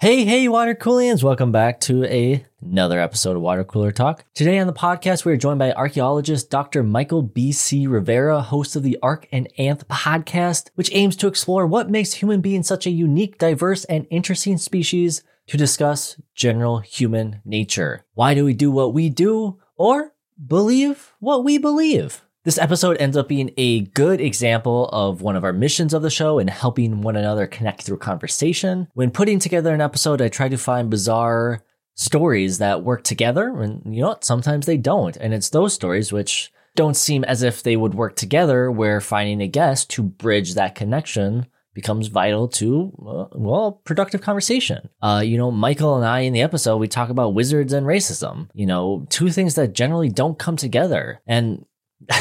Hey, 0.00 0.24
hey, 0.24 0.48
water 0.48 0.74
coolians! 0.74 1.22
Welcome 1.22 1.52
back 1.52 1.78
to 1.80 2.04
a, 2.04 2.42
another 2.62 2.98
episode 2.98 3.36
of 3.36 3.42
Water 3.42 3.64
Cooler 3.64 3.92
Talk. 3.92 4.24
Today 4.32 4.58
on 4.58 4.66
the 4.66 4.72
podcast, 4.72 5.26
we 5.26 5.32
are 5.32 5.36
joined 5.36 5.58
by 5.58 5.72
archaeologist 5.72 6.48
Dr. 6.48 6.82
Michael 6.82 7.20
B.C. 7.20 7.86
Rivera, 7.86 8.40
host 8.40 8.76
of 8.76 8.82
the 8.82 8.96
Arch 9.02 9.26
and 9.30 9.46
Anth 9.58 9.84
podcast, 9.88 10.70
which 10.74 10.88
aims 10.94 11.16
to 11.16 11.26
explore 11.26 11.66
what 11.66 11.90
makes 11.90 12.14
human 12.14 12.40
beings 12.40 12.66
such 12.66 12.86
a 12.86 12.90
unique, 12.90 13.36
diverse, 13.36 13.84
and 13.84 14.06
interesting 14.08 14.56
species 14.56 15.22
to 15.48 15.58
discuss 15.58 16.18
general 16.34 16.78
human 16.78 17.42
nature. 17.44 18.06
Why 18.14 18.32
do 18.32 18.46
we 18.46 18.54
do 18.54 18.70
what 18.70 18.94
we 18.94 19.10
do, 19.10 19.60
or 19.76 20.14
believe 20.46 21.12
what 21.20 21.44
we 21.44 21.58
believe? 21.58 22.22
This 22.42 22.56
episode 22.56 22.96
ends 22.98 23.18
up 23.18 23.28
being 23.28 23.50
a 23.58 23.80
good 23.80 24.18
example 24.18 24.88
of 24.94 25.20
one 25.20 25.36
of 25.36 25.44
our 25.44 25.52
missions 25.52 25.92
of 25.92 26.00
the 26.00 26.08
show 26.08 26.38
and 26.38 26.48
helping 26.48 27.02
one 27.02 27.14
another 27.14 27.46
connect 27.46 27.82
through 27.82 27.98
conversation. 27.98 28.88
When 28.94 29.10
putting 29.10 29.38
together 29.38 29.74
an 29.74 29.82
episode, 29.82 30.22
I 30.22 30.28
try 30.28 30.48
to 30.48 30.56
find 30.56 30.88
bizarre 30.88 31.62
stories 31.96 32.56
that 32.56 32.82
work 32.82 33.04
together, 33.04 33.60
and 33.60 33.82
you 33.94 34.00
know 34.00 34.08
what? 34.08 34.24
Sometimes 34.24 34.64
they 34.64 34.78
don't. 34.78 35.18
And 35.18 35.34
it's 35.34 35.50
those 35.50 35.74
stories 35.74 36.14
which 36.14 36.50
don't 36.74 36.96
seem 36.96 37.24
as 37.24 37.42
if 37.42 37.62
they 37.62 37.76
would 37.76 37.92
work 37.92 38.16
together, 38.16 38.70
where 38.70 39.02
finding 39.02 39.42
a 39.42 39.46
guest 39.46 39.90
to 39.90 40.02
bridge 40.02 40.54
that 40.54 40.74
connection 40.74 41.46
becomes 41.74 42.08
vital 42.08 42.48
to 42.48 42.92
uh, 43.06 43.26
well 43.32 43.80
productive 43.84 44.20
conversation 44.20 44.88
uh, 45.02 45.22
you 45.24 45.38
know 45.38 45.52
michael 45.52 45.96
and 45.96 46.04
i 46.04 46.20
in 46.20 46.32
the 46.32 46.42
episode 46.42 46.78
we 46.78 46.88
talk 46.88 47.10
about 47.10 47.32
wizards 47.32 47.72
and 47.72 47.86
racism 47.86 48.48
you 48.54 48.66
know 48.66 49.06
two 49.08 49.30
things 49.30 49.54
that 49.54 49.72
generally 49.72 50.08
don't 50.08 50.36
come 50.36 50.56
together 50.56 51.20
and 51.28 51.64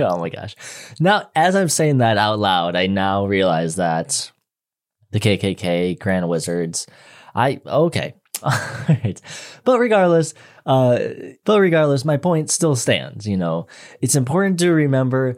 oh 0.00 0.18
my 0.18 0.28
gosh. 0.28 0.54
Now, 1.00 1.30
as 1.34 1.56
I'm 1.56 1.68
saying 1.68 1.98
that 1.98 2.18
out 2.18 2.38
loud, 2.38 2.76
I 2.76 2.86
now 2.86 3.26
realize 3.26 3.76
that 3.76 4.30
the 5.10 5.20
KKK, 5.20 5.98
Grand 5.98 6.28
Wizards, 6.28 6.86
I, 7.34 7.60
okay. 7.66 8.14
All 8.42 8.52
right. 8.88 9.20
But 9.64 9.78
regardless, 9.78 10.34
uh, 10.66 10.98
but 11.44 11.60
regardless, 11.60 12.04
my 12.04 12.16
point 12.16 12.50
still 12.50 12.76
stands. 12.76 13.26
You 13.26 13.36
know, 13.36 13.66
it's 14.00 14.14
important 14.14 14.58
to 14.60 14.72
remember, 14.72 15.36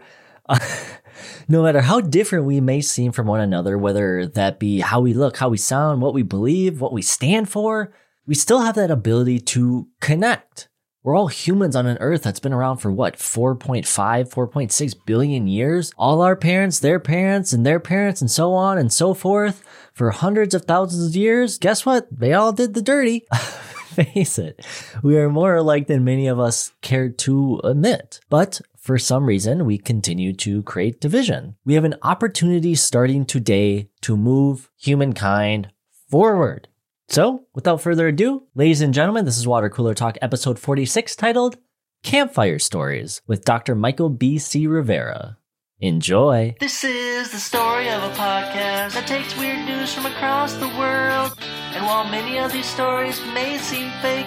uh, 0.48 0.59
no 1.48 1.62
matter 1.62 1.81
how 1.81 2.00
different 2.00 2.44
we 2.47 2.61
may 2.61 2.81
seem 2.81 3.12
from 3.12 3.27
one 3.27 3.41
another, 3.41 3.78
whether 3.78 4.27
that 4.27 4.59
be 4.59 4.81
how 4.81 5.00
we 5.00 5.15
look, 5.15 5.37
how 5.37 5.48
we 5.48 5.59
sound, 5.59 6.03
what 6.03 6.15
we 6.15 6.22
believe, 6.22 6.81
what 6.81 6.92
we 6.92 7.03
stand 7.03 7.48
for, 7.48 7.92
we 8.27 8.34
still 8.34 8.61
have 8.61 8.75
that 8.75 8.91
ability 8.91 9.39
to 9.41 9.89
connect 10.00 10.69
we're 11.09 11.17
all 11.17 11.28
humans 11.28 11.75
on 11.75 11.87
an 11.87 11.97
earth 12.03 12.23
that's 12.23 12.39
been 12.39 12.53
around 12.53 12.77
for 12.77 12.92
what, 12.92 13.17
4.5, 13.17 13.87
4.6 13.87 14.95
billion 15.06 15.47
years? 15.47 15.91
All 15.97 16.20
our 16.20 16.37
parents, 16.37 16.81
their 16.81 17.00
parents, 17.00 17.55
and 17.55 17.65
their 17.65 17.81
parents, 17.81 18.20
and 18.20 18.31
so 18.31 18.53
on 18.53 18.77
and 18.77 18.92
so 18.92 19.15
forth 19.15 19.65
for 19.95 20.11
hundreds 20.11 20.55
of 20.55 20.67
thousands 20.67 21.09
of 21.09 21.17
years. 21.17 21.56
Guess 21.56 21.87
what? 21.87 22.09
They 22.12 22.34
all 22.34 22.53
did 22.53 22.75
the 22.75 22.83
dirty. 22.83 23.27
Face 23.33 24.39
it, 24.39 24.67
we 25.03 25.17
are 25.17 25.31
more 25.31 25.56
alike 25.56 25.87
than 25.87 26.05
many 26.05 26.27
of 26.27 26.39
us 26.39 26.73
care 26.83 27.09
to 27.09 27.59
admit. 27.65 28.20
But 28.28 28.61
for 28.77 28.98
some 28.98 29.25
reason, 29.25 29.65
we 29.65 29.78
continue 29.78 30.34
to 30.34 30.62
create 30.65 31.00
division. 31.00 31.56
We 31.65 31.72
have 31.72 31.84
an 31.84 31.97
opportunity 32.03 32.75
starting 32.75 33.25
today 33.25 33.89
to 34.03 34.15
move 34.15 34.69
humankind 34.77 35.70
forward. 36.11 36.69
So, 37.09 37.47
without 37.55 37.81
further 37.81 38.06
ado, 38.09 38.42
ladies 38.55 38.83
and 38.83 38.92
gentlemen, 38.92 39.25
this 39.25 39.39
is 39.39 39.47
Water 39.47 39.70
Cooler 39.70 39.95
Talk 39.95 40.19
episode 40.20 40.59
46 40.59 41.17
titled 41.17 41.56
Campfire 42.03 42.59
Stories 42.59 43.23
with 43.27 43.47
Dr. 43.47 43.75
Michael 43.75 44.11
B.C. 44.11 44.67
Rivera. 44.67 45.39
Enjoy. 45.81 46.55
This 46.61 46.84
is 46.84 47.31
the 47.31 47.39
story 47.39 47.89
of 47.89 48.03
a 48.03 48.11
podcast 48.11 48.92
that 48.92 49.06
takes 49.06 49.34
weird 49.39 49.65
news 49.65 49.95
from 49.95 50.05
across 50.05 50.53
the 50.55 50.69
world. 50.78 51.33
And 51.73 51.87
while 51.87 52.05
many 52.05 52.39
of 52.39 52.53
these 52.53 52.67
stories 52.67 53.19
may 53.33 53.56
seem 53.56 53.91
fake, 54.03 54.27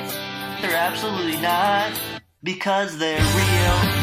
they're 0.61 0.75
absolutely 0.75 1.39
not 1.39 1.93
because 2.41 2.97
they're 2.97 3.19
real. 3.19 4.00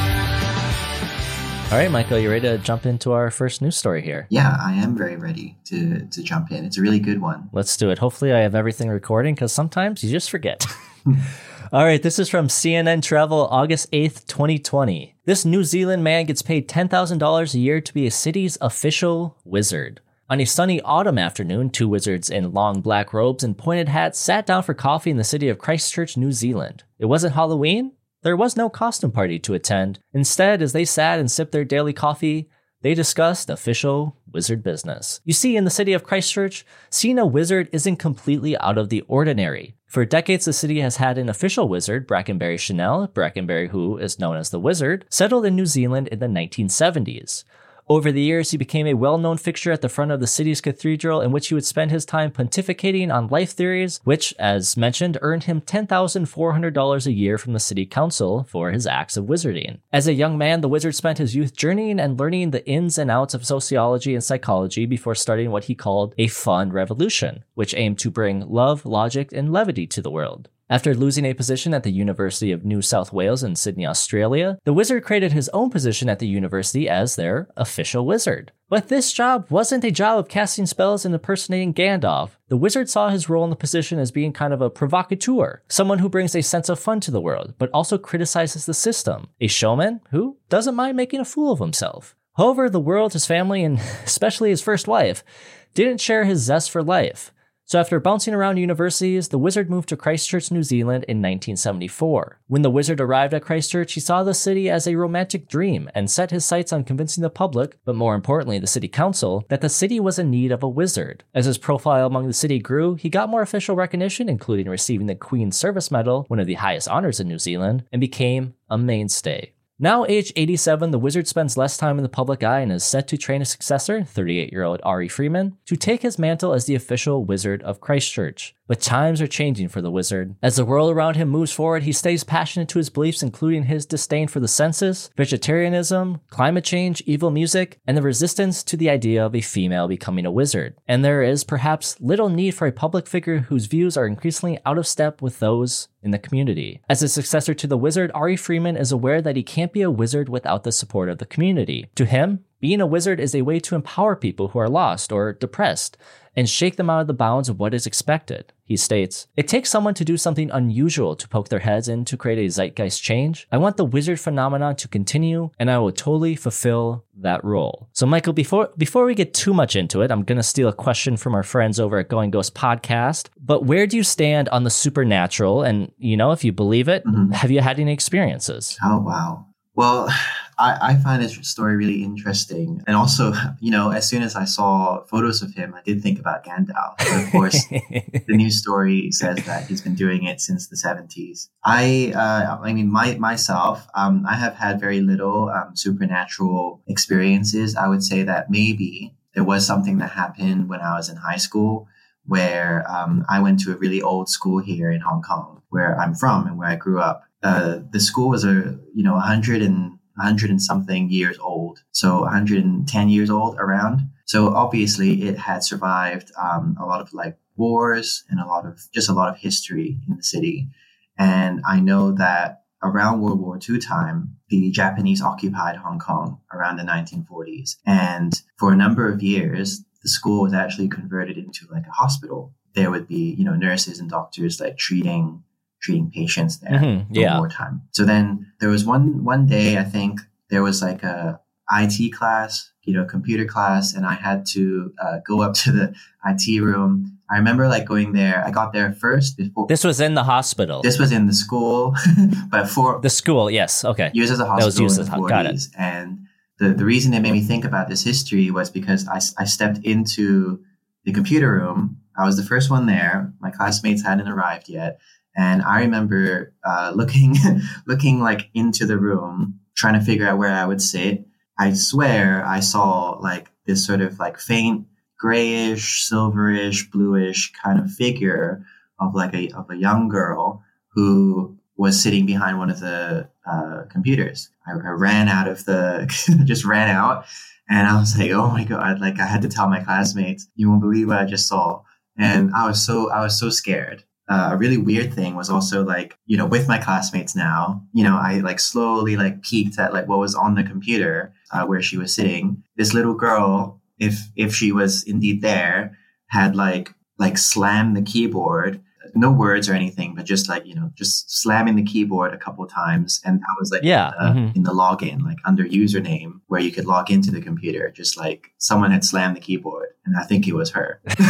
All 1.71 1.77
right, 1.77 1.91
Michael, 1.91 2.19
you 2.19 2.31
ready 2.31 2.49
to 2.49 2.57
jump 2.57 2.87
into 2.87 3.13
our 3.13 3.31
first 3.31 3.61
news 3.61 3.77
story 3.77 4.01
here? 4.01 4.27
Yeah, 4.31 4.57
I 4.59 4.73
am 4.73 4.97
very 4.97 5.17
ready 5.17 5.59
to 5.67 6.07
to 6.07 6.23
jump 6.23 6.51
in. 6.51 6.65
It's 6.65 6.79
a 6.79 6.81
really 6.81 6.99
good 6.99 7.21
one. 7.21 7.51
Let's 7.53 7.77
do 7.77 7.91
it. 7.91 7.99
Hopefully, 7.99 8.33
I 8.33 8.39
have 8.39 8.55
everything 8.55 8.89
recording 8.89 9.35
because 9.35 9.53
sometimes 9.53 10.03
you 10.03 10.11
just 10.11 10.31
forget. 10.31 10.65
All 11.73 11.85
right, 11.85 12.03
this 12.03 12.19
is 12.19 12.31
from 12.31 12.49
CNN 12.49 13.03
Travel, 13.03 13.47
August 13.49 13.93
8th, 13.93 14.27
2020. 14.27 15.15
This 15.27 15.45
New 15.45 15.63
Zealand 15.63 16.03
man 16.03 16.25
gets 16.25 16.41
paid 16.41 16.71
$10,000 16.71 17.55
a 17.55 17.59
year 17.59 17.83
to 17.83 17.95
be 17.95 18.07
a 18.07 18.11
city's 18.11 18.57
official 18.63 19.37
wizard. 19.45 20.01
On 20.31 20.41
a 20.41 20.47
sunny 20.47 20.81
autumn 20.81 21.19
afternoon, 21.19 21.69
two 21.69 21.87
wizards 21.87 22.31
in 22.31 22.53
long 22.53 22.81
black 22.81 23.13
robes 23.13 23.45
and 23.45 23.57
pointed 23.57 23.91
hats 23.91 24.19
sat 24.19 24.47
down 24.47 24.63
for 24.63 24.73
coffee 24.73 25.11
in 25.11 25.19
the 25.19 25.25
city 25.25 25.51
of 25.51 25.59
Christchurch, 25.59 26.17
New 26.17 26.33
Zealand. 26.33 26.85
It 26.99 27.07
wasn't 27.07 27.35
Halloween, 27.35 27.93
there 28.23 28.37
was 28.37 28.57
no 28.57 28.69
costume 28.69 29.13
party 29.13 29.39
to 29.39 29.55
attend. 29.55 30.01
Instead, 30.13 30.63
as 30.63 30.73
they 30.73 30.85
sat 30.85 31.19
and 31.19 31.31
sipped 31.31 31.53
their 31.53 31.65
daily 31.65 31.93
coffee, 31.93 32.49
they 32.83 32.95
discussed 32.95 33.51
official 33.51 34.17
wizard 34.33 34.63
business. 34.63 35.21
You 35.25 35.33
see, 35.33 35.57
in 35.57 35.65
the 35.65 35.71
city 35.71 35.93
of 35.93 36.05
Christchurch, 36.05 36.65
seeing 36.91 37.19
a 37.19 37.27
wizard 37.27 37.69
isn't 37.73 37.97
completely 37.97 38.57
out 38.59 38.79
of 38.79 38.89
the 38.89 39.01
ordinary. 39.03 39.75
For 39.87 40.05
decades, 40.05 40.45
the 40.45 40.53
city 40.53 40.81
has 40.81 40.97
had 40.97 41.19
an 41.19 41.29
official 41.29 41.69
wizard, 41.69 42.07
Brackenbury 42.07 42.57
Channell, 42.57 43.09
Brackenbury, 43.13 43.71
who 43.71 43.97
is 43.97 44.19
known 44.19 44.37
as 44.37 44.51
the 44.51 44.61
Wizard, 44.61 45.07
settled 45.09 45.47
in 45.47 45.57
New 45.57 45.67
Zealand 45.67 46.09
in 46.09 46.19
the 46.19 46.27
1970s. 46.27 47.45
Over 47.91 48.13
the 48.13 48.21
years, 48.21 48.51
he 48.51 48.59
became 48.59 48.87
a 48.87 48.93
well 48.93 49.17
known 49.17 49.39
fixture 49.39 49.73
at 49.73 49.81
the 49.81 49.89
front 49.89 50.11
of 50.11 50.21
the 50.21 50.27
city's 50.27 50.61
cathedral, 50.61 51.23
in 51.23 51.33
which 51.33 51.49
he 51.49 51.55
would 51.55 51.65
spend 51.65 51.91
his 51.91 52.05
time 52.05 52.31
pontificating 52.31 53.11
on 53.11 53.29
life 53.29 53.53
theories, 53.53 54.01
which, 54.05 54.35
as 54.39 54.77
mentioned, 54.77 55.17
earned 55.23 55.45
him 55.45 55.63
$10,400 55.63 57.07
a 57.07 57.13
year 57.13 57.39
from 57.39 57.55
the 57.55 57.61
city 57.61 57.87
council 57.87 58.45
for 58.45 58.73
his 58.73 58.87
acts 58.87 59.17
of 59.17 59.25
wizarding. 59.25 59.79
As 59.91 60.07
a 60.07 60.13
young 60.13 60.37
man, 60.37 60.61
the 60.61 60.69
wizard 60.69 60.97
spent 60.97 61.17
his 61.17 61.35
youth 61.35 61.57
journeying 61.57 61.99
and 61.99 62.21
learning 62.21 62.51
the 62.51 62.67
ins 62.69 62.99
and 62.99 63.11
outs 63.11 63.33
of 63.33 63.47
sociology 63.47 64.13
and 64.13 64.23
psychology 64.23 64.85
before 64.85 65.15
starting 65.15 65.51
what 65.51 65.65
he 65.65 65.75
called 65.75 66.15
a 66.19 66.27
fun 66.27 66.71
revolution, 66.71 67.43
which 67.55 67.75
aimed 67.75 67.99
to 68.01 68.11
bring 68.11 68.41
love, 68.41 68.85
logic, 68.85 69.33
and 69.33 69.51
levity 69.51 69.87
to 69.87 70.03
the 70.03 70.11
world. 70.11 70.51
After 70.71 70.95
losing 70.95 71.25
a 71.25 71.33
position 71.33 71.73
at 71.73 71.83
the 71.83 71.91
University 71.91 72.53
of 72.53 72.63
New 72.63 72.83
South 72.83 73.11
Wales 73.11 73.43
in 73.43 73.57
Sydney, 73.57 73.87
Australia, 73.87 74.59
the 74.65 74.75
wizard 74.75 75.03
created 75.03 75.33
his 75.33 75.49
own 75.51 75.71
position 75.71 76.11
at 76.11 76.19
the 76.19 76.29
university 76.29 76.87
as 76.87 77.17
their 77.17 77.49
official 77.57 78.05
wizard. 78.05 78.53
But 78.69 78.89
this 78.89 79.11
job 79.15 79.47
wasn't 79.49 79.85
a 79.85 79.91
job 79.91 80.19
of 80.19 80.29
casting 80.29 80.67
spells 80.67 81.07
and 81.07 81.15
impersonating 81.15 81.73
Gandalf. 81.73 82.33
The 82.49 82.59
wizard 82.59 82.91
saw 82.91 83.09
his 83.09 83.31
role 83.31 83.45
in 83.45 83.51
the 83.51 83.57
position 83.57 83.99
as 83.99 84.11
being 84.11 84.35
kind 84.35 84.53
of 84.53 84.61
a 84.61 84.69
provocateur, 84.69 85.63
someone 85.69 86.01
who 86.01 86.11
brings 86.11 86.37
a 86.37 86.43
sense 86.43 86.69
of 86.69 86.79
fun 86.79 87.01
to 87.01 87.11
the 87.11 87.21
world, 87.21 87.55
but 87.57 87.71
also 87.73 87.97
criticizes 87.97 88.67
the 88.67 88.75
system, 88.75 89.29
a 89.41 89.47
showman 89.47 90.03
who 90.11 90.37
doesn't 90.51 90.77
mind 90.77 90.99
making 90.99 91.21
a 91.21 91.25
fool 91.25 91.51
of 91.51 91.61
himself. 91.61 92.15
However, 92.37 92.69
the 92.69 92.79
world, 92.79 93.15
his 93.15 93.25
family, 93.25 93.65
and 93.65 93.79
especially 94.05 94.51
his 94.51 94.61
first 94.61 94.87
wife, 94.87 95.25
didn't 95.73 96.03
share 96.03 96.25
his 96.25 96.41
zest 96.41 96.71
for 96.71 96.83
life. 96.83 97.33
So 97.69 97.79
after 97.79 98.01
bouncing 98.01 98.33
around 98.33 98.57
universities, 98.57 99.29
the 99.29 99.37
wizard 99.37 99.69
moved 99.69 99.91
to 99.91 99.97
Christchurch, 99.97 100.51
New 100.51 100.63
Zealand 100.63 101.05
in 101.05 101.19
1974. 101.19 102.41
When 102.47 102.63
the 102.63 102.71
wizard 102.71 102.99
arrived 102.99 103.35
at 103.35 103.43
Christchurch, 103.43 103.93
he 103.93 104.01
saw 104.01 104.23
the 104.23 104.33
city 104.33 104.71
as 104.71 104.87
a 104.87 104.95
romantic 104.95 105.49
dream 105.51 105.91
and 105.95 106.11
set 106.11 106.31
his 106.31 106.47
sights 106.47 106.73
on 106.73 106.83
convincing 106.83 107.21
the 107.21 107.29
public, 107.29 107.77
but 107.85 107.95
more 107.95 108.15
importantly 108.15 108.59
the 108.59 108.67
city 108.67 108.89
council, 108.89 109.45
that 109.51 109.61
the 109.61 109.69
city 109.69 110.01
was 110.01 110.19
in 110.19 110.31
need 110.31 110.51
of 110.51 110.63
a 110.63 110.69
wizard. 110.69 111.25
As 111.35 111.45
his 111.45 111.59
profile 111.59 112.07
among 112.07 112.27
the 112.27 112.33
city 112.33 112.59
grew, 112.59 112.95
he 112.95 113.11
got 113.11 113.29
more 113.29 113.43
official 113.43 113.77
recognition, 113.77 114.31
including 114.31 114.67
receiving 114.67 115.07
the 115.07 115.15
Queen's 115.15 115.59
Service 115.59 115.91
Medal, 115.91 116.25
one 116.29 116.41
of 116.41 116.47
the 116.47 116.55
highest 116.55 116.89
honors 116.89 117.21
in 117.21 117.29
New 117.29 117.39
Zealand, 117.39 117.85
and 117.93 118.01
became 118.01 118.55
a 118.71 118.79
mainstay. 118.79 119.53
Now 119.81 120.05
age 120.07 120.33
87, 120.35 120.91
the 120.91 120.99
wizard 120.99 121.29
spends 121.29 121.57
less 121.57 121.77
time 121.77 121.99
in 121.99 122.03
the 122.03 122.09
public 122.09 122.43
eye 122.43 122.59
and 122.59 122.73
is 122.73 122.83
set 122.83 123.07
to 123.09 123.17
train 123.17 123.43
a 123.43 123.45
successor, 123.45 124.03
38 124.03 124.51
year 124.51 124.65
old 124.65 124.81
Ari 124.83 125.07
Freeman, 125.07 125.57
to 125.67 125.77
take 125.77 126.03
his 126.03 126.19
mantle 126.19 126.53
as 126.53 126.65
the 126.65 126.75
official 126.75 127.25
wizard 127.25 127.63
of 127.63 127.81
Christchurch. 127.81 128.57
But 128.69 128.81
times 128.81 129.21
are 129.21 129.27
changing 129.27 129.69
for 129.69 129.81
the 129.81 129.91
wizard. 129.91 130.37
As 130.43 130.57
the 130.57 130.65
world 130.65 130.93
around 130.93 131.17
him 131.17 131.29
moves 131.29 131.53
forward, 131.53 131.83
he 131.83 131.93
stays 131.93 132.23
passionate 132.23 132.69
to 132.69 132.79
his 132.79 132.91
beliefs, 132.91 133.23
including 133.23 133.65
his 133.65 133.87
disdain 133.87 134.29
for 134.29 134.41
the 134.41 134.47
census, 134.47 135.11
vegetarianism, 135.17 136.21
climate 136.29 136.65
change, 136.65 137.03
evil 137.07 137.31
music, 137.31 137.81
and 137.87 137.97
the 137.97 138.03
resistance 138.03 138.63
to 138.63 138.77
the 138.77 138.91
idea 138.91 139.25
of 139.25 139.35
a 139.35 139.41
female 139.41 139.89
becoming 139.89 140.27
a 140.27 140.31
wizard. 140.31 140.77
And 140.87 141.03
there 141.03 141.23
is 141.23 141.45
perhaps 141.45 141.99
little 142.01 142.29
need 142.29 142.53
for 142.53 142.67
a 142.67 142.73
public 142.73 143.07
figure 143.07 143.39
whose 143.39 143.67
views 143.67 143.97
are 143.97 144.07
increasingly 144.07 144.59
out 144.67 144.79
of 144.79 144.87
step 144.87 145.23
with 145.23 145.39
those 145.39 145.89
in 146.03 146.11
the 146.11 146.19
community. 146.19 146.83
As 146.91 147.03
a 147.03 147.09
successor 147.09 147.55
to 147.55 147.67
the 147.67 147.79
wizard, 147.79 148.11
Ari 148.15 148.37
Freeman 148.37 148.77
is 148.77 148.93
aware 148.93 149.23
that 149.23 149.37
he 149.37 149.43
can't 149.43 149.73
be 149.73 149.83
a 149.83 149.91
wizard 149.91 150.29
without 150.29 150.65
the 150.65 150.73
support 150.73 151.09
of 151.09 151.19
the 151.19 151.27
community. 151.27 151.87
To 151.97 152.05
him, 152.05 152.45
being 152.61 152.81
a 152.81 152.87
wizard 152.87 153.19
is 153.19 153.35
a 153.35 153.43
way 153.43 153.61
to 153.61 153.75
empower 153.75 154.15
people 154.15 154.49
who 154.49 154.59
are 154.59 154.69
lost 154.69 155.11
or 155.11 155.33
depressed 155.33 155.97
and 156.37 156.49
shake 156.49 156.77
them 156.77 156.91
out 156.91 157.01
of 157.01 157.07
the 157.07 157.15
bounds 157.15 157.49
of 157.49 157.59
what 157.59 157.75
is 157.75 157.87
expected. 157.87 158.53
He 158.69 158.77
states, 158.77 159.27
It 159.35 159.49
takes 159.49 159.71
someone 159.71 159.95
to 159.95 160.05
do 160.05 160.19
something 160.19 160.51
unusual 160.51 161.17
to 161.17 161.27
poke 161.27 161.49
their 161.49 161.59
heads 161.61 161.89
in 161.89 162.05
to 162.05 162.19
create 162.19 162.39
a 162.39 162.51
zeitgeist 162.51 163.03
change. 163.03 163.49
I 163.51 163.57
want 163.57 163.79
the 163.79 163.85
wizard 163.87 164.21
phenomenon 164.21 164.77
to 164.77 164.89
continue, 164.89 165.51
and 165.59 165.71
I 165.71 165.79
will 165.79 165.91
totally 165.91 166.37
fulfill 166.37 167.03
that 167.21 167.43
role. 167.43 167.89
So, 167.95 168.05
Michael, 168.07 168.35
before 168.35 168.69
before 168.77 169.07
we 169.07 169.15
get 169.15 169.33
too 169.33 169.55
much 169.55 169.75
into 169.75 170.03
it, 170.03 170.11
I'm 170.13 170.23
gonna 170.23 170.43
steal 170.43 170.69
a 170.69 170.73
question 170.75 171.17
from 171.17 171.35
our 171.35 171.43
friends 171.43 171.81
over 171.81 171.97
at 171.99 172.09
Going 172.11 172.31
Ghost 172.31 172.55
Podcast. 172.55 173.31
But 173.43 173.65
where 173.65 173.87
do 173.87 173.97
you 173.97 174.03
stand 174.05 174.51
on 174.51 174.65
the 174.65 174.71
supernatural? 174.71 175.63
And 175.63 175.91
you 175.97 176.17
know, 176.19 176.33
if 176.33 176.45
you 176.45 176.53
believe 176.53 176.89
it, 176.89 177.03
Mhm. 177.07 177.33
have 177.33 177.51
you 177.51 177.61
had 177.63 177.81
any 177.81 177.93
experiences? 177.93 178.77
Oh 178.85 178.99
wow. 179.01 179.47
Well, 179.75 180.09
I, 180.59 180.79
I 180.91 180.97
find 180.97 181.23
this 181.23 181.35
story 181.49 181.77
really 181.77 182.03
interesting, 182.03 182.83
and 182.87 182.97
also, 182.97 183.33
you 183.61 183.71
know, 183.71 183.91
as 183.91 184.09
soon 184.09 184.23
as 184.23 184.35
I 184.35 184.45
saw 184.45 185.05
photos 185.05 185.43
of 185.43 185.55
him, 185.55 185.75
I 185.75 185.83
did 185.83 186.03
think 186.03 186.19
about 186.19 186.45
Gandalf. 186.45 186.99
But 186.99 187.25
of 187.25 187.31
course, 187.31 187.67
the 187.69 188.37
news 188.37 188.59
story 188.59 189.11
says 189.13 189.45
that 189.47 189.67
he's 189.67 189.81
been 189.81 189.95
doing 189.95 190.25
it 190.25 190.41
since 190.41 190.69
the 190.69 190.77
70s. 190.77 191.49
I, 191.65 192.13
uh, 192.15 192.59
I 192.63 192.73
mean, 192.73 192.91
my, 192.91 193.15
myself, 193.15 193.87
um, 193.95 194.25
I 194.29 194.35
have 194.35 194.55
had 194.55 194.81
very 194.81 195.01
little 195.01 195.49
um, 195.49 195.77
supernatural 195.77 196.83
experiences. 196.89 197.77
I 197.77 197.89
would 197.89 198.03
say 198.03 198.23
that 198.25 198.51
maybe 198.51 199.15
there 199.35 199.45
was 199.45 199.67
something 199.67 199.99
that 199.99 200.11
happened 200.11 200.69
when 200.69 200.81
I 200.81 200.97
was 200.97 201.09
in 201.09 201.17
high 201.17 201.37
school 201.37 201.87
where 202.27 202.85
um, 202.91 203.25
I 203.29 203.41
went 203.41 203.61
to 203.61 203.73
a 203.73 203.77
really 203.77 204.03
old 204.03 204.29
school 204.29 204.61
here 204.61 204.91
in 204.91 205.01
Hong 205.01 205.23
Kong, 205.23 205.63
where 205.71 205.99
I'm 205.99 206.15
from 206.15 206.47
and 206.47 206.59
where 206.59 206.69
I 206.69 206.77
grew 206.77 207.01
up. 207.01 207.23
Uh, 207.43 207.79
the 207.91 208.01
school 208.01 208.29
was 208.29 208.45
a, 208.45 208.79
you 208.95 209.03
know, 209.03 209.15
100 209.15 209.63
and 209.63 209.98
100 210.19 210.51
and 210.51 210.63
something 210.63 211.11
years 211.11 211.39
old. 211.39 211.81
So 211.93 212.21
110 212.21 213.09
years 213.09 213.31
old 213.31 213.57
around. 213.59 214.11
So 214.27 214.55
obviously 214.55 215.23
it 215.23 215.39
had 215.39 215.65
survived 215.65 216.31
um, 216.39 216.77
a 216.81 216.85
lot 216.85 217.01
of 217.01 217.13
like 217.13 217.39
wars 217.57 218.25
and 218.29 218.41
a 218.41 218.47
lot 218.47 218.67
of 218.67 218.81
just 218.93 219.09
a 219.09 219.15
lot 219.15 219.29
of 219.29 219.39
history 219.39 219.99
in 220.09 220.17
the 220.17 220.23
city. 220.23 220.69
And 221.17 221.61
I 221.67 221.81
know 221.81 222.13
that 222.13 222.63
around 222.83 223.21
World 223.21 223.41
War 223.41 223.59
II 223.69 223.79
time, 223.79 224.37
the 224.49 224.71
Japanese 224.71 225.23
occupied 225.23 225.77
Hong 225.77 225.99
Kong 225.99 226.41
around 226.53 226.77
the 226.77 226.85
1940s. 226.85 227.77
And 227.87 228.41
for 228.57 228.73
a 228.73 228.77
number 228.77 229.11
of 229.11 229.23
years, 229.23 229.85
the 230.03 230.09
school 230.09 230.43
was 230.43 230.55
actually 230.55 230.89
converted 230.89 231.37
into 231.37 231.67
like 231.71 231.87
a 231.87 231.91
hospital. 231.93 232.55
There 232.75 232.91
would 232.91 233.09
be, 233.09 233.35
you 233.37 233.45
know, 233.45 233.55
nurses 233.55 233.99
and 233.99 234.09
doctors 234.09 234.61
like 234.61 234.79
treating 234.79 235.43
treating 235.81 236.11
patients 236.11 236.59
there 236.61 236.73
Mhm, 236.79 237.07
for 237.09 237.21
yeah. 237.21 237.41
time. 237.51 237.83
So 237.93 238.05
then 238.05 238.47
there 238.61 238.69
was 238.69 238.85
one 238.85 239.25
one 239.25 239.47
day 239.47 239.79
I 239.79 239.85
think 239.85 240.21
there 240.51 240.63
was 240.63 240.83
like 240.83 241.03
a 241.03 241.41
IT 241.71 242.13
class, 242.15 242.71
you 242.85 242.95
know, 242.95 243.05
computer 243.05 243.45
class, 243.45 243.93
and 243.95 244.07
I 244.07 244.15
had 244.15 244.47
to 244.55 244.91
uh, 245.05 245.19
go 245.27 245.43
up 245.43 245.53
to 245.65 245.71
the 245.73 245.95
IT 246.25 246.61
room. 246.63 247.19
I 247.31 247.37
remember 247.37 247.69
like 247.69 247.85
going 247.85 248.13
there. 248.13 248.43
I 248.47 248.51
got 248.51 248.73
there 248.73 248.91
first 248.95 249.37
before. 249.37 249.67
This 249.69 249.85
was 249.85 250.01
in 250.01 250.15
the 250.15 250.25
hospital. 250.25 250.81
This 250.83 250.99
was 250.99 251.13
in 251.13 251.27
the 251.27 251.35
school, 251.35 251.95
but 252.51 252.69
for 252.71 253.01
the 253.03 253.11
school, 253.11 253.51
yes. 253.51 253.85
Okay. 253.85 254.11
used 254.15 254.33
as 254.33 254.41
a 254.41 254.45
was 254.45 254.51
hospital 254.65 254.83
used 254.85 254.99
in 254.99 255.05
the 255.07 255.13
as- 255.13 255.29
got 255.31 255.47
it. 255.47 255.55
40s. 255.57 255.69
And 255.77 256.19
the, 256.59 256.71
the 256.71 256.85
reason 256.87 257.13
it 257.13 257.21
made 257.21 257.33
me 257.33 257.43
think 257.43 257.65
about 257.67 257.89
this 257.91 258.03
history 258.03 258.51
was 258.51 258.71
because 258.71 259.07
I 259.07 259.21
I 259.43 259.45
stepped 259.45 259.79
into 259.85 260.61
the 261.05 261.13
computer 261.13 261.53
room. 261.53 261.99
I 262.17 262.25
was 262.25 262.37
the 262.37 262.43
first 262.43 262.71
one 262.71 262.87
there. 262.87 263.33
My 263.41 263.51
classmates 263.51 264.03
hadn't 264.03 264.27
arrived 264.29 264.69
yet. 264.71 264.99
And 265.39 265.63
I 265.63 265.81
remember 265.83 266.53
uh, 266.65 266.93
looking, 266.97 267.37
looking 267.87 268.21
like 268.21 268.51
into 268.55 268.85
the 268.87 268.99
room, 268.99 269.61
trying 269.77 269.95
to 269.95 270.05
figure 270.05 270.27
out 270.29 270.37
where 270.37 270.53
I 270.53 270.67
would 270.67 270.83
sit. 270.83 271.25
I 271.57 271.75
swear 271.75 272.45
I 272.45 272.59
saw 272.59 273.13
like 273.21 273.53
this 273.65 273.87
sort 273.87 274.01
of 274.01 274.19
like 274.19 274.39
faint 274.41 274.89
grayish, 275.17 276.09
silverish, 276.11 276.91
bluish 276.91 277.53
kind 277.53 277.79
of 277.79 277.91
figure 277.91 278.65
of 278.99 279.15
like 279.15 279.33
a 279.33 279.51
of 279.51 279.71
a 279.71 279.77
young 279.77 280.09
girl 280.09 280.65
who 280.89 281.57
was 281.77 282.03
sitting 282.03 282.27
behind 282.27 282.59
one 282.59 282.71
of 282.71 282.81
the 282.81 283.29
uh, 283.47 283.83
computers. 283.89 284.51
I, 284.67 284.73
I 284.73 284.91
ran 284.91 285.29
out 285.29 285.47
of 285.47 285.65
the, 285.65 286.07
just 286.45 286.65
ran 286.65 286.91
out, 286.91 287.27
and 287.69 287.87
I 287.87 287.99
was 287.99 288.19
like, 288.19 288.33
"Oh 288.33 288.49
my 288.51 288.65
god!" 288.65 289.01
Like 289.01 289.21
I 289.21 289.27
had 289.27 289.43
to 289.43 289.49
tell 289.49 289.69
my 289.69 289.81
classmates, 289.81 290.49
"You 290.57 290.69
won't 290.69 290.81
believe 290.81 291.09
what 291.09 291.19
I 291.19 291.25
just 291.25 291.47
saw," 291.47 291.83
and 292.17 292.53
I 292.55 292.67
was 292.67 292.85
so 292.85 293.11
I 293.11 293.23
was 293.23 293.39
so 293.39 293.51
scared. 293.51 294.05
Uh, 294.29 294.51
a 294.53 294.57
really 294.57 294.77
weird 294.77 295.13
thing 295.15 295.35
was 295.35 295.49
also 295.49 295.83
like, 295.85 296.19
you 296.27 296.37
know, 296.37 296.47
with 296.47 296.69
my 296.69 296.79
classmates 296.79 297.35
now, 297.35 297.83
you 297.95 298.05
know, 298.05 298.17
I 298.17 298.41
like 298.41 298.61
slowly 298.61 299.17
like 299.17 299.43
peeked 299.43 299.79
at 299.79 299.95
like 299.95 300.07
what 300.07 300.19
was 300.19 300.35
on 300.35 300.55
the 300.55 300.63
computer 300.63 301.33
uh, 301.53 301.65
where 301.65 301.81
she 301.81 301.97
was 301.97 302.15
sitting. 302.15 302.63
This 302.77 302.93
little 302.93 303.15
girl, 303.15 303.81
if 303.99 304.19
if 304.37 304.55
she 304.55 304.71
was 304.71 305.03
indeed 305.05 305.41
there, 305.41 305.97
had 306.29 306.55
like 306.55 306.93
like 307.19 307.39
slammed 307.39 307.97
the 307.97 308.03
keyboard 308.03 308.81
no 309.15 309.31
words 309.31 309.69
or 309.69 309.75
anything, 309.75 310.15
but 310.15 310.25
just 310.25 310.49
like, 310.49 310.65
you 310.67 310.75
know, 310.75 310.91
just 310.95 311.31
slamming 311.43 311.77
the 311.77 311.83
keyboard 311.83 312.33
a 312.35 312.39
couple 312.39 312.67
times. 312.67 313.21
And 313.25 313.41
I 313.41 313.53
was 313.59 313.71
like, 313.71 313.83
Yeah, 313.83 314.09
uh, 314.19 314.33
mhm. 314.33 314.57
in 314.57 314.63
the 314.63 314.73
login, 314.73 315.23
like 315.23 315.39
under 315.45 315.65
username 315.65 316.41
where 316.47 316.61
you 316.61 316.71
could 316.71 316.87
log 316.87 317.11
into 317.11 317.31
the 317.31 317.41
computer, 317.41 317.91
just 317.91 318.17
like 318.17 318.51
someone 318.59 318.91
had 318.91 319.05
slammed 319.05 319.37
the 319.37 319.41
keyboard. 319.41 319.89
And 320.07 320.17
I 320.17 320.25
think 320.25 320.49
it 320.49 320.55
was 320.55 320.71
her. 320.71 321.01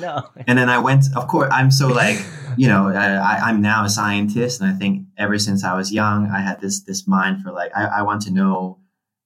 no. 0.00 0.28
and 0.46 0.58
then 0.58 0.68
I 0.68 0.78
went, 0.78 1.04
of 1.14 1.28
course, 1.28 1.48
I'm 1.52 1.70
so 1.70 1.88
like, 1.88 2.18
you 2.56 2.68
know, 2.68 2.88
I, 2.88 3.14
I- 3.14 3.40
I'm 3.48 3.60
now 3.60 3.84
a 3.84 3.88
scientist. 3.88 4.60
And 4.60 4.70
I 4.70 4.74
think 4.76 5.06
ever 5.18 5.38
since 5.38 5.64
I 5.64 5.74
was 5.76 5.92
young, 5.92 6.28
I 6.30 6.40
had 6.40 6.60
this, 6.60 6.82
this 6.82 7.06
mind 7.06 7.42
for 7.42 7.52
like, 7.52 7.70
I, 7.76 7.84
I 7.98 8.02
want 8.02 8.22
to 8.22 8.32
know 8.32 8.78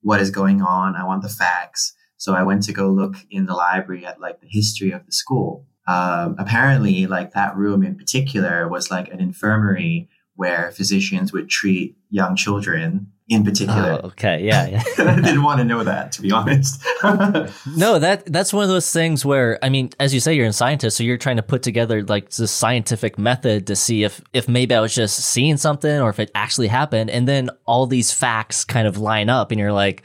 what 0.03 0.21
is 0.21 0.31
going 0.31 0.63
on. 0.63 0.97
I 0.97 1.05
want 1.05 1.23
the 1.23 1.29
facts. 1.29 1.95
So 2.17 2.35
I 2.35 2.43
went 2.43 2.63
to 2.65 2.73
go 2.73 2.89
look 2.91 3.17
in 3.31 3.47
the 3.47 3.55
library 3.55 4.05
at 4.05 4.21
like 4.21 4.41
the 4.41 4.47
history 4.49 4.91
of 4.91 5.07
the 5.07 5.13
school. 5.13 5.67
Um, 5.91 6.37
apparently, 6.39 7.07
like 7.07 7.33
that 7.33 7.57
room 7.57 7.83
in 7.83 7.97
particular 7.97 8.69
was 8.69 8.91
like 8.91 9.09
an 9.13 9.21
infirmary 9.21 10.09
where 10.37 10.71
physicians 10.71 11.33
would 11.33 11.49
treat 11.49 11.97
young 12.11 12.37
children 12.37 13.09
in 13.29 13.45
particular. 13.45 14.01
Oh, 14.03 14.09
okay. 14.09 14.43
Yeah. 14.43 14.67
yeah. 14.69 14.83
I 14.99 15.21
didn't 15.21 15.43
want 15.43 15.59
to 15.59 15.65
know 15.65 15.83
that, 15.85 16.13
to 16.13 16.23
be 16.23 16.31
honest. 16.33 16.83
No, 17.77 17.99
that 17.99 18.27
that's 18.27 18.53
one 18.53 18.63
of 18.65 18.69
those 18.69 18.93
things 18.93 19.25
where 19.25 19.59
I 19.63 19.69
mean, 19.69 19.91
as 19.99 20.13
you 20.13 20.21
say, 20.21 20.35
you're 20.35 20.47
a 20.47 20.53
scientist, 20.53 20.97
so 20.97 21.03
you're 21.03 21.17
trying 21.17 21.37
to 21.37 21.43
put 21.43 21.63
together 21.63 22.03
like 22.03 22.31
this 22.31 22.51
scientific 22.51 23.19
method 23.19 23.67
to 23.69 23.77
see 23.77 24.05
if 24.05 24.21
if 24.33 24.49
maybe 24.49 24.75
I 24.75 24.81
was 24.81 24.95
just 24.95 25.19
seeing 25.19 25.57
something 25.57 26.01
or 26.01 26.11
if 26.11 26.19
it 26.21 26.31
actually 26.35 26.69
happened, 26.69 27.11
and 27.11 27.27
then 27.27 27.51
all 27.65 27.87
these 27.87 28.13
facts 28.13 28.65
kind 28.65 28.87
of 28.87 28.99
line 28.99 29.31
up, 29.31 29.51
and 29.51 29.59
you're 29.59 29.73
like, 29.73 30.03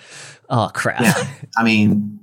oh 0.50 0.70
crap. 0.74 1.02
yeah, 1.02 1.28
I 1.58 1.64
mean, 1.64 2.20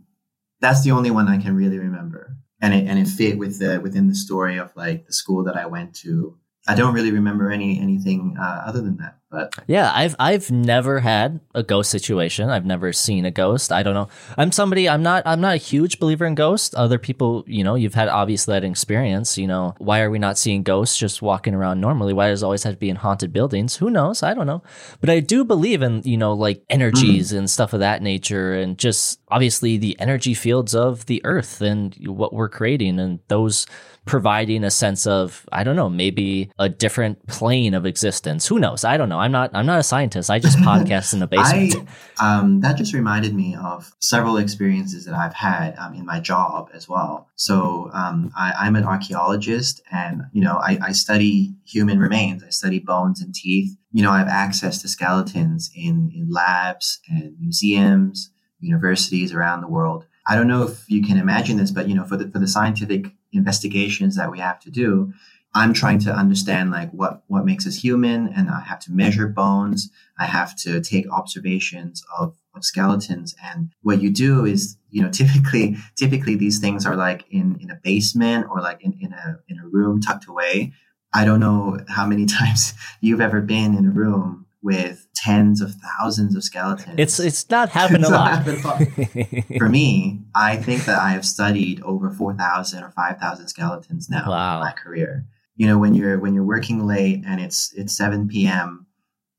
that's 0.60 0.82
the 0.82 0.92
only 0.92 1.10
one 1.10 1.28
I 1.28 1.38
can 1.38 1.54
really 1.54 1.78
remember, 1.78 2.36
and 2.62 2.72
it 2.72 2.86
and 2.86 2.98
it 2.98 3.08
fit 3.08 3.36
with 3.36 3.58
the 3.58 3.80
within 3.80 4.08
the 4.08 4.14
story 4.14 4.56
of 4.56 4.74
like 4.76 5.06
the 5.06 5.12
school 5.12 5.42
that 5.44 5.56
I 5.56 5.66
went 5.66 5.94
to. 5.96 6.38
I 6.68 6.76
don't 6.76 6.94
really 6.94 7.10
remember 7.10 7.50
any 7.50 7.80
anything 7.80 8.36
uh, 8.40 8.62
other 8.64 8.80
than 8.80 8.96
that, 8.98 9.16
but 9.32 9.52
Yeah, 9.66 9.90
I've 9.92 10.14
I've 10.20 10.48
never 10.52 11.00
had 11.00 11.40
a 11.56 11.64
ghost 11.64 11.90
situation. 11.90 12.50
I've 12.50 12.64
never 12.64 12.92
seen 12.92 13.24
a 13.24 13.32
ghost. 13.32 13.72
I 13.72 13.82
don't 13.82 13.94
know. 13.94 14.08
I'm 14.38 14.52
somebody. 14.52 14.88
I'm 14.88 15.02
not. 15.02 15.24
I'm 15.26 15.40
not 15.40 15.54
a 15.54 15.58
huge 15.58 15.98
believer 15.98 16.24
in 16.24 16.36
ghosts. 16.36 16.72
Other 16.76 17.00
people, 17.00 17.42
you 17.48 17.64
know, 17.64 17.74
you've 17.74 17.94
had 17.94 18.08
obviously 18.08 18.52
that 18.52 18.62
experience. 18.62 19.36
You 19.36 19.48
know, 19.48 19.74
why 19.78 20.02
are 20.02 20.10
we 20.10 20.20
not 20.20 20.38
seeing 20.38 20.62
ghosts 20.62 20.96
just 20.96 21.20
walking 21.20 21.52
around 21.52 21.80
normally? 21.80 22.12
Why 22.12 22.28
does 22.28 22.42
it 22.42 22.46
always 22.46 22.62
have 22.62 22.74
to 22.74 22.78
be 22.78 22.90
in 22.90 22.96
haunted 22.96 23.32
buildings? 23.32 23.76
Who 23.76 23.90
knows? 23.90 24.22
I 24.22 24.32
don't 24.32 24.46
know. 24.46 24.62
But 25.00 25.10
I 25.10 25.18
do 25.18 25.44
believe 25.44 25.82
in 25.82 26.02
you 26.04 26.16
know 26.16 26.32
like 26.32 26.62
energies 26.70 27.32
and 27.32 27.50
stuff 27.50 27.72
of 27.72 27.80
that 27.80 28.02
nature, 28.02 28.54
and 28.54 28.78
just 28.78 29.18
obviously 29.28 29.78
the 29.78 29.98
energy 29.98 30.34
fields 30.34 30.76
of 30.76 31.06
the 31.06 31.22
earth 31.24 31.60
and 31.60 31.96
what 32.06 32.32
we're 32.32 32.48
creating, 32.48 33.00
and 33.00 33.18
those 33.26 33.66
providing 34.04 34.64
a 34.64 34.70
sense 34.70 35.06
of 35.06 35.46
I 35.52 35.64
don't 35.64 35.76
know, 35.76 35.88
maybe 35.88 36.50
a 36.58 36.68
different 36.68 37.26
plane 37.26 37.74
of 37.74 37.86
existence. 37.86 38.46
Who 38.46 38.58
knows? 38.58 38.84
I 38.84 38.96
don't 38.96 39.08
know. 39.08 39.20
I'm 39.20 39.32
not 39.32 39.50
I'm 39.54 39.66
not 39.66 39.78
a 39.78 39.82
scientist. 39.82 40.30
I 40.30 40.38
just 40.38 40.58
podcast 40.70 41.12
in 41.12 41.20
the 41.20 41.26
basement. 41.26 41.88
I 42.18 42.38
um, 42.38 42.60
that 42.60 42.76
just 42.76 42.94
reminded 42.94 43.34
me 43.34 43.56
of 43.56 43.92
several 44.00 44.36
experiences 44.36 45.04
that 45.04 45.14
I've 45.14 45.34
had 45.34 45.76
um, 45.78 45.94
in 45.94 46.04
my 46.04 46.20
job 46.20 46.70
as 46.74 46.88
well. 46.88 47.28
So 47.36 47.90
um, 47.92 48.32
I, 48.36 48.52
I'm 48.58 48.76
an 48.76 48.84
archaeologist, 48.84 49.80
and 49.90 50.22
you 50.32 50.42
know 50.42 50.56
I, 50.56 50.78
I 50.82 50.92
study 50.92 51.54
human 51.64 51.98
remains. 51.98 52.42
I 52.42 52.50
study 52.50 52.78
bones 52.78 53.20
and 53.20 53.34
teeth. 53.34 53.76
You 53.92 54.02
know 54.02 54.10
I 54.10 54.18
have 54.18 54.28
access 54.28 54.82
to 54.82 54.88
skeletons 54.88 55.70
in 55.74 56.10
in 56.14 56.28
labs 56.30 57.00
and 57.08 57.36
museums, 57.38 58.30
universities 58.60 59.32
around 59.32 59.60
the 59.60 59.68
world. 59.68 60.06
I 60.26 60.36
don't 60.36 60.46
know 60.46 60.62
if 60.62 60.88
you 60.88 61.02
can 61.02 61.16
imagine 61.16 61.56
this, 61.56 61.70
but 61.70 61.88
you 61.88 61.94
know 61.94 62.04
for 62.04 62.16
the 62.16 62.28
for 62.28 62.38
the 62.38 62.48
scientific 62.48 63.12
investigations 63.32 64.16
that 64.16 64.30
we 64.30 64.38
have 64.38 64.60
to 64.60 64.70
do, 64.70 65.12
I'm 65.54 65.74
trying 65.74 65.98
to 66.00 66.12
understand 66.12 66.70
like 66.70 66.90
what 66.92 67.22
what 67.26 67.44
makes 67.44 67.66
us 67.66 67.76
human, 67.76 68.28
and 68.28 68.48
I 68.48 68.60
have 68.60 68.80
to 68.80 68.92
measure 68.92 69.28
bones. 69.28 69.90
I 70.18 70.24
have 70.24 70.56
to 70.58 70.80
take 70.80 71.10
observations 71.10 72.02
of, 72.18 72.36
of 72.54 72.64
skeletons, 72.64 73.34
and 73.42 73.72
what 73.82 74.00
you 74.00 74.10
do 74.10 74.46
is, 74.46 74.78
you 74.90 75.02
know, 75.02 75.10
typically 75.20 75.76
typically 75.96 76.36
these 76.36 76.58
things 76.58 76.86
are 76.86 76.96
like 76.96 77.24
in 77.30 77.58
in 77.60 77.70
a 77.70 77.78
basement 77.82 78.46
or 78.50 78.60
like 78.60 78.82
in, 78.82 78.96
in 79.00 79.12
a 79.12 79.38
in 79.48 79.58
a 79.58 79.66
room 79.66 80.00
tucked 80.00 80.26
away. 80.26 80.72
I 81.14 81.26
don't 81.26 81.40
know 81.40 81.78
how 81.88 82.06
many 82.06 82.24
times 82.38 82.72
you've 83.00 83.20
ever 83.20 83.42
been 83.42 83.76
in 83.76 83.86
a 83.86 83.90
room 83.90 84.41
with 84.62 85.06
tens 85.14 85.60
of 85.60 85.74
thousands 85.74 86.36
of 86.36 86.44
skeletons. 86.44 86.94
It's 86.98 87.18
it's 87.18 87.48
not 87.50 87.68
happened 87.70 88.04
a 88.04 88.08
lot. 88.10 88.44
For 89.58 89.68
me, 89.68 90.20
I 90.34 90.56
think 90.56 90.84
that 90.84 90.98
I 91.00 91.10
have 91.10 91.24
studied 91.24 91.82
over 91.82 92.10
4,000 92.10 92.82
or 92.82 92.90
5,000 92.90 93.48
skeletons 93.48 94.08
now 94.08 94.28
Wow. 94.28 94.54
in 94.58 94.60
my 94.64 94.72
career. 94.72 95.26
You 95.56 95.66
know, 95.66 95.78
when 95.78 95.94
you're 95.94 96.18
when 96.18 96.32
you're 96.34 96.44
working 96.44 96.86
late 96.86 97.22
and 97.26 97.40
it's 97.40 97.72
it's 97.76 97.96
7 97.96 98.28
p.m., 98.28 98.86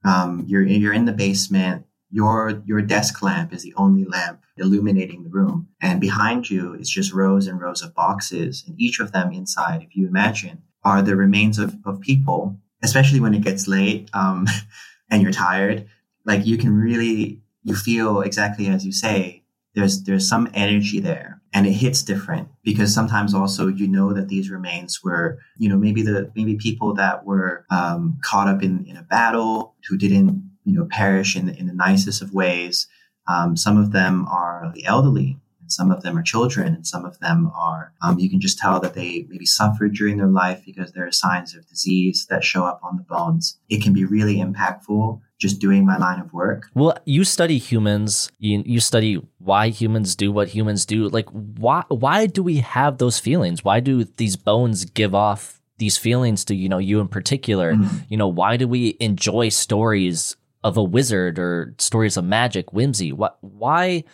um, 0.05 0.43
you're 0.47 0.61
you're 0.63 0.93
in 0.93 1.05
the 1.05 1.13
basement. 1.13 1.85
Your 2.11 2.61
your 2.65 2.81
desk 2.81 3.21
lamp 3.23 3.53
is 3.53 3.63
the 3.63 3.73
only 3.75 4.05
lamp 4.05 4.41
illuminating 4.57 5.23
the 5.23 5.29
room, 5.31 5.69
and 5.81 5.99
behind 5.99 6.47
you 6.49 6.75
is 6.75 6.87
just 6.89 7.11
rows 7.13 7.47
and 7.47 7.59
rows 7.59 7.81
of 7.81 7.95
boxes, 7.95 8.63
and 8.67 8.79
each 8.79 8.99
of 8.99 9.13
them 9.13 9.31
inside, 9.33 9.81
if 9.81 9.95
you 9.95 10.07
imagine, 10.07 10.61
are 10.83 11.01
the 11.01 11.15
remains 11.15 11.57
of, 11.57 11.75
of 11.85 12.01
people. 12.01 12.57
Especially 12.83 13.21
when 13.21 13.33
it 13.33 13.41
gets 13.41 13.65
late 13.67 14.09
um, 14.13 14.45
and 15.13 15.21
you're 15.21 15.31
tired, 15.31 15.85
like 16.25 16.45
you 16.45 16.57
can 16.57 16.75
really 16.75 17.39
you 17.63 17.75
feel 17.75 18.21
exactly 18.21 18.67
as 18.67 18.85
you 18.85 18.91
say 18.91 19.43
there's 19.75 20.03
there's 20.03 20.27
some 20.27 20.49
energy 20.53 20.99
there 20.99 21.41
and 21.53 21.65
it 21.65 21.73
hits 21.73 22.03
different 22.03 22.47
because 22.63 22.93
sometimes 22.93 23.33
also 23.33 23.67
you 23.67 23.87
know 23.87 24.11
that 24.13 24.27
these 24.27 24.49
remains 24.49 25.03
were 25.03 25.39
you 25.57 25.69
know 25.69 25.77
maybe 25.77 26.01
the 26.01 26.31
maybe 26.35 26.55
people 26.55 26.93
that 26.93 27.25
were 27.25 27.65
um, 27.69 28.19
caught 28.23 28.47
up 28.47 28.61
in 28.63 28.85
in 28.85 28.97
a 28.97 29.03
battle 29.03 29.75
who 29.87 29.97
didn't 29.97 30.43
you 30.65 30.73
know 30.73 30.85
perish 30.85 31.35
in 31.35 31.45
the, 31.45 31.57
in 31.57 31.67
the 31.67 31.73
nicest 31.73 32.21
of 32.21 32.33
ways. 32.33 32.87
Um, 33.25 33.55
some 33.55 33.77
of 33.77 33.93
them 33.93 34.27
are 34.27 34.71
the 34.75 34.85
elderly 34.85 35.37
some 35.73 35.91
of 35.91 36.03
them 36.03 36.17
are 36.17 36.23
children 36.23 36.73
and 36.75 36.85
some 36.87 37.05
of 37.05 37.19
them 37.19 37.51
are 37.55 37.93
um, 38.01 38.19
you 38.19 38.29
can 38.29 38.39
just 38.39 38.57
tell 38.57 38.79
that 38.79 38.93
they 38.93 39.25
maybe 39.29 39.45
suffered 39.45 39.93
during 39.93 40.17
their 40.17 40.27
life 40.27 40.61
because 40.65 40.91
there 40.91 41.05
are 41.07 41.11
signs 41.11 41.55
of 41.55 41.67
disease 41.67 42.25
that 42.29 42.43
show 42.43 42.63
up 42.63 42.79
on 42.83 42.97
the 42.97 43.03
bones 43.03 43.57
it 43.69 43.81
can 43.83 43.93
be 43.93 44.05
really 44.05 44.37
impactful 44.37 45.19
just 45.39 45.59
doing 45.59 45.85
my 45.85 45.97
line 45.97 46.19
of 46.21 46.31
work 46.31 46.69
Well, 46.73 46.97
you 47.05 47.23
study 47.25 47.57
humans. 47.57 48.31
You, 48.39 48.63
you 48.65 48.79
study 48.79 49.21
why 49.39 49.69
humans 49.69 50.15
do 50.15 50.31
what 50.31 50.47
humans 50.47 50.85
do. 50.85 51.09
Like, 51.09 51.27
why 51.29 51.83
why 51.89 52.27
do 52.27 52.41
we 52.43 52.57
have 52.57 52.97
those 52.97 53.19
feelings? 53.19 53.63
Why 53.63 53.81
do 53.81 54.05
these 54.05 54.37
bones 54.37 54.85
give 54.85 55.13
off 55.13 55.61
these 55.79 55.97
feelings 55.97 56.45
to 56.45 56.55
you 56.55 56.69
know 56.69 56.77
you 56.77 57.01
in 57.01 57.09
particular? 57.09 57.73
Mhm. 57.73 58.05
You 58.07 58.17
know, 58.17 58.27
why 58.29 58.55
do 58.57 58.67
we 58.69 58.95
enjoy 59.01 59.49
stories 59.49 60.37
of 60.63 60.77
a 60.77 60.83
wizard 60.83 61.37
or 61.37 61.75
stories 61.77 62.15
of 62.15 62.23
magic, 62.23 62.71
whimsy? 62.71 63.11
What 63.11 63.37
why? 63.41 64.05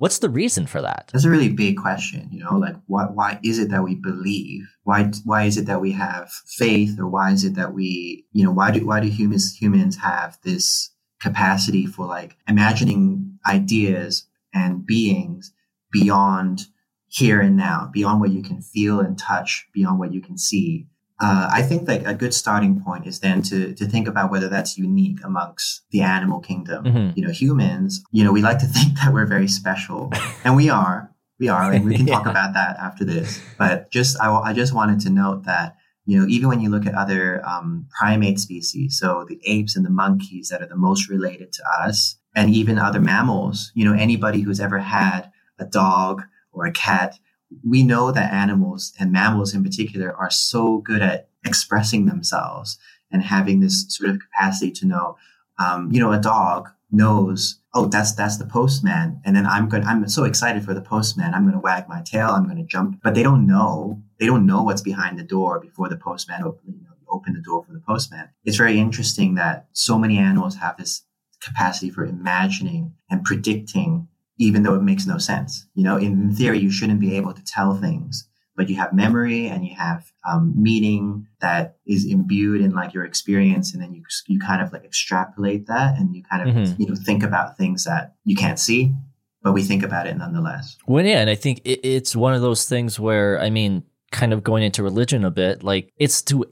What's 0.00 0.20
the 0.20 0.30
reason 0.30 0.66
for 0.66 0.80
that? 0.80 1.10
That's 1.12 1.26
a 1.26 1.30
really 1.30 1.50
big 1.50 1.76
question, 1.76 2.26
you 2.32 2.42
know, 2.42 2.56
like 2.56 2.74
why 2.86 3.04
why 3.04 3.38
is 3.42 3.58
it 3.58 3.68
that 3.68 3.84
we 3.84 3.96
believe? 3.96 4.62
Why 4.82 5.10
why 5.26 5.42
is 5.42 5.58
it 5.58 5.66
that 5.66 5.82
we 5.82 5.92
have 5.92 6.32
faith 6.46 6.98
or 6.98 7.06
why 7.06 7.32
is 7.32 7.44
it 7.44 7.54
that 7.56 7.74
we, 7.74 8.24
you 8.32 8.42
know, 8.42 8.50
why 8.50 8.70
do 8.70 8.86
why 8.86 9.00
do 9.00 9.08
humans 9.08 9.54
humans 9.54 9.98
have 9.98 10.38
this 10.42 10.90
capacity 11.20 11.84
for 11.84 12.06
like 12.06 12.38
imagining 12.48 13.38
ideas 13.46 14.26
and 14.54 14.86
beings 14.86 15.52
beyond 15.92 16.68
here 17.08 17.42
and 17.42 17.58
now, 17.58 17.90
beyond 17.92 18.22
what 18.22 18.30
you 18.30 18.42
can 18.42 18.62
feel 18.62 19.00
and 19.00 19.18
touch, 19.18 19.68
beyond 19.74 19.98
what 19.98 20.14
you 20.14 20.22
can 20.22 20.38
see? 20.38 20.86
Uh, 21.20 21.48
I 21.52 21.62
think 21.62 21.86
like 21.86 22.06
a 22.06 22.14
good 22.14 22.32
starting 22.32 22.80
point 22.82 23.06
is 23.06 23.20
then 23.20 23.42
to 23.42 23.74
to 23.74 23.84
think 23.86 24.08
about 24.08 24.30
whether 24.30 24.48
that's 24.48 24.78
unique 24.78 25.18
amongst 25.22 25.82
the 25.90 26.00
animal 26.00 26.40
kingdom 26.40 26.84
Mhm. 26.84 27.16
you 27.16 27.22
know, 27.24 27.30
humans, 27.32 28.02
you 28.10 28.24
know, 28.24 28.32
we 28.32 28.40
like 28.42 28.58
to 28.60 28.66
think 28.76 28.94
that 28.98 29.12
we're 29.12 29.26
very 29.26 29.48
special, 29.48 30.10
and 30.44 30.56
we 30.56 30.70
are. 30.70 31.10
We 31.38 31.48
are, 31.48 31.72
and 31.72 31.84
we 31.86 31.96
can 31.96 32.06
talk 32.14 32.26
about 32.26 32.52
that 32.54 32.76
after 32.78 33.02
this. 33.04 33.40
But 33.58 33.90
just, 33.90 34.20
I, 34.20 34.28
I 34.50 34.52
just 34.52 34.74
wanted 34.74 35.00
to 35.00 35.10
note 35.10 35.44
that, 35.46 35.74
you 36.04 36.18
know, 36.18 36.26
even 36.28 36.48
when 36.50 36.60
you 36.60 36.68
look 36.68 36.86
at 36.86 36.94
other 36.94 37.40
um, 37.46 37.86
primate 37.98 38.38
species, 38.38 38.98
so 38.98 39.24
the 39.26 39.40
apes 39.46 39.74
and 39.76 39.84
the 39.86 39.90
monkeys 39.90 40.48
that 40.50 40.60
are 40.62 40.66
the 40.68 40.76
most 40.88 41.08
related 41.08 41.50
to 41.54 41.62
us, 41.82 42.16
and 42.34 42.50
even 42.54 42.78
other 42.78 43.00
mammals, 43.00 43.72
you 43.74 43.84
know, 43.86 43.94
anybody 43.94 44.40
who's 44.42 44.60
ever 44.60 44.78
had 44.80 45.30
a 45.58 45.64
dog 45.64 46.22
or 46.52 46.66
a 46.66 46.72
cat, 46.72 47.18
we 47.66 47.82
know 47.82 48.12
that 48.12 48.32
animals 48.32 48.92
and 48.98 49.12
mammals 49.12 49.54
in 49.54 49.62
particular 49.62 50.14
are 50.14 50.30
so 50.30 50.78
good 50.78 51.02
at 51.02 51.28
expressing 51.44 52.06
themselves 52.06 52.78
and 53.10 53.22
having 53.22 53.60
this 53.60 53.86
sort 53.88 54.10
of 54.10 54.20
capacity 54.20 54.70
to 54.70 54.86
know 54.86 55.16
um, 55.60 55.92
you 55.92 56.00
know, 56.00 56.12
a 56.12 56.18
dog 56.18 56.70
knows, 56.90 57.60
oh, 57.74 57.86
that's 57.86 58.12
that's 58.12 58.38
the 58.38 58.46
postman, 58.46 59.20
and 59.24 59.36
then 59.36 59.46
I'm 59.46 59.68
going. 59.68 59.84
I'm 59.84 60.08
so 60.08 60.24
excited 60.24 60.64
for 60.64 60.74
the 60.74 60.80
postman. 60.80 61.34
I'm 61.34 61.42
going 61.42 61.54
to 61.54 61.60
wag 61.60 61.88
my 61.88 62.00
tail. 62.00 62.30
I'm 62.30 62.44
going 62.44 62.56
to 62.56 62.64
jump, 62.64 63.00
but 63.02 63.14
they 63.14 63.22
don't 63.22 63.46
know. 63.46 64.02
They 64.18 64.26
don't 64.26 64.46
know 64.46 64.62
what's 64.62 64.82
behind 64.82 65.18
the 65.18 65.22
door 65.22 65.60
before 65.60 65.88
the 65.88 65.96
postman 65.96 66.42
open, 66.42 66.74
you 66.78 66.84
know, 66.84 66.96
open 67.10 67.34
the 67.34 67.42
door 67.42 67.62
for 67.62 67.72
the 67.72 67.80
postman. 67.80 68.30
It's 68.44 68.56
very 68.56 68.78
interesting 68.78 69.34
that 69.34 69.66
so 69.72 69.98
many 69.98 70.18
animals 70.18 70.56
have 70.56 70.78
this 70.78 71.02
capacity 71.40 71.90
for 71.90 72.04
imagining 72.04 72.94
and 73.10 73.22
predicting, 73.22 74.08
even 74.40 74.62
though 74.64 74.74
it 74.74 74.82
makes 74.82 75.06
no 75.06 75.18
sense. 75.18 75.66
You 75.74 75.84
know, 75.84 75.96
in, 75.96 76.34
theory, 76.34 76.58
you 76.58 76.70
shouldn't 76.70 76.98
be 77.00 77.16
able 77.16 77.32
to 77.34 77.44
tell 77.44 77.76
things 77.76 78.26
but 78.56 78.68
you 78.68 78.76
have 78.76 78.92
memory 78.92 79.46
and 79.46 79.64
you 79.64 79.74
have 79.74 80.12
um, 80.28 80.52
meaning 80.54 81.26
that 81.40 81.76
is 81.86 82.04
imbued 82.04 82.60
in 82.60 82.72
like 82.72 82.92
your 82.92 83.04
experience 83.06 83.72
and 83.72 83.82
then 83.82 83.94
you 83.94 84.02
you 84.26 84.38
kind 84.38 84.60
of 84.60 84.70
like 84.72 84.84
extrapolate 84.84 85.66
that 85.66 85.96
and 85.98 86.14
you 86.14 86.22
kind 86.30 86.42
of 86.46 86.54
Mhm. 86.54 86.78
you 86.78 86.86
know 86.86 86.94
think 86.94 87.22
about 87.22 87.56
things 87.56 87.84
that 87.84 88.16
you 88.24 88.36
can't 88.36 88.58
see 88.58 88.92
but 89.42 89.52
we 89.52 89.62
think 89.62 89.82
about 89.82 90.06
it 90.06 90.14
nonetheless 90.18 90.76
Well, 90.86 91.06
yeah, 91.06 91.20
and 91.22 91.30
I 91.30 91.36
think 91.36 91.62
it, 91.64 91.80
it's 91.96 92.14
one 92.14 92.34
of 92.34 92.42
those 92.42 92.68
things 92.68 93.00
where, 93.00 93.40
I 93.40 93.48
mean, 93.48 93.82
kind 94.12 94.32
of 94.34 94.42
going 94.42 94.62
into 94.62 94.82
religion 94.82 95.24
a 95.24 95.30
bit, 95.30 95.62
like 95.62 95.90
it's 95.96 96.20
to 96.22 96.44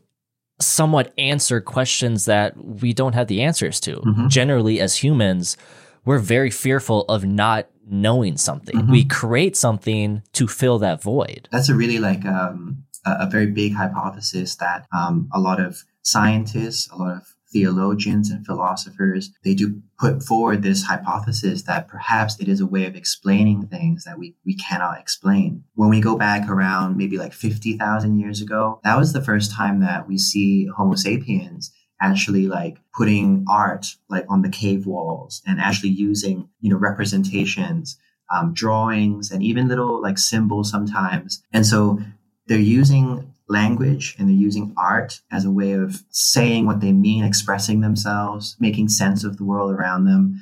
somewhat 0.61 1.13
answer 1.19 1.61
questions 1.61 2.25
that 2.25 2.57
we 2.57 2.95
don't 2.95 3.15
have 3.15 3.27
the 3.29 3.43
answers 3.43 3.81
to. 3.81 3.97
Mhm. 3.97 4.29
Generally, 4.31 4.81
as 4.81 4.97
humans, 5.05 5.57
we're 6.05 6.19
very 6.19 6.51
fearful 6.51 7.03
of 7.09 7.25
not 7.25 7.69
knowing 7.91 8.37
something. 8.37 8.77
Mhm. 8.77 8.91
We 8.91 9.05
create 9.05 9.57
something 9.57 10.23
to 10.35 10.47
fill 10.47 10.79
that 10.81 11.03
void. 11.03 11.49
that's 11.51 11.69
a 11.69 11.75
really 11.75 11.99
like 11.99 12.25
um, 12.27 12.85
a, 13.07 13.17
a 13.21 13.31
very 13.31 13.47
big 13.47 13.75
hypothesis 13.75 14.57
that 14.57 14.87
um, 14.93 15.29
a 15.33 15.41
lot 15.41 15.61
of 15.61 15.85
scientists, 16.03 16.89
a 16.91 16.97
lot 16.97 17.17
of 17.17 17.23
theologians 17.51 18.31
and 18.31 18.45
philosophers, 18.45 19.31
they 19.43 19.55
do 19.55 19.81
put 19.99 20.23
forward 20.23 20.63
this 20.63 20.83
hypothesis 20.85 21.63
that 21.63 21.89
perhaps 21.89 22.39
it 22.41 22.47
is 22.47 22.61
a 22.61 22.67
way 22.67 22.85
of 22.85 22.95
explaining 22.95 23.67
things 23.67 24.05
that 24.05 24.19
we, 24.19 24.35
we 24.45 24.55
cannot 24.55 24.99
explain. 24.99 25.65
When 25.75 25.89
we 25.89 26.01
go 26.01 26.17
back 26.17 26.49
around 26.51 26.99
maybe 26.99 27.17
like 27.17 27.33
50,000 27.33 28.19
years 28.21 28.43
ago, 28.43 28.81
that 28.85 28.99
was 28.99 29.15
the 29.15 29.25
first 29.25 29.51
time 29.53 29.81
that 29.81 30.07
we 30.07 30.19
see 30.19 30.67
Homo 30.77 30.95
sapiens 30.95 31.73
actually 32.01 32.47
like 32.47 32.79
putting 32.95 33.45
art 33.49 33.97
like 34.09 34.25
on 34.29 34.43
the 34.43 34.49
cave 34.49 34.87
walls 34.87 35.43
and 35.47 35.61
actually 35.61 35.91
using, 35.91 36.49
you 36.61 36.71
know, 36.71 36.77
representations 36.77 37.99
um, 38.35 38.53
drawings 38.53 39.31
and 39.31 39.43
even 39.43 39.69
little 39.69 40.01
like 40.03 40.19
symbols 40.19 40.71
sometimes. 40.71 41.43
And 41.53 41.67
so 41.67 42.01
they're 42.47 42.59
using 42.59 43.33
language 43.49 44.15
and 44.19 44.29
they're 44.29 44.37
using 44.37 44.75
art 44.77 45.21
as 45.33 45.45
a 45.45 45.51
way 45.51 45.73
of 45.73 46.03
saying 46.11 46.67
what 46.67 46.81
they 46.81 46.93
mean, 46.93 47.25
expressing 47.25 47.81
themselves, 47.81 48.57
making 48.61 48.89
sense 48.89 49.25
of 49.25 49.39
the 49.39 49.45
world 49.45 49.73
around 49.73 50.05
them. 50.05 50.41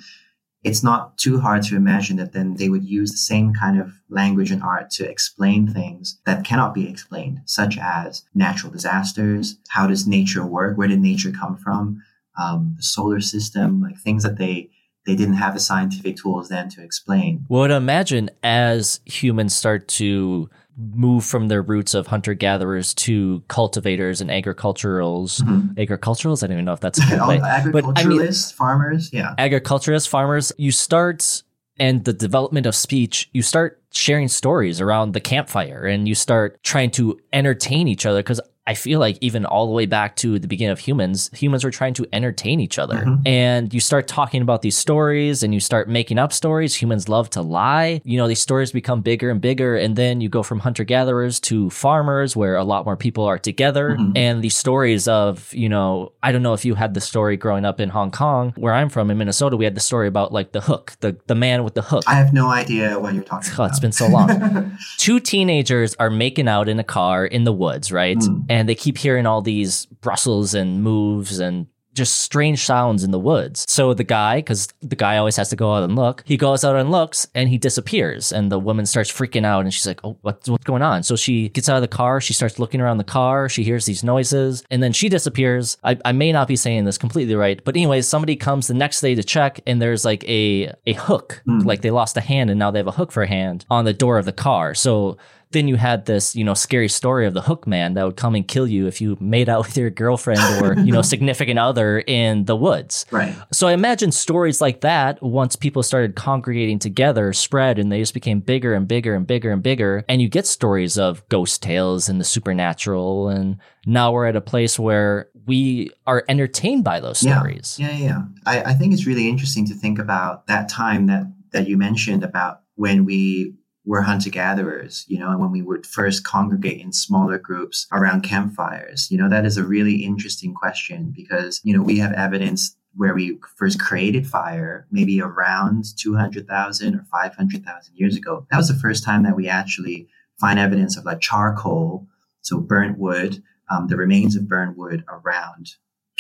It's 0.67 0.83
not 0.83 1.17
too 1.17 1.39
hard 1.39 1.63
to 1.65 1.77
imagine 1.77 2.17
that 2.17 2.33
then 2.33 2.57
they 2.57 2.69
would 2.69 2.85
use 2.85 3.13
the 3.13 3.17
same 3.19 3.55
kind 3.55 3.81
of 3.81 3.93
language 4.09 4.51
and 4.51 4.65
art 4.65 4.91
to 4.91 5.09
explain 5.09 5.69
things 5.69 6.19
that 6.27 6.45
cannot 6.45 6.75
be 6.75 6.91
explained, 6.91 7.43
such 7.45 7.79
as 7.79 8.25
natural 8.35 8.73
disasters. 8.73 9.59
How 9.69 9.87
does 9.87 10.09
nature 10.09 10.45
work? 10.45 10.77
Where 10.77 10.89
did 10.89 11.01
nature 11.01 11.31
come 11.31 11.57
from? 11.57 12.03
Um, 12.37 12.75
the 12.77 12.83
solar 12.83 13.21
system, 13.21 13.81
like 13.81 13.97
things 14.01 14.25
that 14.25 14.39
they 14.39 14.71
they 15.07 15.15
didn't 15.15 15.35
have 15.35 15.55
the 15.55 15.61
scientific 15.61 16.17
tools 16.17 16.49
then 16.49 16.69
to 16.71 16.83
explain. 16.83 17.47
Well, 17.49 17.63
I'd 17.63 17.71
imagine 17.71 18.29
as 18.43 18.99
humans 19.05 19.55
start 19.55 19.87
to 20.01 20.51
move 20.79 21.25
from 21.25 21.49
their 21.49 21.63
roots 21.63 21.95
of 21.95 22.07
hunter 22.09 22.35
gatherers 22.35 22.93
to 22.95 23.43
cultivators 23.49 24.21
and 24.21 24.31
agriculturals, 24.31 25.41
Mhm. 25.43 25.75
agriculturals, 25.77 26.43
I 26.43 26.49
don't 26.49 26.55
even 26.57 26.65
know 26.67 26.73
if 26.75 26.81
that's 26.81 26.99
a 26.99 27.07
good 27.09 27.19
All 27.19 27.29
way. 27.29 27.41
agriculturalists, 27.41 28.53
farmers, 28.53 29.11
yeah. 29.13 29.35
agriculturists, 29.39 30.07
farmers, 30.09 30.53
you 30.59 30.71
start 30.73 31.43
and 31.79 32.05
the 32.05 32.13
development 32.13 32.65
of 32.67 32.75
speech, 32.75 33.29
you 33.35 33.43
start 33.43 33.83
sharing 33.93 34.29
stories 34.29 34.81
around 34.81 35.13
the 35.13 35.21
campfire 35.21 35.85
and 35.85 36.09
you 36.09 36.15
start 36.15 36.63
trying 36.63 36.91
to 36.91 37.19
entertain 37.35 37.87
each 37.89 38.07
other 38.07 38.21
because 38.21 38.41
I 38.69 38.75
feel 38.75 38.99
like 38.99 39.17
even 39.21 39.45
all 39.47 39.67
the 39.67 39.73
way 39.73 39.87
back 39.87 40.17
to 40.17 40.39
the 40.39 40.49
beginning 40.49 40.73
of 40.73 40.81
humans, 40.81 41.31
humans 41.33 41.63
were 41.65 41.71
trying 41.71 41.95
to 41.95 42.07
entertain 42.13 42.59
each 42.59 42.79
other. 42.79 42.97
Mhm. 43.07 43.23
And 43.27 43.73
you 43.73 43.79
start 43.79 44.09
talking 44.09 44.43
about 44.43 44.63
these 44.63 44.77
stories 44.77 45.43
and 45.45 45.55
you 45.55 45.61
start 45.61 45.89
making 45.89 46.19
up 46.19 46.33
stories. 46.33 46.75
Humans 46.75 47.09
love 47.09 47.31
to 47.31 47.43
lie. 47.43 48.01
You 48.05 48.17
know, 48.19 48.27
these 48.27 48.41
stories 48.43 48.73
become 48.73 49.03
bigger 49.03 49.31
and 49.31 49.41
bigger. 49.41 49.77
And 49.77 49.95
then 49.95 50.21
you 50.21 50.29
go 50.29 50.43
from 50.43 50.59
hunter 50.61 50.83
gatherers 50.83 51.39
to 51.41 51.71
farmers 51.71 52.35
where 52.35 52.57
a 52.57 52.65
lot 52.65 52.85
more 52.85 52.97
people 52.97 53.25
are 53.25 53.39
together. 53.39 53.97
Mhm. 53.99 54.13
And 54.17 54.43
these 54.43 54.57
stories 54.57 55.07
of, 55.07 55.53
you 55.55 55.69
know, 55.69 56.11
I 56.23 56.33
don't 56.33 56.43
know 56.43 56.55
if 56.55 56.65
you 56.65 56.75
had 56.75 56.95
the 56.95 57.01
story 57.01 57.37
growing 57.37 57.65
up 57.65 57.79
in 57.81 57.91
Hong 57.91 58.11
Kong, 58.11 58.53
where 58.57 58.75
I'm 58.75 58.89
from 58.89 59.11
in 59.11 59.19
Minnesota, 59.19 59.57
we 59.57 59.65
had 59.65 59.77
the 59.77 59.81
story 59.81 60.09
about 60.09 60.33
like 60.33 60.51
the 60.53 60.61
hook, 60.63 60.95
the, 61.01 61.17
the 61.29 61.35
man 61.37 61.63
with 61.63 61.75
the 61.75 61.83
hook. 61.83 62.03
I 62.09 62.15
have 62.15 62.33
no 62.33 62.49
idea 62.49 62.99
what 62.99 63.15
you're 63.15 63.23
talking 63.23 63.51
Oh, 63.53 63.55
about. 63.63 63.71
it's 63.71 63.81
been 63.81 63.93
so 63.93 64.09
long. 64.09 64.77
Two 64.99 65.21
teenagers 65.21 65.95
are 66.01 66.11
making 66.11 66.49
out 66.49 66.69
in 66.69 66.81
a 66.81 66.85
car 66.85 67.25
in 67.25 67.45
the 67.45 67.53
woods, 67.53 67.93
right? 67.93 68.19
Mm. 68.19 68.45
And 68.57 68.67
they 68.67 68.75
keep 68.75 68.97
hearing 68.97 69.27
all 69.27 69.43
these 69.43 69.85
Brussels 69.85 70.55
and 70.55 70.83
moves 70.83 71.41
and 71.41 71.67
just 71.93 72.23
strange 72.23 72.65
sounds 72.65 73.05
in 73.05 73.11
the 73.11 73.19
woods. 73.19 73.67
So 73.69 73.93
the 73.93 74.03
guy, 74.03 74.37
because 74.37 74.69
the 74.81 74.97
guy 74.97 75.19
always 75.19 75.37
has 75.37 75.51
to 75.51 75.57
go 75.57 75.75
out 75.75 75.83
and 75.83 75.95
look, 75.95 76.23
he 76.25 76.39
goes 76.39 76.65
out 76.65 76.75
and 76.77 76.91
looks 76.91 77.27
and 77.35 77.51
he 77.51 77.59
disappears. 77.59 78.33
And 78.33 78.51
the 78.51 78.59
woman 78.59 78.87
starts 78.87 79.11
freaking 79.11 79.45
out 79.45 79.65
and 79.65 79.75
she's 79.75 79.87
like, 79.87 80.01
Oh, 80.05 80.17
what's, 80.23 80.49
what's 80.49 80.65
going 80.65 80.81
on? 80.81 81.03
So 81.03 81.17
she 81.17 81.51
gets 81.51 81.69
out 81.69 81.77
of 81.77 81.83
the 81.83 81.89
car. 81.89 82.19
She 82.21 82.33
starts 82.33 82.59
looking 82.59 82.81
around 82.81 82.97
the 82.97 83.05
car. 83.05 83.51
She 83.51 83.63
hears 83.63 83.85
these 83.85 84.03
noises 84.03 84.63
and 84.71 84.83
then 84.83 84.93
she 84.93 85.11
disappears. 85.11 85.77
I, 85.85 85.99
I 86.05 86.13
may 86.13 86.33
not 86.33 86.49
be 86.49 86.57
saying 86.57 86.85
this 86.85 86.97
completely 86.97 87.35
right, 87.35 87.63
but 87.63 87.77
anyways, 87.77 88.09
somebody 88.09 88.37
comes 88.37 88.69
the 88.69 88.75
next 88.75 89.03
day 89.03 89.15
to 89.15 89.23
check 89.23 89.61
and 89.67 89.83
there's 89.83 90.05
like 90.05 90.23
a, 90.25 90.73
a 90.87 90.95
hook, 90.95 91.43
hmm. 91.45 91.61
like 91.61 91.83
they 91.83 91.91
lost 91.91 92.17
a 92.17 92.23
hand 92.23 92.49
and 92.49 92.59
now 92.59 92.71
they 92.71 92.79
have 92.79 92.87
a 92.87 92.93
hook 92.93 93.13
for 93.13 93.23
a 93.23 93.29
hand 93.29 93.67
on 93.69 93.85
the 93.85 93.93
door 93.93 94.19
of 94.19 94.25
the 94.25 94.33
car. 94.33 94.75
So 94.75 95.17
then 95.57 95.69
you 95.69 95.77
had 95.77 96.05
this, 96.05 96.37
you 96.37 96.45
know, 96.45 96.53
scary 96.53 96.89
story 96.89 97.27
of 97.27 97.33
the 97.33 97.41
hook 97.41 97.67
man 97.67 97.95
that 97.95 98.05
would 98.05 98.17
come 98.17 98.35
and 98.35 98.47
kill 98.47 98.67
you 98.67 98.87
if 98.87 99.01
you 99.01 99.17
made 99.21 99.49
out 99.49 99.59
with 99.67 99.77
your 99.77 99.89
girlfriend 99.89 100.41
or, 100.63 100.75
you 100.79 100.93
know, 100.93 101.03
significant 101.17 101.59
other 101.59 102.01
in 102.01 102.45
the 102.45 102.55
woods. 102.55 103.07
Right. 103.11 103.35
So 103.53 103.67
I 103.67 103.73
imagine 103.73 104.13
stories 104.13 104.61
like 104.61 104.83
that, 104.83 105.23
once 105.23 105.57
people 105.57 105.83
started 105.83 106.15
congregating 106.15 106.79
together, 106.79 107.33
spread 107.33 107.79
and 107.79 107.91
they 107.91 108.01
just 108.01 108.13
became 108.13 108.41
bigger 108.41 108.75
and 108.75 108.87
bigger 108.87 109.15
and 109.15 109.27
bigger 109.27 109.51
and 109.51 109.63
bigger. 109.63 110.05
And 110.09 110.21
you 110.21 110.29
get 110.29 110.47
stories 110.47 110.99
of 110.99 111.27
ghost 111.31 111.63
tales 111.63 112.09
and 112.09 112.21
the 112.21 112.25
supernatural. 112.25 113.29
And 113.29 113.57
now 113.87 114.13
we're 114.13 114.27
at 114.27 114.37
a 114.37 114.43
place 114.43 114.79
where 114.79 115.31
we 115.47 115.91
are 116.07 116.23
entertained 116.29 116.85
by 116.85 117.01
those 117.01 117.21
stories. 117.21 117.79
Yeah, 117.81 117.93
yeah, 117.93 118.05
yeah. 118.05 118.23
I, 118.45 118.73
I 118.73 118.75
think 118.75 118.93
it's 118.93 119.07
really 119.07 119.29
interesting 119.29 119.67
to 119.69 119.75
think 119.75 119.99
about 119.99 120.49
that 120.49 120.69
time 120.69 121.07
that 121.07 121.33
that 121.53 121.69
you 121.69 121.79
mentioned 121.79 122.23
about 122.23 122.61
when 122.75 123.07
we 123.07 123.55
were 123.87 124.03
hunter 124.03 124.29
gatherers, 124.29 125.05
you 125.07 125.19
know, 125.19 125.31
and 125.31 125.41
when 125.41 125.53
we 125.53 125.63
would 125.63 125.87
first 125.87 126.25
congregate 126.25 126.81
in 126.81 126.93
smaller 126.93 127.39
groups 127.39 127.87
around 127.93 128.23
campfires. 128.23 129.09
You 129.11 129.17
know, 129.17 129.29
that 129.29 129.47
is 129.47 129.57
a 129.57 129.65
really 129.65 130.05
interesting 130.05 130.53
question 130.53 131.15
because, 131.17 131.61
you 131.63 131.75
know, 131.75 131.83
we 131.83 131.99
have 131.99 132.13
evidence 132.13 132.77
where 132.97 133.15
we 133.15 133.39
first 133.57 133.79
created 133.79 134.27
fire 134.27 134.87
maybe 134.91 135.21
around 135.21 135.85
200,000 135.99 136.95
or 136.97 137.05
500,000 137.11 137.95
years 137.95 138.17
ago. 138.17 138.47
That 138.51 138.57
was 138.57 138.69
the 138.69 138.75
first 138.75 139.05
time 139.05 139.23
that 139.23 139.37
we 139.37 139.49
actually 139.49 140.09
find 140.41 140.59
evidence 140.59 140.97
of 140.97 141.05
like 141.05 141.21
charcoal, 141.21 142.09
so 142.41 142.59
burnt 142.59 142.99
wood, 142.99 143.43
um, 143.71 143.87
the 143.87 143.97
remains 143.97 144.35
of 144.35 144.49
burnt 144.49 144.77
wood 144.77 145.05
around 145.09 145.71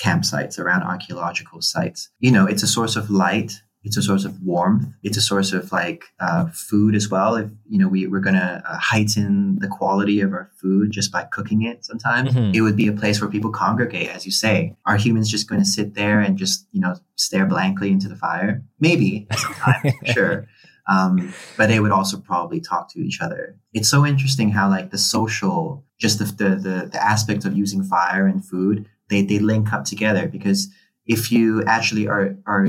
campsites, 0.00 0.58
around 0.58 0.82
archaeological 0.82 1.62
sites. 1.62 2.10
You 2.20 2.30
know, 2.30 2.46
it's 2.46 2.62
a 2.62 2.68
source 2.68 2.94
of 2.94 3.10
light 3.10 3.60
it's 3.86 3.96
a 3.96 4.02
source 4.02 4.24
of 4.24 4.34
warmth. 4.42 4.86
It's 5.02 5.16
a 5.16 5.22
source 5.22 5.52
of 5.52 5.70
like 5.72 6.02
uh, 6.20 6.46
food 6.52 6.94
as 6.94 7.08
well. 7.08 7.36
If 7.36 7.48
you 7.72 7.78
know 7.78 7.88
we 7.88 8.06
we're 8.06 8.20
gonna 8.28 8.62
uh, 8.68 8.78
heighten 8.78 9.58
the 9.60 9.68
quality 9.68 10.20
of 10.20 10.32
our 10.32 10.50
food 10.60 10.90
just 10.90 11.10
by 11.12 11.22
cooking 11.36 11.62
it, 11.62 11.84
sometimes 11.84 12.30
Mhm. 12.34 12.54
it 12.56 12.60
would 12.62 12.76
be 12.76 12.88
a 12.88 12.92
place 12.92 13.20
where 13.20 13.30
people 13.30 13.50
congregate. 13.50 14.08
As 14.16 14.26
you 14.26 14.32
say, 14.32 14.76
are 14.84 14.96
humans 14.96 15.30
just 15.30 15.48
going 15.48 15.60
to 15.62 15.70
sit 15.78 15.94
there 15.94 16.18
and 16.20 16.36
just 16.36 16.66
you 16.72 16.80
know 16.80 16.94
stare 17.14 17.46
blankly 17.46 17.90
into 17.90 18.08
the 18.08 18.16
fire? 18.16 18.62
Maybe 18.80 19.26
sometimes, 19.44 19.94
sure. 20.16 20.46
Um, 20.88 21.32
but 21.56 21.66
they 21.68 21.80
would 21.80 21.92
also 21.98 22.16
probably 22.18 22.60
talk 22.60 22.84
to 22.92 23.00
each 23.00 23.20
other. 23.20 23.56
It's 23.72 23.88
so 23.88 24.06
interesting 24.06 24.50
how 24.52 24.68
like 24.76 24.90
the 24.90 24.98
social, 24.98 25.84
just 26.04 26.18
the 26.18 26.24
the 26.40 26.50
the, 26.66 26.76
the 26.94 27.02
aspect 27.12 27.44
of 27.44 27.56
using 27.56 27.82
fire 27.84 28.26
and 28.26 28.44
food, 28.44 28.86
they 29.10 29.22
they 29.22 29.38
link 29.38 29.72
up 29.72 29.84
together 29.84 30.26
because 30.36 30.68
if 31.06 31.30
you 31.30 31.62
actually 31.76 32.06
are 32.08 32.36
are 32.46 32.66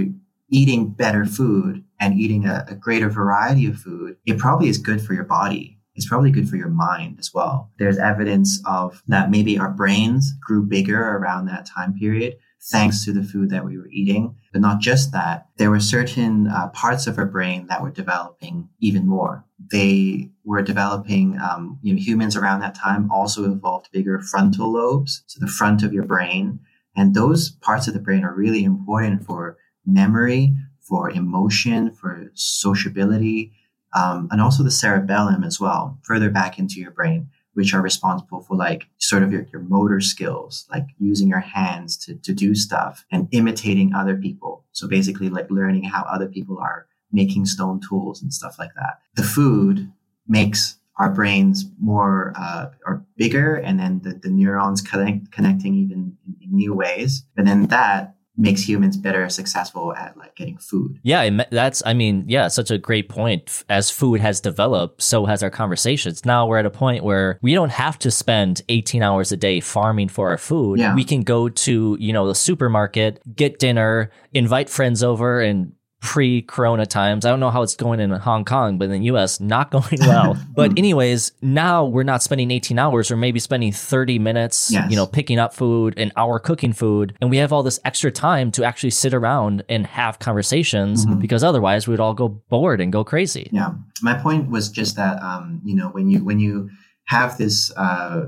eating 0.49 0.89
better 0.89 1.25
food 1.25 1.83
and 1.99 2.19
eating 2.19 2.45
a, 2.45 2.65
a 2.69 2.75
greater 2.75 3.09
variety 3.09 3.65
of 3.67 3.77
food, 3.77 4.17
it 4.25 4.37
probably 4.37 4.69
is 4.69 4.77
good 4.77 5.01
for 5.01 5.13
your 5.13 5.23
body. 5.23 5.79
It's 5.95 6.07
probably 6.07 6.31
good 6.31 6.47
for 6.47 6.57
your 6.57 6.69
mind 6.69 7.17
as 7.19 7.33
well. 7.33 7.71
There's 7.79 7.97
evidence 7.97 8.61
of 8.65 9.01
that 9.07 9.31
maybe 9.31 9.57
our 9.57 9.71
brains 9.71 10.31
grew 10.39 10.63
bigger 10.63 11.01
around 11.01 11.47
that 11.47 11.65
time 11.65 11.95
period 11.95 12.35
thanks 12.71 13.05
to 13.05 13.13
the 13.13 13.23
food 13.23 13.49
that 13.49 13.65
we 13.65 13.77
were 13.77 13.87
eating. 13.89 14.35
But 14.51 14.61
not 14.61 14.79
just 14.79 15.11
that, 15.13 15.47
there 15.57 15.71
were 15.71 15.79
certain 15.79 16.47
uh, 16.47 16.69
parts 16.69 17.07
of 17.07 17.17
our 17.17 17.25
brain 17.25 17.67
that 17.67 17.81
were 17.81 17.91
developing 17.91 18.69
even 18.79 19.07
more. 19.07 19.45
They 19.71 20.29
were 20.43 20.61
developing, 20.61 21.39
um, 21.39 21.79
you 21.81 21.93
know, 21.93 21.99
humans 21.99 22.35
around 22.35 22.59
that 22.61 22.75
time 22.75 23.09
also 23.11 23.51
evolved 23.51 23.89
bigger 23.91 24.21
frontal 24.21 24.71
lobes, 24.71 25.23
so 25.27 25.39
the 25.39 25.51
front 25.51 25.83
of 25.83 25.93
your 25.93 26.05
brain. 26.05 26.59
And 26.95 27.13
those 27.13 27.49
parts 27.49 27.87
of 27.87 27.93
the 27.93 27.99
brain 27.99 28.23
are 28.23 28.33
really 28.33 28.63
important 28.63 29.25
for 29.25 29.57
memory, 29.87 30.53
for 30.81 31.09
emotion, 31.09 31.91
for 31.91 32.31
sociability, 32.33 33.51
um, 33.95 34.27
and 34.31 34.41
also 34.41 34.63
the 34.63 34.71
cerebellum 34.71 35.43
as 35.43 35.59
well, 35.59 35.97
further 36.03 36.29
back 36.29 36.59
into 36.59 36.79
your 36.79 36.91
brain, 36.91 37.29
which 37.53 37.73
are 37.73 37.81
responsible 37.81 38.41
for 38.41 38.55
like 38.55 38.87
sort 38.97 39.23
of 39.23 39.31
your, 39.31 39.47
your 39.51 39.61
motor 39.61 39.99
skills, 39.99 40.67
like 40.69 40.85
using 40.99 41.27
your 41.27 41.39
hands 41.39 41.97
to, 41.97 42.15
to 42.15 42.33
do 42.33 42.53
stuff 42.53 43.05
and 43.11 43.27
imitating 43.31 43.93
other 43.93 44.15
people. 44.15 44.65
So 44.73 44.87
basically 44.87 45.29
like 45.29 45.49
learning 45.49 45.85
how 45.85 46.03
other 46.03 46.27
people 46.27 46.59
are 46.59 46.87
making 47.11 47.45
stone 47.45 47.79
tools 47.79 48.21
and 48.21 48.33
stuff 48.33 48.59
like 48.59 48.73
that. 48.75 48.99
The 49.15 49.23
food 49.23 49.91
makes 50.27 50.77
our 50.99 51.09
brains 51.09 51.65
more 51.79 52.33
uh, 52.37 52.67
or 52.85 53.05
bigger 53.15 53.55
and 53.55 53.79
then 53.79 54.01
the, 54.03 54.19
the 54.21 54.29
neurons 54.29 54.81
connect, 54.81 55.31
connecting 55.31 55.75
even 55.75 56.17
in, 56.25 56.35
new 56.49 56.73
ways. 56.73 57.23
But 57.35 57.45
then 57.45 57.67
that 57.67 58.15
makes 58.37 58.67
humans 58.67 58.95
better 58.95 59.27
successful 59.29 59.93
at 59.95 60.15
like 60.17 60.35
getting 60.35 60.57
food. 60.57 60.99
Yeah, 61.03 61.43
that's, 61.51 61.81
I 61.85 61.93
mean, 61.93 62.25
yeah, 62.27 62.47
such 62.47 62.69
a 62.69 62.77
great 62.77 63.09
point. 63.09 63.63
As 63.67 63.89
food 63.89 64.21
has 64.21 64.39
developed, 64.39 65.01
so 65.01 65.25
has 65.25 65.41
our 65.41 65.49
conversations. 65.49 66.25
Now 66.25 66.45
we're 66.45 66.59
at 66.59 66.65
a 66.65 66.71
point 66.71 67.03
where 67.03 67.39
we 67.41 67.53
don't 67.53 67.71
have 67.71 67.97
to 67.99 68.11
spend 68.11 68.61
18 68.69 69.01
hours 69.01 69.31
a 69.31 69.37
day 69.37 69.59
farming 69.59 70.09
for 70.09 70.29
our 70.29 70.37
food. 70.37 70.79
Yeah. 70.79 70.93
We 70.93 71.03
can 71.03 71.21
go 71.21 71.49
to, 71.49 71.97
you 71.99 72.13
know, 72.13 72.27
the 72.27 72.35
supermarket, 72.35 73.21
get 73.35 73.59
dinner, 73.59 74.11
invite 74.33 74.69
friends 74.69 75.01
over 75.03 75.41
and 75.41 75.73
pre 76.01 76.41
corona 76.43 76.85
times. 76.85 77.25
I 77.25 77.29
don't 77.29 77.39
know 77.39 77.49
how 77.49 77.63
it's 77.63 77.75
going 77.75 77.99
in 77.99 78.11
Hong 78.11 78.45
Kong, 78.45 78.77
but 78.77 78.85
in 78.85 78.91
the 78.91 79.05
US, 79.07 79.39
not 79.39 79.71
going 79.77 79.97
well. 80.01 80.37
but, 80.55 80.71
anyways, 80.77 81.31
now 81.41 81.85
we're 81.85 82.03
not 82.03 82.21
spending 82.21 82.51
18 82.51 82.77
hours 82.77 83.09
or 83.09 83.17
maybe 83.17 83.39
spending 83.39 83.71
30 83.71 84.19
minutes, 84.19 84.69
Yes. 84.71 84.89
you 84.91 84.95
know, 84.95 85.07
picking 85.07 85.39
up 85.39 85.53
food, 85.53 85.97
an 85.97 86.11
hour 86.15 86.39
cooking 86.39 86.71
food. 86.73 87.15
And 87.19 87.29
we 87.29 87.37
have 87.37 87.51
all 87.51 87.63
this 87.63 87.79
extra 87.83 88.11
time 88.11 88.51
to 88.51 88.63
actually 88.63 88.91
sit 88.91 89.13
around 89.13 89.63
and 89.69 89.87
have 89.87 90.19
conversations 90.19 91.05
Mhm. 91.05 91.19
because 91.19 91.43
otherwise 91.43 91.87
we'd 91.87 91.99
all 91.99 92.13
go 92.13 92.27
bored 92.49 92.79
and 92.79 92.91
go 92.93 93.03
crazy. 93.03 93.49
Yeah. 93.51 93.71
My 94.01 94.13
point 94.13 94.49
was 94.51 94.69
just 94.69 94.95
that, 94.97 95.21
um, 95.23 95.61
you 95.65 95.75
know, 95.75 95.89
when 95.89 96.09
you, 96.09 96.23
when 96.23 96.39
you 96.39 96.69
have 97.05 97.37
this, 97.37 97.71
uh, 97.75 98.25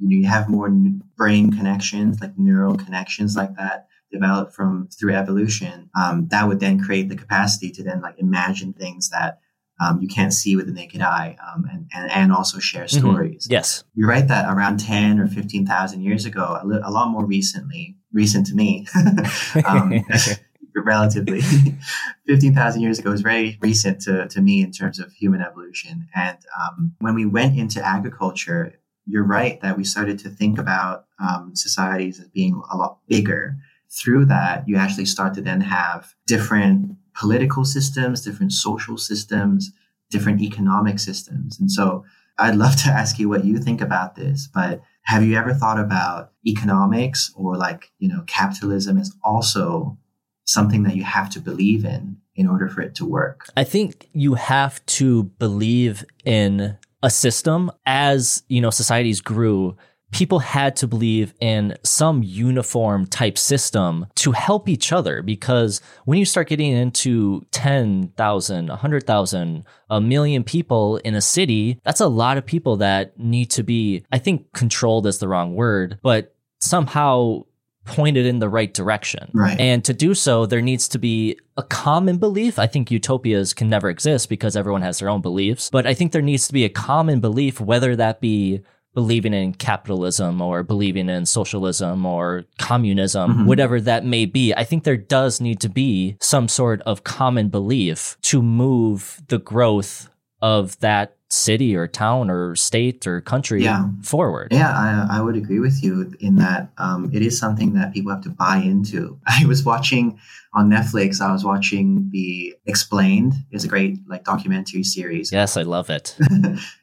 you 0.00 0.26
have 0.26 0.48
more 0.48 0.68
brain 1.16 1.52
connections, 1.52 2.20
like 2.20 2.36
neural 2.36 2.74
connections 2.76 3.36
like 3.36 3.54
that 3.56 3.86
developed 4.18 4.52
from 4.58 4.88
through 4.96 5.14
evolution, 5.14 5.90
um, 6.00 6.28
that 6.32 6.46
would 6.48 6.60
then 6.60 6.76
create 6.86 7.08
the 7.08 7.16
capacity 7.24 7.70
to 7.72 7.82
then 7.88 8.00
like 8.06 8.16
imagine 8.18 8.72
things 8.72 9.10
that 9.10 9.40
um, 9.82 10.00
you 10.00 10.08
can't 10.16 10.32
see 10.32 10.54
with 10.56 10.66
the 10.66 10.72
naked 10.72 11.00
eye 11.02 11.36
um, 11.46 11.60
and, 11.72 11.82
and, 11.94 12.06
and 12.18 12.32
also 12.32 12.58
share 12.60 12.84
Mhm. 12.86 12.98
stories. 13.00 13.46
Yes. 13.50 13.82
You're 13.96 14.08
right 14.16 14.28
that 14.28 14.44
around 14.54 14.78
10 14.78 15.18
or 15.18 15.26
15,000 15.26 16.00
years 16.00 16.24
ago, 16.26 16.44
a, 16.62 16.64
li- 16.66 16.80
a 16.84 16.92
lot 16.92 17.08
more 17.10 17.26
recently, 17.26 17.96
recent 18.12 18.46
to 18.46 18.54
me, 18.54 18.86
um, 19.66 19.92
relatively, 20.76 21.40
15,000 22.28 22.80
years 22.82 22.98
ago 23.00 23.10
is 23.12 23.20
very 23.20 23.58
recent 23.60 24.00
to, 24.02 24.28
to 24.28 24.40
me 24.40 24.62
in 24.62 24.70
terms 24.70 24.98
of 25.00 25.12
human 25.12 25.40
evolution. 25.42 26.06
And 26.14 26.38
um, 26.60 26.94
when 27.00 27.14
we 27.14 27.26
went 27.26 27.58
into 27.58 27.84
agriculture, 27.84 28.74
you're 29.06 29.24
right 29.38 29.60
that 29.60 29.76
we 29.76 29.84
started 29.84 30.18
to 30.20 30.28
think 30.30 30.58
about 30.58 31.06
um, 31.18 31.50
societies 31.54 32.20
as 32.20 32.28
being 32.28 32.54
a 32.72 32.76
lot 32.76 32.98
bigger. 33.08 33.56
Through 34.02 34.26
that, 34.26 34.68
you 34.68 34.76
actually 34.76 35.04
start 35.04 35.34
to 35.34 35.40
then 35.40 35.60
have 35.60 36.14
different 36.26 36.96
political 37.14 37.64
systems, 37.64 38.22
different 38.22 38.52
social 38.52 38.98
systems, 38.98 39.70
different 40.10 40.40
economic 40.40 40.98
systems. 40.98 41.58
And 41.58 41.70
so 41.70 42.04
I'd 42.38 42.56
love 42.56 42.76
to 42.82 42.90
ask 42.90 43.18
you 43.18 43.28
what 43.28 43.44
you 43.44 43.58
think 43.58 43.80
about 43.80 44.16
this, 44.16 44.48
but 44.52 44.82
have 45.02 45.22
you 45.22 45.36
ever 45.36 45.54
thought 45.54 45.78
about 45.78 46.32
economics 46.46 47.32
or 47.36 47.56
like, 47.56 47.92
you 47.98 48.08
know, 48.08 48.22
capitalism 48.26 48.98
is 48.98 49.14
also 49.22 49.96
something 50.44 50.82
that 50.84 50.96
you 50.96 51.04
have 51.04 51.30
to 51.30 51.40
believe 51.40 51.84
in 51.84 52.16
in 52.34 52.48
order 52.48 52.68
for 52.68 52.80
it 52.80 52.94
to 52.96 53.04
work? 53.04 53.48
I 53.56 53.64
think 53.64 54.08
you 54.12 54.34
have 54.34 54.84
to 54.86 55.24
believe 55.38 56.04
in 56.24 56.76
a 57.02 57.10
system 57.10 57.70
as, 57.86 58.42
you 58.48 58.60
know, 58.60 58.70
societies 58.70 59.20
grew. 59.20 59.76
People 60.14 60.38
had 60.38 60.76
to 60.76 60.86
believe 60.86 61.34
in 61.40 61.76
some 61.82 62.22
uniform 62.22 63.04
type 63.04 63.36
system 63.36 64.06
to 64.14 64.30
help 64.30 64.68
each 64.68 64.92
other 64.92 65.22
because 65.22 65.80
when 66.04 66.20
you 66.20 66.24
start 66.24 66.48
getting 66.48 66.70
into 66.70 67.44
10,000, 67.50 68.68
100,000, 68.68 69.64
a 69.90 70.00
million 70.00 70.44
people 70.44 70.98
in 70.98 71.16
a 71.16 71.20
city, 71.20 71.80
that's 71.82 72.00
a 72.00 72.06
lot 72.06 72.38
of 72.38 72.46
people 72.46 72.76
that 72.76 73.18
need 73.18 73.50
to 73.50 73.64
be, 73.64 74.04
I 74.12 74.18
think 74.18 74.52
controlled 74.52 75.08
is 75.08 75.18
the 75.18 75.26
wrong 75.26 75.56
word, 75.56 75.98
but 76.00 76.32
somehow 76.60 77.42
pointed 77.84 78.24
in 78.24 78.38
the 78.38 78.48
right 78.48 78.72
direction. 78.72 79.30
Right. 79.34 79.58
And 79.58 79.84
to 79.84 79.92
do 79.92 80.14
so, 80.14 80.46
there 80.46 80.62
needs 80.62 80.88
to 80.88 80.98
be 80.98 81.38
a 81.56 81.62
common 81.62 82.18
belief. 82.18 82.58
I 82.58 82.66
think 82.66 82.90
utopias 82.90 83.52
can 83.52 83.68
never 83.68 83.90
exist 83.90 84.28
because 84.28 84.56
everyone 84.56 84.82
has 84.82 85.00
their 85.00 85.08
own 85.08 85.20
beliefs, 85.20 85.70
but 85.70 85.86
I 85.86 85.94
think 85.94 86.12
there 86.12 86.22
needs 86.22 86.46
to 86.46 86.52
be 86.52 86.64
a 86.64 86.68
common 86.68 87.20
belief, 87.20 87.60
whether 87.60 87.94
that 87.96 88.20
be 88.20 88.62
believing 88.94 89.34
in 89.34 89.52
capitalism 89.54 90.40
or 90.40 90.62
believing 90.62 91.08
in 91.08 91.26
socialism 91.26 92.06
or 92.06 92.44
communism, 92.58 93.34
Mhm. 93.34 93.46
whatever 93.46 93.80
that 93.80 94.04
may 94.04 94.24
be, 94.26 94.54
I 94.54 94.64
think 94.64 94.84
there 94.84 94.96
does 94.96 95.40
need 95.40 95.60
to 95.60 95.68
be 95.68 96.16
some 96.20 96.48
sort 96.48 96.80
of 96.82 97.04
common 97.04 97.48
belief 97.48 98.16
to 98.22 98.40
move 98.42 99.22
the 99.28 99.38
growth 99.38 100.08
of 100.40 100.78
that 100.80 101.16
city 101.30 101.74
or 101.74 101.88
town 101.88 102.30
or 102.30 102.54
state 102.54 103.06
or 103.08 103.20
country 103.20 103.64
Yeah. 103.64 103.88
forward. 104.02 104.48
Yeah, 104.52 104.70
I, 104.70 105.18
I 105.18 105.20
would 105.20 105.34
agree 105.34 105.58
with 105.58 105.82
you 105.82 106.12
in 106.20 106.36
that 106.36 106.70
um, 106.78 107.10
it 107.12 107.22
is 107.22 107.36
something 107.38 107.72
that 107.74 107.92
people 107.92 108.12
have 108.12 108.22
to 108.22 108.30
buy 108.30 108.58
into. 108.58 109.18
I 109.26 109.44
was 109.46 109.64
watching 109.64 110.18
on 110.54 110.70
Netflix. 110.70 111.20
I 111.20 111.32
was 111.32 111.44
watching 111.44 112.08
the 112.12 112.54
Explained. 112.66 113.34
It's 113.50 113.64
a 113.64 113.68
great 113.68 113.98
like 114.08 114.24
documentary 114.24 114.84
series. 114.84 115.30
Yes, 115.30 115.56
I 115.56 115.62
love 115.62 115.90
it. 115.90 116.16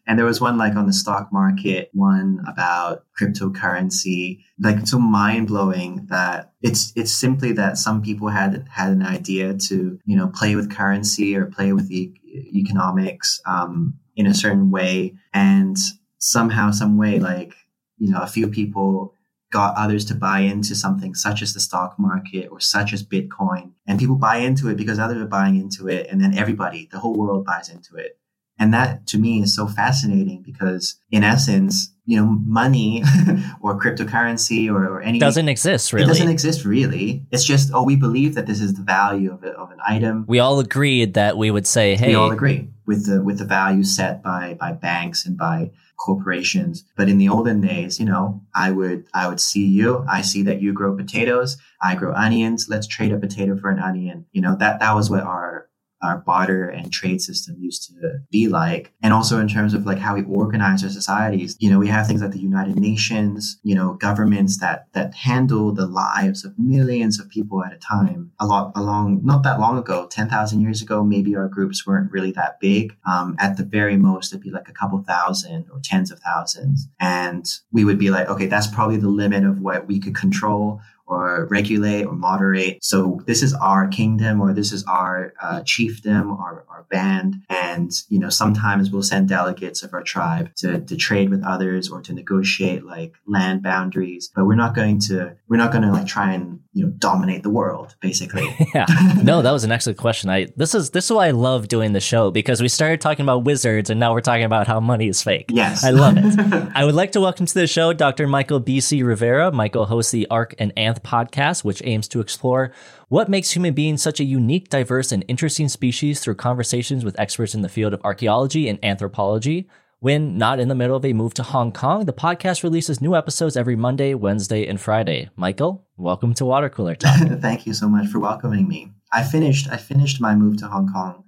and 0.07 0.19
there 0.19 0.25
was 0.25 0.39
one 0.39 0.57
like 0.57 0.75
on 0.75 0.85
the 0.85 0.93
stock 0.93 1.29
market, 1.31 1.89
one 1.93 2.39
about 2.47 3.05
cryptocurrency, 3.19 4.39
like 4.59 4.85
so 4.85 4.99
mind 4.99 5.47
blowing 5.47 6.05
that 6.09 6.53
it's 6.61 6.93
it's 6.95 7.11
simply 7.11 7.51
that 7.53 7.77
some 7.77 8.01
people 8.01 8.27
had 8.27 8.67
had 8.69 8.91
an 8.91 9.03
idea 9.03 9.55
to 9.55 9.99
you 10.05 10.15
know 10.15 10.27
play 10.27 10.55
with 10.55 10.69
currency 10.69 11.35
or 11.35 11.45
play 11.45 11.73
with 11.73 11.87
the 11.89 12.13
economics 12.53 13.41
um, 13.45 13.95
in 14.15 14.27
a 14.27 14.33
certain 14.33 14.69
way, 14.69 15.15
and 15.33 15.77
somehow, 16.19 16.71
some 16.71 16.97
way, 16.97 17.19
like 17.19 17.53
you 17.97 18.11
know, 18.11 18.21
a 18.21 18.27
few 18.27 18.47
people 18.47 19.15
got 19.51 19.75
others 19.77 20.05
to 20.05 20.15
buy 20.15 20.39
into 20.39 20.75
something 20.75 21.13
such 21.13 21.41
as 21.41 21.53
the 21.53 21.59
stock 21.59 21.99
market 21.99 22.47
or 22.51 22.59
such 22.59 22.93
as 22.93 23.03
Bitcoin, 23.03 23.71
and 23.85 23.99
people 23.99 24.15
buy 24.15 24.37
into 24.37 24.69
it 24.69 24.77
because 24.77 24.97
others 24.97 25.21
are 25.21 25.27
buying 25.27 25.57
into 25.57 25.87
it, 25.87 26.07
and 26.09 26.21
then 26.21 26.33
everybody, 26.37 26.87
the 26.91 26.99
whole 26.99 27.15
world, 27.15 27.45
buys 27.45 27.69
into 27.69 27.95
it. 27.95 28.17
And 28.59 28.73
that 28.75 29.07
to 29.07 29.17
me 29.17 29.41
is 29.41 29.55
so 29.55 29.67
fascinating 29.67 30.43
because 30.43 30.99
in 31.09 31.23
essence, 31.23 31.91
you 32.05 32.15
know, 32.15 32.25
money 32.45 33.01
or 33.61 33.79
cryptocurrency 33.79 34.69
or, 34.69 34.85
or 34.85 35.01
any 35.01 35.17
Doesn't 35.17 35.49
exist 35.49 35.93
really. 35.93 36.05
it 36.05 36.07
doesn't 36.07 36.29
exist 36.29 36.63
really. 36.63 37.25
It's 37.31 37.43
just, 37.43 37.71
oh, 37.73 37.83
we 37.83 37.95
believe 37.95 38.35
that 38.35 38.45
this 38.45 38.61
is 38.61 38.75
the 38.75 38.83
value 38.83 39.33
of, 39.33 39.43
it, 39.43 39.55
of 39.55 39.71
an 39.71 39.79
item. 39.87 40.25
we 40.27 40.39
all 40.39 40.59
agreed 40.59 41.15
that 41.15 41.37
we 41.37 41.49
would 41.49 41.65
say, 41.65 41.95
hey, 41.95 42.09
We 42.09 42.15
all 42.15 42.31
agree 42.31 42.69
with 42.85 43.07
the 43.07 43.23
with 43.23 43.39
the 43.39 43.45
value 43.45 43.83
set 43.83 44.21
by 44.21 44.55
by 44.59 44.73
banks 44.73 45.25
and 45.25 45.37
by 45.37 45.71
corporations. 46.01 46.83
But 46.97 47.09
in 47.09 47.17
the 47.17 47.29
olden 47.29 47.61
days, 47.61 47.99
you 47.99 48.05
know, 48.05 48.41
I 48.55 48.71
would 48.71 49.05
I 49.13 49.27
would 49.27 49.39
see 49.39 49.65
you. 49.65 50.05
I 50.09 50.21
see 50.21 50.43
that 50.43 50.61
you 50.61 50.73
grow 50.73 50.95
potatoes. 50.95 51.57
I 51.81 51.95
grow 51.95 52.13
onions. 52.13 52.67
Let's 52.69 52.87
trade 52.87 53.11
a 53.11 53.17
potato 53.17 53.57
for 53.57 53.69
an 53.69 53.79
onion. 53.79 54.25
You 54.31 54.41
know 54.41 54.55
that 54.57 54.79
that 54.79 54.95
was 54.95 55.09
what 55.09 55.23
our 55.23 55.67
our 56.03 56.17
barter 56.17 56.67
and 56.67 56.91
trade 56.91 57.21
system 57.21 57.55
used 57.59 57.87
to 57.87 58.19
be 58.31 58.47
like. 58.47 58.93
And 59.01 59.13
also 59.13 59.39
in 59.39 59.47
terms 59.47 59.73
of 59.73 59.85
like 59.85 59.99
how 59.99 60.15
we 60.15 60.23
organize 60.23 60.83
our 60.83 60.89
societies, 60.89 61.55
you 61.59 61.69
know, 61.69 61.79
we 61.79 61.87
have 61.87 62.07
things 62.07 62.21
like 62.21 62.31
the 62.31 62.39
United 62.39 62.77
Nations, 62.77 63.59
you 63.63 63.75
know, 63.75 63.93
governments 63.93 64.57
that, 64.59 64.87
that 64.93 65.13
handle 65.13 65.71
the 65.71 65.85
lives 65.85 66.43
of 66.43 66.57
millions 66.57 67.19
of 67.19 67.29
people 67.29 67.63
at 67.63 67.73
a 67.73 67.77
time. 67.77 68.31
A 68.39 68.45
lot 68.45 68.71
along, 68.75 69.21
not 69.23 69.43
that 69.43 69.59
long 69.59 69.77
ago, 69.77 70.07
10,000 70.07 70.61
years 70.61 70.81
ago, 70.81 71.03
maybe 71.03 71.35
our 71.35 71.47
groups 71.47 71.85
weren't 71.85 72.11
really 72.11 72.31
that 72.31 72.59
big. 72.59 72.95
Um, 73.07 73.35
at 73.39 73.57
the 73.57 73.63
very 73.63 73.97
most, 73.97 74.33
it'd 74.33 74.43
be 74.43 74.51
like 74.51 74.69
a 74.69 74.73
couple 74.73 75.01
thousand 75.03 75.67
or 75.71 75.79
tens 75.83 76.11
of 76.11 76.19
thousands. 76.19 76.87
And 76.99 77.45
we 77.71 77.85
would 77.85 77.99
be 77.99 78.09
like, 78.09 78.27
okay, 78.27 78.47
that's 78.47 78.67
probably 78.67 78.97
the 78.97 79.09
limit 79.09 79.43
of 79.43 79.59
what 79.59 79.87
we 79.87 79.99
could 79.99 80.15
control 80.15 80.81
or 81.05 81.47
regulate 81.49 82.05
or 82.05 82.13
moderate. 82.13 82.83
So 82.83 83.21
this 83.25 83.43
is 83.43 83.53
our 83.55 83.87
kingdom 83.87 84.41
or 84.41 84.53
this 84.53 84.71
is 84.71 84.83
our 84.85 85.33
uh, 85.41 85.61
chiefdom, 85.61 86.39
our, 86.39 86.65
our 86.69 86.85
band. 86.89 87.35
And, 87.49 87.91
you 88.09 88.19
know, 88.19 88.29
sometimes 88.29 88.91
we'll 88.91 89.03
send 89.03 89.29
delegates 89.29 89.83
of 89.83 89.93
our 89.93 90.03
tribe 90.03 90.55
to, 90.57 90.79
to 90.79 90.95
trade 90.95 91.29
with 91.29 91.43
others 91.43 91.89
or 91.89 92.01
to 92.01 92.13
negotiate 92.13 92.85
like 92.85 93.13
land 93.27 93.61
boundaries. 93.63 94.31
But 94.33 94.45
we're 94.45 94.55
not 94.55 94.75
going 94.75 94.99
to, 95.01 95.35
we're 95.47 95.57
not 95.57 95.71
going 95.71 95.83
to 95.83 95.91
like 95.91 96.07
try 96.07 96.33
and, 96.33 96.61
you 96.73 96.85
know, 96.85 96.91
dominate 96.91 97.43
the 97.43 97.49
world, 97.49 97.95
basically. 98.01 98.47
yeah. 98.73 98.85
No, 99.21 99.41
that 99.41 99.51
was 99.51 99.65
an 99.65 99.71
excellent 99.71 99.97
question. 99.97 100.29
I 100.29 100.47
this 100.55 100.73
is 100.73 100.91
this 100.91 101.05
is 101.05 101.11
why 101.11 101.27
I 101.27 101.31
love 101.31 101.67
doing 101.67 101.91
the 101.91 101.99
show 101.99 102.31
because 102.31 102.61
we 102.61 102.69
started 102.69 103.01
talking 103.01 103.23
about 103.23 103.43
wizards 103.43 103.89
and 103.89 103.99
now 103.99 104.13
we're 104.13 104.21
talking 104.21 104.45
about 104.45 104.67
how 104.67 104.79
money 104.79 105.09
is 105.09 105.21
fake. 105.21 105.47
yes. 105.49 105.83
I 105.83 105.89
love 105.89 106.15
it. 106.17 106.71
I 106.75 106.85
would 106.85 106.95
like 106.95 107.11
to 107.11 107.19
welcome 107.19 107.45
to 107.45 107.53
the 107.53 107.67
show 107.67 107.91
Dr. 107.91 108.25
Michael 108.25 108.61
BC 108.61 109.05
Rivera. 109.05 109.51
Michael 109.51 109.85
hosts 109.85 110.11
the 110.11 110.27
Arch 110.27 110.53
and 110.59 110.73
Anth 110.75 111.01
podcast, 111.01 111.65
which 111.65 111.81
aims 111.83 112.07
to 112.09 112.21
explore 112.21 112.71
what 113.09 113.27
makes 113.27 113.51
human 113.51 113.73
beings 113.73 114.01
such 114.01 114.21
a 114.21 114.23
unique, 114.23 114.69
diverse, 114.69 115.11
and 115.11 115.25
interesting 115.27 115.67
species 115.67 116.21
through 116.21 116.35
conversations 116.35 117.03
with 117.03 117.19
experts 117.19 117.53
in 117.53 117.63
the 117.63 117.69
field 117.69 117.93
of 117.93 118.01
archaeology 118.05 118.69
and 118.69 118.79
anthropology. 118.81 119.67
When 120.01 120.35
not 120.35 120.59
in 120.59 120.67
the 120.67 120.73
middle 120.73 120.95
of 120.95 121.05
a 121.05 121.13
move 121.13 121.35
to 121.35 121.43
Hong 121.43 121.71
Kong, 121.71 122.05
the 122.05 122.11
podcast 122.11 122.63
releases 122.63 123.01
new 123.01 123.15
episodes 123.15 123.55
every 123.55 123.75
Monday, 123.75 124.15
Wednesday, 124.15 124.65
and 124.65 124.81
Friday. 124.81 125.29
Michael, 125.35 125.85
welcome 125.95 126.33
to 126.33 126.45
Water 126.45 126.69
Cooler 126.69 126.95
Talk. 126.95 127.19
Thank 127.39 127.67
you 127.67 127.75
so 127.75 127.87
much 127.87 128.07
for 128.07 128.17
welcoming 128.17 128.67
me. 128.67 128.91
I 129.13 129.21
finished 129.21 129.69
I 129.69 129.77
finished 129.77 130.19
my 130.19 130.33
move 130.33 130.57
to 130.57 130.67
Hong 130.67 130.91
Kong. 130.91 131.25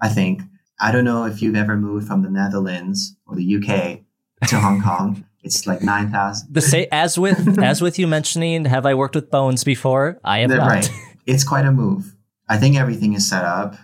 I 0.00 0.08
think. 0.08 0.40
I 0.80 0.92
don't 0.92 1.04
know 1.04 1.26
if 1.26 1.42
you've 1.42 1.56
ever 1.56 1.76
moved 1.76 2.06
from 2.06 2.22
the 2.22 2.30
Netherlands 2.30 3.14
or 3.26 3.36
the 3.36 3.56
UK 3.56 4.48
to 4.48 4.60
Hong 4.60 4.80
Kong. 4.80 5.26
It's 5.42 5.66
like 5.66 5.82
nine 5.82 6.10
thousand. 6.10 6.54
The 6.54 6.62
say 6.62 6.88
as 6.90 7.18
with 7.18 7.58
as 7.62 7.82
with 7.82 7.98
you 7.98 8.06
mentioning, 8.06 8.64
have 8.64 8.86
I 8.86 8.94
worked 8.94 9.14
with 9.14 9.30
bones 9.30 9.62
before? 9.62 10.18
I 10.24 10.38
am 10.38 10.48
not. 10.48 10.66
Right. 10.66 10.90
It's 11.26 11.44
quite 11.44 11.66
a 11.66 11.70
move. 11.70 12.16
I 12.48 12.56
think 12.56 12.76
everything 12.76 13.12
is 13.12 13.28
set 13.28 13.44
up. 13.44 13.76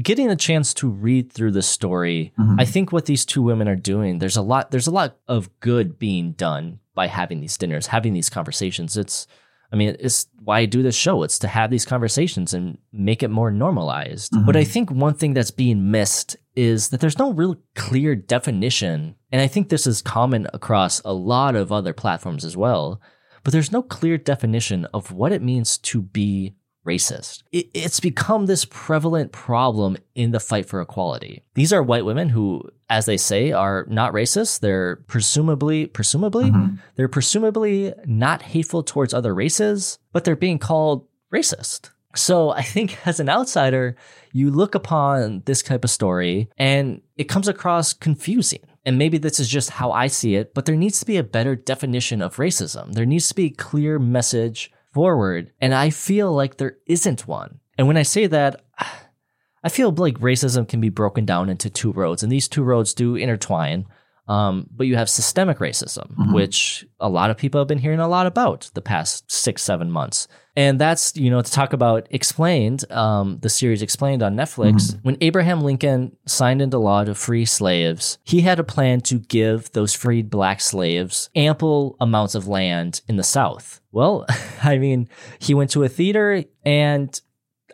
getting 0.01 0.29
a 0.29 0.35
chance 0.35 0.73
to 0.75 0.89
read 0.89 1.31
through 1.31 1.51
the 1.51 1.61
story, 1.61 2.33
mm-hmm. 2.39 2.59
I 2.59 2.65
think 2.65 2.91
what 2.91 3.05
these 3.05 3.25
two 3.25 3.41
women 3.41 3.67
are 3.67 3.75
doing, 3.75 4.19
there's 4.19 4.37
a 4.37 4.41
lot 4.41 4.71
there's 4.71 4.87
a 4.87 4.91
lot 4.91 5.17
of 5.27 5.59
good 5.59 5.99
being 5.99 6.33
done 6.33 6.79
by 6.93 7.07
having 7.07 7.41
these 7.41 7.57
dinners, 7.57 7.87
having 7.87 8.13
these 8.13 8.29
conversations. 8.29 8.97
It's 8.97 9.27
I 9.71 9.75
mean, 9.75 9.95
it's 9.99 10.27
why 10.43 10.59
I 10.59 10.65
do 10.65 10.83
this 10.83 10.95
show. 10.95 11.23
It's 11.23 11.39
to 11.39 11.47
have 11.47 11.69
these 11.69 11.85
conversations 11.85 12.53
and 12.53 12.77
make 12.93 13.23
it 13.23 13.29
more 13.29 13.51
normalized. 13.51 14.31
Mm-hmm. 14.31 14.45
But 14.45 14.55
I 14.55 14.63
think 14.63 14.91
one 14.91 15.15
thing 15.15 15.33
that's 15.33 15.51
being 15.51 15.91
missed 15.91 16.37
is 16.55 16.89
that 16.89 17.01
there's 17.01 17.19
no 17.19 17.33
real 17.33 17.57
clear 17.75 18.15
definition. 18.15 19.15
And 19.31 19.41
I 19.41 19.47
think 19.47 19.67
this 19.67 19.85
is 19.87 20.01
common 20.01 20.47
across 20.53 21.01
a 21.03 21.13
lot 21.13 21.55
of 21.55 21.71
other 21.71 21.93
platforms 21.93 22.45
as 22.45 22.55
well. 22.55 23.01
But 23.43 23.51
there's 23.51 23.71
no 23.71 23.81
clear 23.81 24.17
definition 24.17 24.85
of 24.93 25.11
what 25.11 25.31
it 25.31 25.41
means 25.41 25.77
to 25.79 26.01
be 26.01 26.55
racist. 26.85 27.43
It, 27.51 27.69
it's 27.73 27.99
become 27.99 28.45
this 28.45 28.65
prevalent 28.69 29.31
problem 29.31 29.97
in 30.13 30.31
the 30.31 30.39
fight 30.39 30.65
for 30.67 30.81
equality. 30.81 31.43
These 31.55 31.73
are 31.73 31.81
white 31.83 32.05
women 32.05 32.29
who, 32.29 32.63
as 32.89 33.05
they 33.05 33.17
say, 33.17 33.51
are 33.51 33.85
not 33.89 34.13
racist. 34.13 34.59
They're 34.59 34.97
presumably, 35.07 35.87
presumably, 35.87 36.51
Mhm. 36.51 36.79
they're 36.95 37.07
presumably 37.07 37.93
not 38.05 38.41
hateful 38.43 38.83
towards 38.83 39.13
other 39.13 39.33
races, 39.33 39.97
but 40.13 40.23
they're 40.23 40.35
being 40.35 40.59
called 40.59 41.05
racist. 41.33 41.89
So 42.15 42.51
I 42.51 42.61
think 42.61 42.97
as 43.07 43.19
an 43.19 43.29
outsider, 43.29 43.95
you 44.31 44.49
look 44.51 44.75
upon 44.75 45.41
this 45.45 45.61
type 45.61 45.83
of 45.83 45.89
story 45.89 46.49
and 46.57 47.01
it 47.17 47.25
comes 47.25 47.47
across 47.47 47.91
confusing. 47.93 48.59
And 48.87 48.99
maybe 48.99 49.17
this 49.17 49.39
is 49.39 49.49
just 49.49 49.71
how 49.71 49.91
I 49.91 50.05
see 50.07 50.35
it, 50.35 50.53
but 50.53 50.65
there 50.65 50.75
needs 50.75 50.99
to 50.99 51.05
be 51.07 51.17
a 51.17 51.23
better 51.23 51.55
definition 51.55 52.21
of 52.21 52.35
racism. 52.35 52.93
There 52.93 53.05
needs 53.05 53.27
to 53.29 53.33
be 53.35 53.45
a 53.45 53.49
clear 53.49 53.97
message 53.97 54.71
forward. 54.95 55.51
And 55.59 55.73
I 55.73 55.89
feel 55.89 56.31
like 56.33 56.55
there 56.55 56.77
isn't 56.87 57.27
one. 57.27 57.59
And 57.77 57.85
when 57.85 57.97
I 57.97 58.03
say 58.03 58.27
that, 58.27 58.63
I 59.63 59.69
feel 59.69 59.91
like 59.91 60.19
racism 60.19 60.67
can 60.67 60.79
be 60.79 60.89
broken 60.89 61.25
down 61.25 61.49
into 61.49 61.69
two 61.69 61.91
roads, 61.91 62.23
and 62.23 62.31
these 62.31 62.47
two 62.47 62.63
roads 62.63 62.93
do 62.93 63.15
intertwine. 63.15 63.87
Um, 64.27 64.67
but 64.75 64.87
you 64.87 64.95
have 64.95 65.07
systemic 65.09 65.59
racism, 65.59 66.15
Mhm. 66.15 66.33
which 66.33 66.85
a 66.99 67.07
lot 67.09 67.29
of 67.29 67.37
people 67.37 67.61
have 67.61 67.67
been 67.67 67.77
hearing 67.77 67.99
a 67.99 68.07
lot 68.07 68.25
about 68.25 68.71
the 68.73 68.81
past 68.81 69.31
six, 69.31 69.61
seven 69.61 69.91
months. 69.91 70.27
And 70.57 70.79
that's, 70.79 71.15
you 71.15 71.29
know, 71.29 71.41
to 71.41 71.51
talk 71.51 71.73
about 71.73 72.07
Explained, 72.09 72.89
um, 72.91 73.37
the 73.41 73.49
series 73.49 73.81
Explained 73.81 74.23
on 74.23 74.35
Netflix. 74.35 74.97
When 75.03 75.17
Abraham 75.21 75.61
Lincoln 75.61 76.15
signed 76.25 76.61
into 76.61 76.77
law 76.79 77.03
to 77.03 77.13
free 77.13 77.45
slaves, 77.45 78.17
he 78.23 78.41
had 78.41 78.57
a 78.57 78.63
plan 78.63 79.01
to 79.01 79.19
give 79.19 79.71
those 79.73 79.93
freed 79.93 80.29
black 80.29 80.59
slaves 80.61 81.29
ample 81.35 81.95
amounts 81.99 82.33
of 82.35 82.47
land 82.47 83.01
in 83.07 83.17
the 83.17 83.23
South. 83.23 83.79
Well, 83.91 84.25
I 84.63 84.77
mean, 84.79 85.07
he 85.39 85.53
went 85.53 85.69
to 85.71 85.83
a 85.83 85.89
theater 85.89 86.45
and 86.65 87.19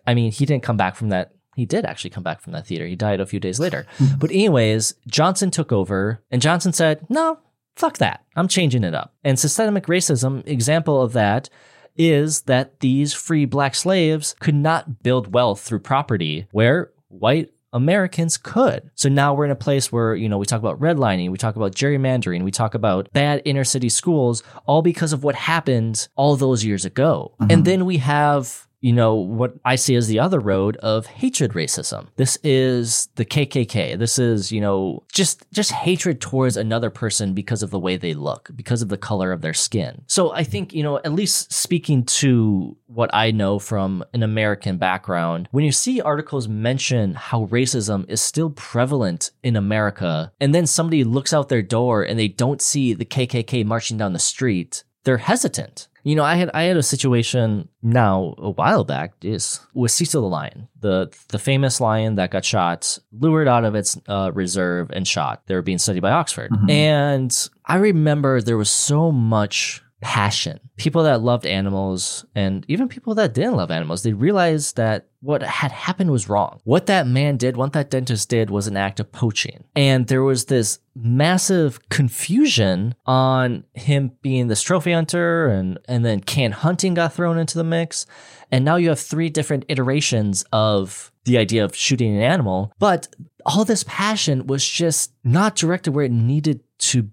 I 0.05 0.15
mean, 0.15 0.31
he 0.31 0.45
didn't 0.45 0.63
come 0.63 0.77
back 0.77 0.95
from 0.95 1.09
that. 1.09 1.31
He 1.55 1.65
did 1.65 1.85
actually 1.85 2.11
come 2.11 2.23
back 2.23 2.41
from 2.41 2.53
that 2.53 2.65
theater. 2.65 2.85
He 2.85 2.95
died 2.95 3.19
a 3.19 3.25
few 3.25 3.39
days 3.39 3.59
later. 3.59 3.85
Hmm. 3.97 4.17
but, 4.19 4.31
anyways, 4.31 4.95
Johnson 5.07 5.51
took 5.51 5.71
over, 5.71 6.23
and 6.31 6.41
Johnson 6.41 6.73
said, 6.73 7.05
No, 7.09 7.39
fuck 7.75 7.97
that. 7.97 8.23
I'm 8.35 8.47
changing 8.47 8.83
it 8.83 8.95
up. 8.95 9.13
And 9.23 9.37
systemic 9.37 9.85
racism, 9.85 10.45
example 10.47 11.01
of 11.01 11.13
that, 11.13 11.49
is 11.97 12.43
that 12.43 12.79
these 12.79 13.13
free 13.13 13.45
black 13.45 13.75
slaves 13.75 14.35
could 14.39 14.55
not 14.55 15.03
build 15.03 15.33
wealth 15.33 15.61
through 15.61 15.79
property 15.79 16.47
where 16.51 16.91
white 17.09 17.51
Americans 17.73 18.37
could. 18.37 18.91
So 18.95 19.09
now 19.09 19.33
we're 19.33 19.45
in 19.45 19.51
a 19.51 19.55
place 19.55 19.91
where, 19.91 20.15
you 20.15 20.27
know, 20.27 20.37
we 20.37 20.45
talk 20.45 20.59
about 20.59 20.79
redlining, 20.79 21.31
we 21.31 21.37
talk 21.37 21.55
about 21.55 21.73
gerrymandering, 21.73 22.43
we 22.43 22.51
talk 22.51 22.73
about 22.73 23.11
bad 23.13 23.41
inner 23.45 23.63
city 23.63 23.89
schools, 23.89 24.43
all 24.65 24.81
because 24.81 25.13
of 25.13 25.23
what 25.23 25.35
happened 25.35 26.07
all 26.15 26.35
those 26.35 26.65
years 26.65 26.85
ago. 26.85 27.33
Mm-hmm. 27.39 27.51
And 27.51 27.65
then 27.65 27.85
we 27.85 27.97
have 27.97 28.67
you 28.81 28.91
know 28.91 29.15
what 29.15 29.53
I 29.63 29.75
see 29.75 29.95
as 29.95 30.07
the 30.07 30.19
other 30.19 30.39
road 30.39 30.75
of 30.77 31.05
hatred 31.05 31.51
racism. 31.51 32.07
This 32.15 32.37
is 32.43 33.09
the 33.15 33.25
KKK. 33.25 33.97
This 33.97 34.17
is, 34.17 34.51
you 34.51 34.59
know, 34.59 35.03
just 35.13 35.45
just 35.51 35.71
hatred 35.71 36.19
towards 36.19 36.57
another 36.57 36.89
person 36.89 37.33
because 37.33 37.61
of 37.63 37.69
the 37.69 37.79
way 37.79 37.95
they 37.95 38.15
look, 38.15 38.49
because 38.55 38.81
of 38.81 38.89
the 38.89 38.97
color 38.97 39.31
of 39.31 39.41
their 39.41 39.53
skin. 39.53 40.03
So 40.07 40.33
I 40.33 40.43
think, 40.43 40.73
you 40.73 40.81
know, 40.81 40.97
at 40.97 41.13
least 41.13 41.53
speaking 41.53 42.03
to 42.05 42.75
what 42.87 43.11
I 43.13 43.31
know 43.31 43.59
from 43.59 44.03
an 44.13 44.23
American 44.23 44.77
background, 44.77 45.47
when 45.51 45.63
you 45.63 45.71
see 45.71 46.01
articles 46.01 46.47
mention 46.47 47.13
how 47.13 47.45
racism 47.45 48.09
is 48.09 48.19
still 48.19 48.49
prevalent 48.49 49.31
in 49.43 49.55
America, 49.55 50.33
and 50.41 50.55
then 50.55 50.65
somebody 50.65 51.03
looks 51.03 51.33
out 51.33 51.49
their 51.49 51.61
door 51.61 52.03
and 52.03 52.17
they 52.17 52.27
don't 52.27 52.61
see 52.61 52.93
the 52.93 53.05
KKK 53.05 53.63
marching 53.63 53.97
down 53.97 54.13
the 54.13 54.19
street, 54.19 54.83
they're 55.03 55.17
hesitant. 55.17 55.87
You 56.03 56.15
know, 56.15 56.23
I 56.23 56.35
had 56.35 56.49
I 56.53 56.63
had 56.63 56.77
a 56.77 56.83
situation 56.83 57.67
now 57.83 58.33
a 58.37 58.49
while 58.49 58.83
back 58.83 59.13
is 59.21 59.59
with 59.73 59.91
Cecil 59.91 60.21
the 60.21 60.27
lion, 60.27 60.67
the 60.79 61.11
the 61.29 61.37
famous 61.39 61.79
lion 61.79 62.15
that 62.15 62.31
got 62.31 62.43
shot, 62.45 62.97
lured 63.11 63.47
out 63.47 63.65
of 63.65 63.75
its 63.75 63.99
uh, 64.07 64.31
reserve 64.33 64.89
and 64.91 65.07
shot. 65.07 65.43
They 65.45 65.53
were 65.55 65.61
being 65.61 65.77
studied 65.77 66.01
by 66.01 66.11
Oxford, 66.11 66.51
Mhm. 66.51 66.69
and 66.71 67.49
I 67.65 67.75
remember 67.75 68.41
there 68.41 68.57
was 68.57 68.69
so 68.69 69.11
much 69.11 69.83
passion. 70.01 70.59
People 70.77 71.03
that 71.03 71.21
loved 71.21 71.45
animals 71.45 72.25
and 72.35 72.65
even 72.67 72.87
people 72.87 73.15
that 73.15 73.33
didn't 73.33 73.55
love 73.55 73.71
animals, 73.71 74.03
they 74.03 74.13
realized 74.13 74.75
that 74.75 75.07
what 75.21 75.43
had 75.43 75.71
happened 75.71 76.11
was 76.11 76.27
wrong. 76.27 76.59
What 76.63 76.87
that 76.87 77.05
man 77.07 77.37
did, 77.37 77.55
what 77.55 77.73
that 77.73 77.91
dentist 77.91 78.27
did 78.27 78.49
was 78.49 78.65
an 78.67 78.75
act 78.75 78.99
of 78.99 79.11
poaching. 79.11 79.63
And 79.75 80.07
there 80.07 80.23
was 80.23 80.45
this 80.45 80.79
massive 80.95 81.87
confusion 81.89 82.95
on 83.05 83.63
him 83.73 84.11
being 84.21 84.47
this 84.47 84.63
trophy 84.63 84.91
hunter 84.91 85.47
and 85.47 85.79
and 85.87 86.03
then 86.03 86.19
can 86.19 86.51
hunting 86.51 86.95
got 86.95 87.13
thrown 87.13 87.37
into 87.37 87.57
the 87.57 87.63
mix. 87.63 88.05
And 88.51 88.65
now 88.65 88.75
you 88.75 88.89
have 88.89 88.99
three 88.99 89.29
different 89.29 89.65
iterations 89.69 90.43
of 90.51 91.11
the 91.25 91.37
idea 91.37 91.63
of 91.63 91.75
shooting 91.75 92.15
an 92.15 92.23
animal, 92.23 92.73
but 92.79 93.07
all 93.45 93.63
this 93.63 93.83
passion 93.87 94.47
was 94.47 94.67
just 94.67 95.13
not 95.23 95.55
directed 95.55 95.91
where 95.91 96.05
it 96.05 96.11
needed 96.11 96.61
to 96.79 97.09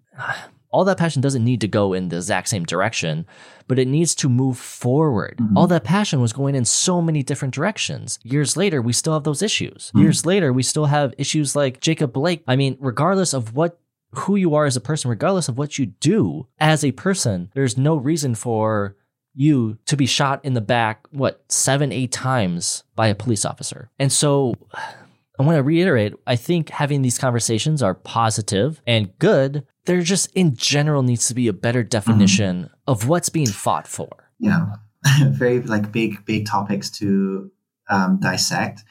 all 0.78 0.84
that 0.84 0.96
passion 0.96 1.20
doesn't 1.20 1.44
need 1.44 1.60
to 1.60 1.66
go 1.66 1.92
in 1.92 2.08
the 2.08 2.16
exact 2.16 2.48
same 2.48 2.62
direction, 2.62 3.26
but 3.66 3.80
it 3.80 3.88
needs 3.88 4.14
to 4.14 4.28
move 4.28 4.56
forward. 4.56 5.36
Mhm. 5.40 5.56
All 5.56 5.66
that 5.66 5.82
passion 5.82 6.20
was 6.20 6.32
going 6.32 6.54
in 6.54 6.64
so 6.64 7.02
many 7.02 7.24
different 7.24 7.52
directions. 7.52 8.20
Years 8.22 8.56
later, 8.56 8.80
we 8.80 8.92
still 8.92 9.12
have 9.14 9.24
those 9.24 9.42
issues. 9.42 9.90
Years 9.96 10.24
later, 10.24 10.52
we 10.52 10.62
still 10.62 10.84
have 10.86 11.14
issues 11.18 11.56
like 11.56 11.80
Jacob 11.80 12.12
Blake. 12.12 12.44
I 12.46 12.54
mean, 12.54 12.76
regardless 12.78 13.34
of 13.34 13.56
what 13.56 13.80
who 14.12 14.36
you 14.36 14.54
are 14.54 14.66
as 14.66 14.76
a 14.76 14.80
person, 14.80 15.10
regardless 15.10 15.48
of 15.48 15.58
what 15.58 15.78
you 15.78 15.86
do 15.86 16.46
as 16.60 16.84
a 16.84 16.92
person, 16.92 17.50
there's 17.54 17.76
no 17.76 17.96
reason 17.96 18.36
for 18.36 18.94
you 19.34 19.78
to 19.86 19.96
be 19.96 20.06
shot 20.06 20.44
in 20.44 20.54
the 20.54 20.60
back, 20.60 21.06
what, 21.10 21.42
seven, 21.48 21.90
eight 21.90 22.12
times 22.12 22.84
by 22.94 23.08
a 23.08 23.14
police 23.16 23.44
officer. 23.44 23.90
And 23.98 24.12
so 24.12 24.54
I 25.40 25.42
want 25.44 25.56
to 25.56 25.62
reiterate, 25.62 26.14
I 26.26 26.34
think 26.36 26.68
having 26.70 27.02
these 27.02 27.18
conversations 27.18 27.80
are 27.82 27.94
positive 27.94 28.80
and 28.86 29.16
good. 29.18 29.64
There 29.88 30.02
just 30.02 30.30
in 30.34 30.54
general 30.54 31.02
needs 31.02 31.26
to 31.28 31.34
be 31.34 31.48
a 31.48 31.52
better 31.52 31.82
definition 31.82 32.68
of 32.86 33.08
what's 33.08 33.30
being 33.30 33.48
fought 33.48 33.88
for. 33.88 34.10
yeah. 34.38 34.66
Very 35.30 35.60
like 35.62 35.90
big 35.92 36.24
big 36.26 36.44
topics 36.46 36.90
to 36.98 37.50
um, 37.88 38.18
dissect. 38.20 38.84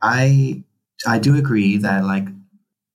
I 0.00 0.64
i 1.06 1.18
do 1.18 1.36
agree 1.36 1.76
that 1.78 2.04
like 2.04 2.26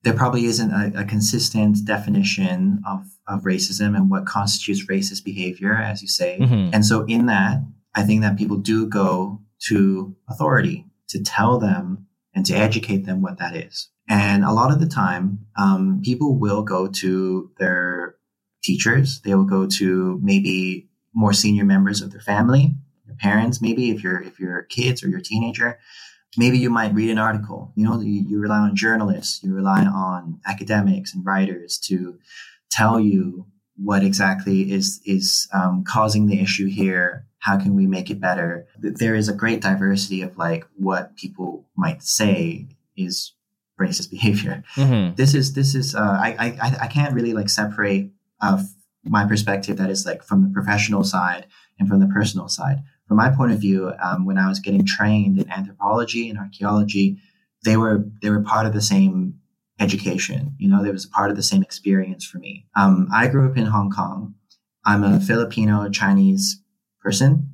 there 0.03 0.13
probably 0.13 0.45
isn't 0.45 0.71
a, 0.71 1.01
a 1.01 1.05
consistent 1.05 1.85
definition 1.85 2.81
of 2.87 3.05
of 3.27 3.43
racism 3.43 3.95
and 3.95 4.09
what 4.09 4.25
constitutes 4.25 4.87
racist 4.87 5.23
behavior 5.23 5.73
as 5.75 6.01
you 6.01 6.07
say. 6.07 6.37
Mhm. 6.41 6.71
and 6.73 6.85
so 6.85 7.05
in 7.05 7.27
that 7.27 7.59
i 7.95 8.01
think 8.03 8.21
that 8.23 8.37
people 8.37 8.57
do 8.57 8.87
go 8.87 9.39
to 9.69 10.15
authority 10.29 10.85
to 11.09 11.21
tell 11.23 11.59
them 11.59 12.07
and 12.35 12.45
to 12.45 12.53
educate 12.53 13.05
them 13.05 13.21
what 13.21 13.37
that 13.37 13.55
is 13.55 13.89
and 14.07 14.43
a 14.43 14.51
lot 14.51 14.71
of 14.71 14.79
the 14.79 14.87
time 14.87 15.45
um, 15.57 16.01
people 16.03 16.37
will 16.37 16.63
go 16.63 16.87
to 16.87 17.51
their 17.57 18.15
teachers 18.63 19.19
they 19.21 19.35
will 19.35 19.43
go 19.43 19.67
to 19.67 20.19
maybe 20.23 20.89
more 21.13 21.33
senior 21.33 21.63
members 21.63 22.01
of 22.01 22.11
their 22.11 22.21
family, 22.21 22.75
your 23.05 23.15
parents, 23.15 23.61
maybe 23.61 23.91
if 23.91 24.03
you're 24.03 24.21
if 24.21 24.39
you're 24.39 24.63
kids 24.63 25.03
or 25.03 25.09
you're 25.09 25.19
a 25.19 25.23
teenager, 25.23 25.79
maybe 26.37 26.57
you 26.57 26.69
might 26.69 26.93
read 26.93 27.09
an 27.09 27.17
article. 27.17 27.71
You 27.75 27.85
know, 27.85 28.01
you, 28.01 28.25
you 28.27 28.39
rely 28.39 28.59
on 28.59 28.75
journalists, 28.75 29.43
you 29.43 29.53
rely 29.53 29.85
on 29.85 30.39
academics 30.45 31.13
and 31.13 31.25
writers 31.25 31.77
to 31.85 32.17
tell 32.71 32.99
you 32.99 33.45
what 33.75 34.03
exactly 34.03 34.71
is 34.71 35.01
is 35.05 35.47
um, 35.53 35.83
causing 35.87 36.27
the 36.27 36.41
issue 36.41 36.67
here. 36.67 37.27
How 37.39 37.57
can 37.57 37.75
we 37.75 37.87
make 37.87 38.09
it 38.09 38.21
better? 38.21 38.67
There 38.79 39.15
is 39.15 39.27
a 39.27 39.33
great 39.33 39.61
diversity 39.61 40.21
of 40.21 40.37
like 40.37 40.65
what 40.75 41.17
people 41.17 41.67
might 41.75 42.01
say 42.01 42.69
is 42.95 43.33
racist 43.85 44.09
behavior 44.17 44.55
Mhm. 44.75 45.15
this 45.19 45.31
is 45.39 45.45
this 45.59 45.71
is 45.81 45.87
uh, 46.03 46.17
I, 46.27 46.29
I 46.45 46.47
I 46.85 46.87
can't 46.95 47.13
really 47.17 47.33
like 47.39 47.49
separate 47.61 48.05
uh, 48.45 48.57
my 49.17 49.23
perspective 49.31 49.75
that 49.77 49.89
is 49.95 50.05
like 50.09 50.21
from 50.29 50.39
the 50.43 50.49
professional 50.57 51.03
side 51.13 51.43
and 51.77 51.87
from 51.89 51.99
the 52.03 52.07
personal 52.17 52.47
side. 52.57 52.77
From 53.07 53.17
my 53.23 53.29
point 53.37 53.51
of 53.55 53.59
view, 53.59 53.79
um, 54.05 54.19
when 54.27 54.37
I 54.43 54.47
was 54.51 54.59
getting 54.65 54.85
trained 54.97 55.35
in 55.41 55.51
anthropology 55.57 56.23
and 56.29 56.37
archaeology, 56.39 57.07
they 57.65 57.75
were 57.81 57.97
they 58.21 58.29
were 58.33 58.41
part 58.53 58.65
of 58.67 58.73
the 58.77 58.81
same 58.93 59.15
education. 59.79 60.55
You 60.57 60.69
know, 60.69 60.81
there 60.83 60.93
was 60.93 61.05
a 61.05 61.09
part 61.09 61.29
of 61.31 61.35
the 61.35 61.43
same 61.51 61.61
experience 61.63 62.23
for 62.25 62.37
me. 62.45 62.65
Um, 62.75 63.07
I 63.13 63.27
grew 63.27 63.45
up 63.49 63.57
in 63.57 63.65
Hong 63.75 63.89
Kong. 63.91 64.35
I'm 64.85 65.03
a 65.03 65.19
Filipino 65.19 65.89
Chinese 65.89 66.45
person. 67.01 67.49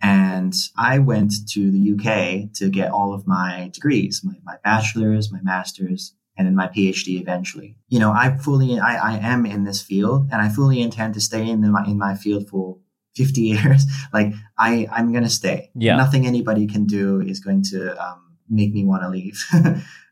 And 0.00 0.54
I 0.76 0.98
went 0.98 1.32
to 1.50 1.70
the 1.70 1.92
UK 1.92 2.52
to 2.56 2.68
get 2.68 2.90
all 2.90 3.14
of 3.14 3.26
my 3.26 3.70
degrees, 3.72 4.20
my, 4.22 4.34
my 4.44 4.56
bachelor's, 4.62 5.32
my 5.32 5.40
master's, 5.42 6.14
and 6.36 6.46
then 6.46 6.54
my 6.54 6.68
PhD 6.68 7.20
eventually. 7.20 7.76
You 7.88 8.00
know, 8.00 8.12
I 8.12 8.36
fully, 8.36 8.78
I, 8.78 9.14
I 9.14 9.18
am 9.18 9.46
in 9.46 9.64
this 9.64 9.80
field 9.80 10.28
and 10.32 10.42
I 10.42 10.48
fully 10.48 10.82
intend 10.82 11.14
to 11.14 11.20
stay 11.20 11.48
in, 11.48 11.60
the, 11.60 11.84
in 11.86 11.98
my 11.98 12.14
field 12.14 12.48
for 12.48 12.78
50 13.16 13.40
years. 13.40 13.86
like 14.12 14.34
I, 14.58 14.86
I'm 14.90 15.12
going 15.12 15.24
to 15.24 15.30
stay. 15.30 15.70
Yeah. 15.74 15.96
Nothing 15.96 16.26
anybody 16.26 16.66
can 16.66 16.84
do 16.84 17.20
is 17.20 17.40
going 17.40 17.62
to 17.70 17.96
um, 18.04 18.36
make 18.48 18.72
me 18.72 18.84
want 18.84 19.02
to 19.02 19.08
leave. 19.08 19.42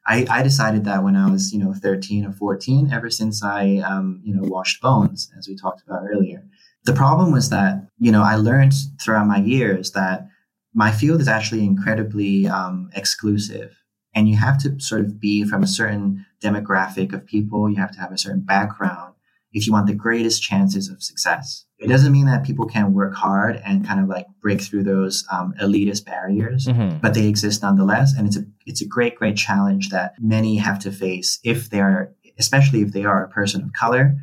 I, 0.07 0.27
I 0.29 0.43
decided 0.43 0.85
that 0.85 1.05
when 1.05 1.15
I 1.15 1.31
was, 1.31 1.53
you 1.53 1.61
know, 1.61 1.73
13 1.73 2.25
or 2.25 2.33
14, 2.33 2.91
ever 2.93 3.09
since 3.09 3.43
I, 3.43 3.77
um, 3.77 4.21
you 4.25 4.35
know, 4.35 4.43
washed 4.43 4.81
bones, 4.83 5.31
as 5.39 5.47
we 5.47 5.57
talked 5.57 5.83
about 5.83 6.03
earlier. 6.05 6.45
The 6.85 6.93
problem 6.93 7.33
was 7.33 7.51
that, 7.51 7.87
you 7.99 8.11
know, 8.13 8.23
I 8.23 8.37
learned 8.37 8.75
throughout 9.01 9.27
my 9.27 9.39
years 9.39 9.93
that 9.93 10.27
my 10.75 10.91
field 10.91 11.21
is 11.21 11.29
actually 11.29 11.65
incredibly 11.65 12.47
um, 12.49 12.91
exclusive. 12.95 13.77
And 14.15 14.29
you 14.29 14.37
have 14.37 14.59
to 14.63 14.79
sort 14.79 15.03
of 15.03 15.21
be 15.21 15.45
from 15.45 15.63
a 15.63 15.67
certain 15.67 16.27
demographic 16.43 17.13
of 17.15 17.25
people. 17.27 17.71
You 17.71 17.77
have 17.77 17.93
to 17.93 18.01
have 18.01 18.13
a 18.13 18.19
certain 18.19 18.41
background 18.43 19.15
if 19.55 19.67
you 19.67 19.73
want 19.73 19.87
the 19.87 19.95
greatest 19.95 20.43
chances 20.43 20.89
of 20.89 21.03
success. 21.03 21.67
It 21.79 21.89
doesn't 21.89 22.13
mean 22.13 22.27
that 22.27 22.45
people 22.45 22.67
can't 22.67 22.93
work 22.93 23.15
hard 23.15 23.61
and 23.65 23.87
kind 23.87 24.01
of 24.01 24.09
like 24.09 24.27
break 24.41 24.61
through 24.63 24.85
those 24.85 25.25
um, 25.31 25.53
elitist 25.61 26.05
barriers, 26.07 26.67
Mhm. 26.67 27.01
but 27.03 27.13
they 27.15 27.27
exist 27.27 27.63
nonetheless. 27.63 28.15
And 28.17 28.27
it's 28.27 28.37
a 28.37 28.45
it's 28.67 28.81
a 28.81 28.87
great, 28.87 29.15
great 29.17 29.37
challenge 29.37 29.91
that 29.91 30.15
many 30.21 30.57
have 30.57 30.79
to 30.81 30.91
face 30.93 31.39
if 31.45 31.69
they 31.71 31.81
are, 31.81 32.13
especially 32.39 32.81
if 32.83 32.93
they 32.93 33.05
are 33.05 33.25
a 33.25 33.29
person 33.29 33.63
of 33.63 33.73
color, 33.73 34.17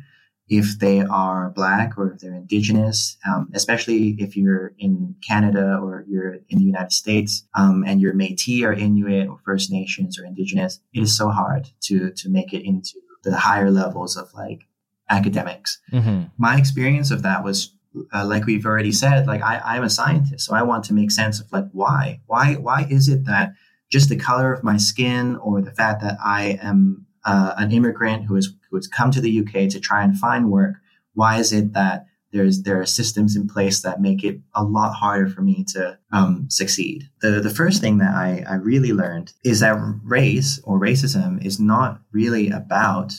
if 0.50 0.78
they 0.80 1.00
are 1.00 1.50
black 1.50 1.96
or 1.96 2.12
if 2.12 2.18
they're 2.20 2.34
indigenous, 2.34 3.16
um, 3.28 3.48
especially 3.54 4.16
if 4.18 4.36
you're 4.36 4.72
in 4.78 5.14
Canada 5.26 5.78
or 5.82 6.04
you're 6.08 6.34
in 6.50 6.58
the 6.58 6.64
United 6.74 6.92
States 6.92 7.46
um, 7.54 7.84
and 7.86 8.00
you're 8.00 8.12
Métis 8.14 8.62
or 8.64 8.72
Inuit 8.72 9.28
or 9.28 9.38
First 9.44 9.70
Nations 9.70 10.18
or 10.18 10.24
indigenous. 10.26 10.80
It 10.92 11.02
is 11.02 11.16
so 11.16 11.30
hard 11.30 11.62
to 11.86 12.10
to 12.20 12.28
make 12.28 12.52
it 12.52 12.62
into 12.66 12.94
the 13.22 13.36
higher 13.36 13.70
levels 13.70 14.16
of 14.16 14.26
like 14.34 14.60
academics 15.08 15.80
Mhm. 15.92 16.30
my 16.38 16.56
experience 16.56 17.10
of 17.10 17.22
that 17.22 17.42
was 17.44 17.74
uh, 18.14 18.24
like 18.24 18.46
we've 18.46 18.64
already 18.64 18.92
said 18.92 19.26
like 19.26 19.42
I, 19.42 19.60
i'm 19.64 19.82
a 19.82 19.90
scientist 19.90 20.46
so 20.46 20.54
i 20.54 20.62
want 20.62 20.84
to 20.84 20.94
make 20.94 21.10
sense 21.10 21.40
of 21.40 21.52
like 21.52 21.66
why 21.72 22.20
why 22.26 22.54
why 22.54 22.86
is 22.88 23.08
it 23.08 23.24
that 23.26 23.52
just 23.90 24.08
the 24.08 24.16
color 24.16 24.52
of 24.52 24.62
my 24.62 24.76
skin 24.76 25.34
or 25.36 25.60
the 25.60 25.72
fact 25.72 26.00
that 26.02 26.16
i 26.24 26.58
am 26.62 27.06
uh, 27.24 27.54
an 27.58 27.72
immigrant 27.72 28.24
who 28.24 28.34
has 28.34 28.48
who 28.70 28.76
has 28.76 28.86
come 28.86 29.10
to 29.10 29.20
the 29.20 29.40
uk 29.40 29.52
to 29.52 29.80
try 29.80 30.02
and 30.02 30.18
find 30.18 30.50
work 30.50 30.74
why 31.14 31.38
is 31.38 31.52
it 31.52 31.72
that 31.72 32.06
there's 32.32 32.62
there 32.62 32.80
are 32.80 32.86
systems 32.86 33.36
in 33.36 33.48
place 33.48 33.82
that 33.82 34.00
make 34.00 34.22
it 34.22 34.40
a 34.54 34.62
lot 34.62 34.94
harder 34.94 35.28
for 35.28 35.42
me 35.42 35.64
to 35.72 35.98
um, 36.12 36.46
succeed. 36.48 37.08
The 37.20 37.40
the 37.40 37.50
first 37.50 37.80
thing 37.80 37.98
that 37.98 38.14
I, 38.14 38.44
I 38.48 38.54
really 38.54 38.92
learned 38.92 39.32
is 39.44 39.60
that 39.60 39.78
race 40.04 40.60
or 40.64 40.80
racism 40.80 41.44
is 41.44 41.58
not 41.58 42.00
really 42.12 42.50
about 42.50 43.12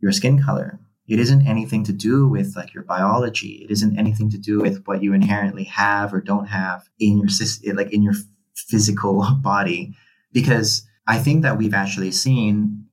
your 0.00 0.12
skin 0.12 0.42
color. 0.42 0.80
It 1.06 1.18
isn't 1.18 1.46
anything 1.46 1.84
to 1.84 1.92
do 1.92 2.28
with 2.28 2.54
like 2.56 2.72
your 2.72 2.84
biology. 2.84 3.62
It 3.64 3.70
isn't 3.70 3.98
anything 3.98 4.30
to 4.30 4.38
do 4.38 4.60
with 4.60 4.84
what 4.84 5.02
you 5.02 5.12
inherently 5.12 5.64
have 5.64 6.14
or 6.14 6.20
don't 6.20 6.46
have 6.46 6.88
in 6.98 7.18
your 7.18 7.74
like 7.74 7.92
in 7.92 8.02
your 8.02 8.14
physical 8.54 9.26
body. 9.42 9.94
Because 10.32 10.86
I 11.06 11.18
think 11.18 11.42
that 11.42 11.58
we've 11.58 11.74
actually 11.74 12.12
seen 12.12 12.86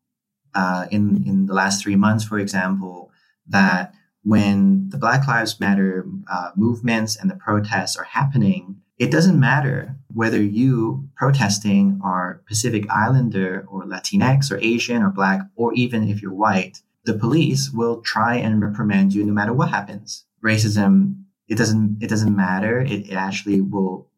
uh, 0.57 0.87
in 0.89 1.23
in 1.27 1.45
the 1.45 1.53
last 1.53 1.83
three 1.83 1.95
months, 1.95 2.25
for 2.25 2.39
example, 2.39 3.11
that 3.47 3.93
when 4.23 4.89
the 4.89 4.97
Black 4.97 5.27
Lives 5.27 5.59
Matter 5.59 6.05
uh, 6.29 6.49
movements 6.55 7.15
and 7.15 7.29
the 7.29 7.35
protests 7.35 7.95
are 7.95 8.03
happening, 8.03 8.81
it 8.97 9.11
doesn't 9.11 9.39
matter 9.39 9.95
whether 10.13 10.41
you 10.41 11.07
protesting 11.15 12.01
are 12.03 12.41
Pacific 12.47 12.89
Islander 12.89 13.65
or 13.69 13.83
Latinx 13.83 14.51
or 14.51 14.57
Asian 14.57 15.03
or 15.03 15.11
Black, 15.11 15.41
or 15.55 15.73
even 15.75 16.09
if 16.09 16.21
you're 16.21 16.33
white, 16.33 16.81
the 17.05 17.13
police 17.13 17.69
will 17.69 18.01
try 18.01 18.35
and 18.35 18.61
reprimand 18.61 19.13
you 19.13 19.23
no 19.23 19.33
matter 19.33 19.53
what 19.53 19.69
happens. 19.69 20.25
Racism, 20.43 21.23
it 21.47 21.57
doesn't, 21.57 21.99
it 22.01 22.09
doesn't 22.09 22.35
matter. 22.35 22.81
It, 22.81 23.09
it 23.11 23.13
actually 23.13 23.61
will, 23.61 24.09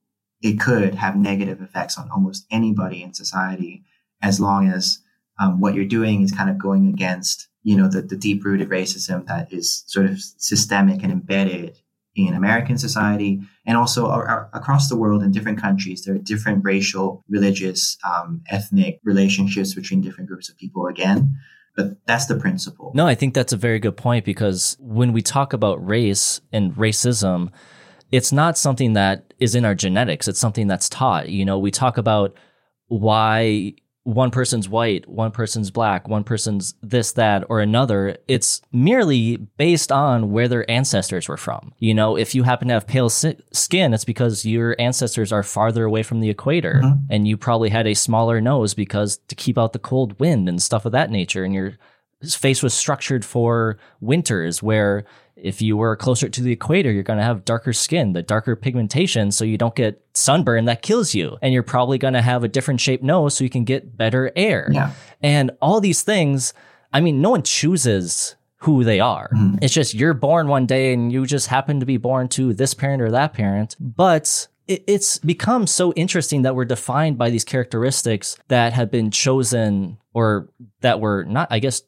it 0.42 0.60
could 0.60 0.96
have 0.96 1.18
negative 1.18 1.62
effects 1.62 1.98
on 1.98 2.10
almost 2.10 2.46
anybody 2.50 3.04
in 3.04 3.14
society 3.14 3.84
as 4.22 4.40
long 4.40 4.70
as 4.70 5.00
um, 5.40 5.60
what 5.60 5.74
you're 5.74 5.86
doing 5.86 6.22
is 6.22 6.32
kind 6.32 6.50
of 6.50 6.58
going 6.58 6.88
against 6.88 7.48
you 7.64 7.76
know 7.76 7.88
the, 7.88 8.02
the 8.02 8.16
deep 8.16 8.44
rooted 8.46 8.70
racism 8.70 9.26
that 9.28 9.52
is 9.52 9.84
sort 9.88 10.06
of 10.06 10.20
systemic 10.20 11.04
and 11.04 11.12
embedded 11.12 11.78
in 12.16 12.34
American 12.34 12.78
society 12.78 13.42
and 13.66 13.78
also 13.78 14.10
across 14.54 14.90
the 14.90 14.96
world 14.98 15.24
in 15.24 15.32
different 15.32 15.62
countries. 15.62 16.04
There 16.04 16.16
are 16.16 16.20
different 16.20 16.64
racial, 16.64 17.24
religious, 17.30 17.98
um, 18.04 18.42
ethnic 18.50 19.00
relationships 19.04 19.74
between 19.74 20.02
different 20.02 20.28
groups 20.28 20.50
of 20.50 20.58
people 20.58 20.88
again. 20.88 21.38
But 21.76 22.06
that's 22.06 22.26
the 22.26 22.36
principle. 22.36 22.92
No, 22.94 23.08
I 23.08 23.16
think 23.16 23.34
that's 23.34 23.54
a 23.54 23.58
very 23.58 23.80
good 23.80 23.96
point 23.96 24.26
because 24.26 24.76
when 24.80 25.14
we 25.14 25.22
talk 25.22 25.54
about 25.54 25.86
race 25.86 26.42
and 26.52 26.74
racism, 26.76 27.52
it's 28.12 28.32
not 28.32 28.58
something 28.58 28.94
that 28.94 29.34
is 29.40 29.56
in 29.56 29.64
our 29.64 29.76
genetics. 29.76 30.28
It's 30.28 30.40
something 30.40 30.68
that's 30.68 30.90
taught. 30.90 31.30
You 31.30 31.46
know, 31.46 31.60
we 31.60 31.72
talk 31.72 31.98
about 31.98 32.36
why 32.88 33.76
one 34.14 34.32
person's 34.32 34.68
white, 34.68 35.08
one 35.08 35.30
person's 35.32 35.70
black, 35.72 36.08
one 36.08 36.24
person's 36.24 36.74
this, 36.82 37.12
that, 37.14 37.44
or 37.50 37.60
another. 37.62 38.18
It's 38.28 38.62
merely 38.72 39.38
based 39.38 39.92
on 39.92 40.32
where 40.32 40.48
their 40.48 40.70
ancestors 40.70 41.28
were 41.28 41.38
from. 41.38 41.74
You 41.78 41.94
know, 41.94 42.16
if 42.18 42.34
you 42.34 42.44
happen 42.44 42.68
to 42.70 42.74
have 42.74 42.88
pale 42.88 43.10
si- 43.10 43.38
skin, 43.52 43.94
it's 43.94 44.06
because 44.06 44.46
your 44.46 44.76
ancestors 44.80 45.32
are 45.32 45.44
farther 45.44 45.84
away 45.86 46.02
from 46.04 46.22
the 46.22 46.30
equator 46.30 46.82
Mhm. 46.84 47.02
and 47.10 47.28
you 47.28 47.38
probably 47.38 47.70
had 47.70 47.86
a 47.88 47.94
smaller 47.94 48.42
nose 48.42 48.74
because 48.74 49.18
to 49.28 49.36
keep 49.36 49.58
out 49.58 49.74
the 49.74 49.80
cold 49.80 50.20
wind 50.20 50.50
and 50.50 50.62
stuff 50.62 50.86
of 50.86 50.92
that 50.92 51.12
nature. 51.12 51.44
And 51.44 51.54
your 51.54 51.74
face 52.28 52.64
was 52.64 52.74
structured 52.74 53.24
for 53.24 53.78
winters 54.02 54.62
where 54.64 55.06
if 55.42 55.62
you 55.62 55.78
were 55.78 55.96
closer 55.96 56.30
to 56.30 56.42
the 56.42 56.52
equator, 56.52 56.92
you're 56.92 57.04
going 57.04 57.20
to 57.20 57.26
have 57.26 57.46
darker 57.46 57.74
skin, 57.74 58.14
the 58.14 58.22
darker 58.22 58.56
pigmentation, 58.56 59.32
so 59.32 59.44
you 59.46 59.58
don't 59.58 59.76
get 59.76 60.04
sunburn 60.14 60.66
that 60.66 60.82
kills 60.82 61.14
you. 61.14 61.38
And 61.42 61.54
you're 61.54 61.64
probably 61.64 61.98
going 61.98 62.14
to 62.14 62.22
have 62.22 62.44
a 62.44 62.48
different 62.48 62.82
shaped 62.82 63.04
nose 63.04 63.36
so 63.36 63.44
you 63.44 63.50
can 63.50 63.64
get 63.64 63.98
better 63.98 64.32
air. 64.36 64.70
Yeah. 64.72 64.92
And 65.22 65.52
all 65.62 65.80
these 65.82 66.02
things, 66.02 66.54
I 66.94 67.02
mean, 67.02 67.22
no 67.22 67.32
one 67.32 67.44
chooses 67.44 68.36
who 68.64 68.84
they 68.84 69.00
are. 69.00 69.30
Mhm. 69.34 69.60
It's 69.62 69.74
just 69.74 69.94
you're 69.94 70.14
born 70.14 70.48
one 70.48 70.66
day 70.66 70.94
and 70.94 71.12
you 71.12 71.26
just 71.26 71.48
happen 71.48 71.80
to 71.80 71.86
be 71.86 71.98
born 71.98 72.28
to 72.30 72.54
this 72.54 72.74
parent 72.74 73.02
or 73.02 73.10
that 73.12 73.34
parent. 73.34 73.76
But 73.80 74.48
it's 74.68 75.18
become 75.18 75.66
so 75.66 75.94
interesting 75.94 76.44
that 76.44 76.56
we're 76.56 76.66
defined 76.66 77.18
by 77.18 77.30
these 77.32 77.44
characteristics 77.44 78.38
that 78.50 78.74
have 78.74 78.92
been 78.92 79.10
chosen 79.10 79.98
or 80.14 80.50
that 80.82 81.00
were 81.00 81.24
not, 81.24 81.48
I 81.50 81.58
guess, 81.60 81.82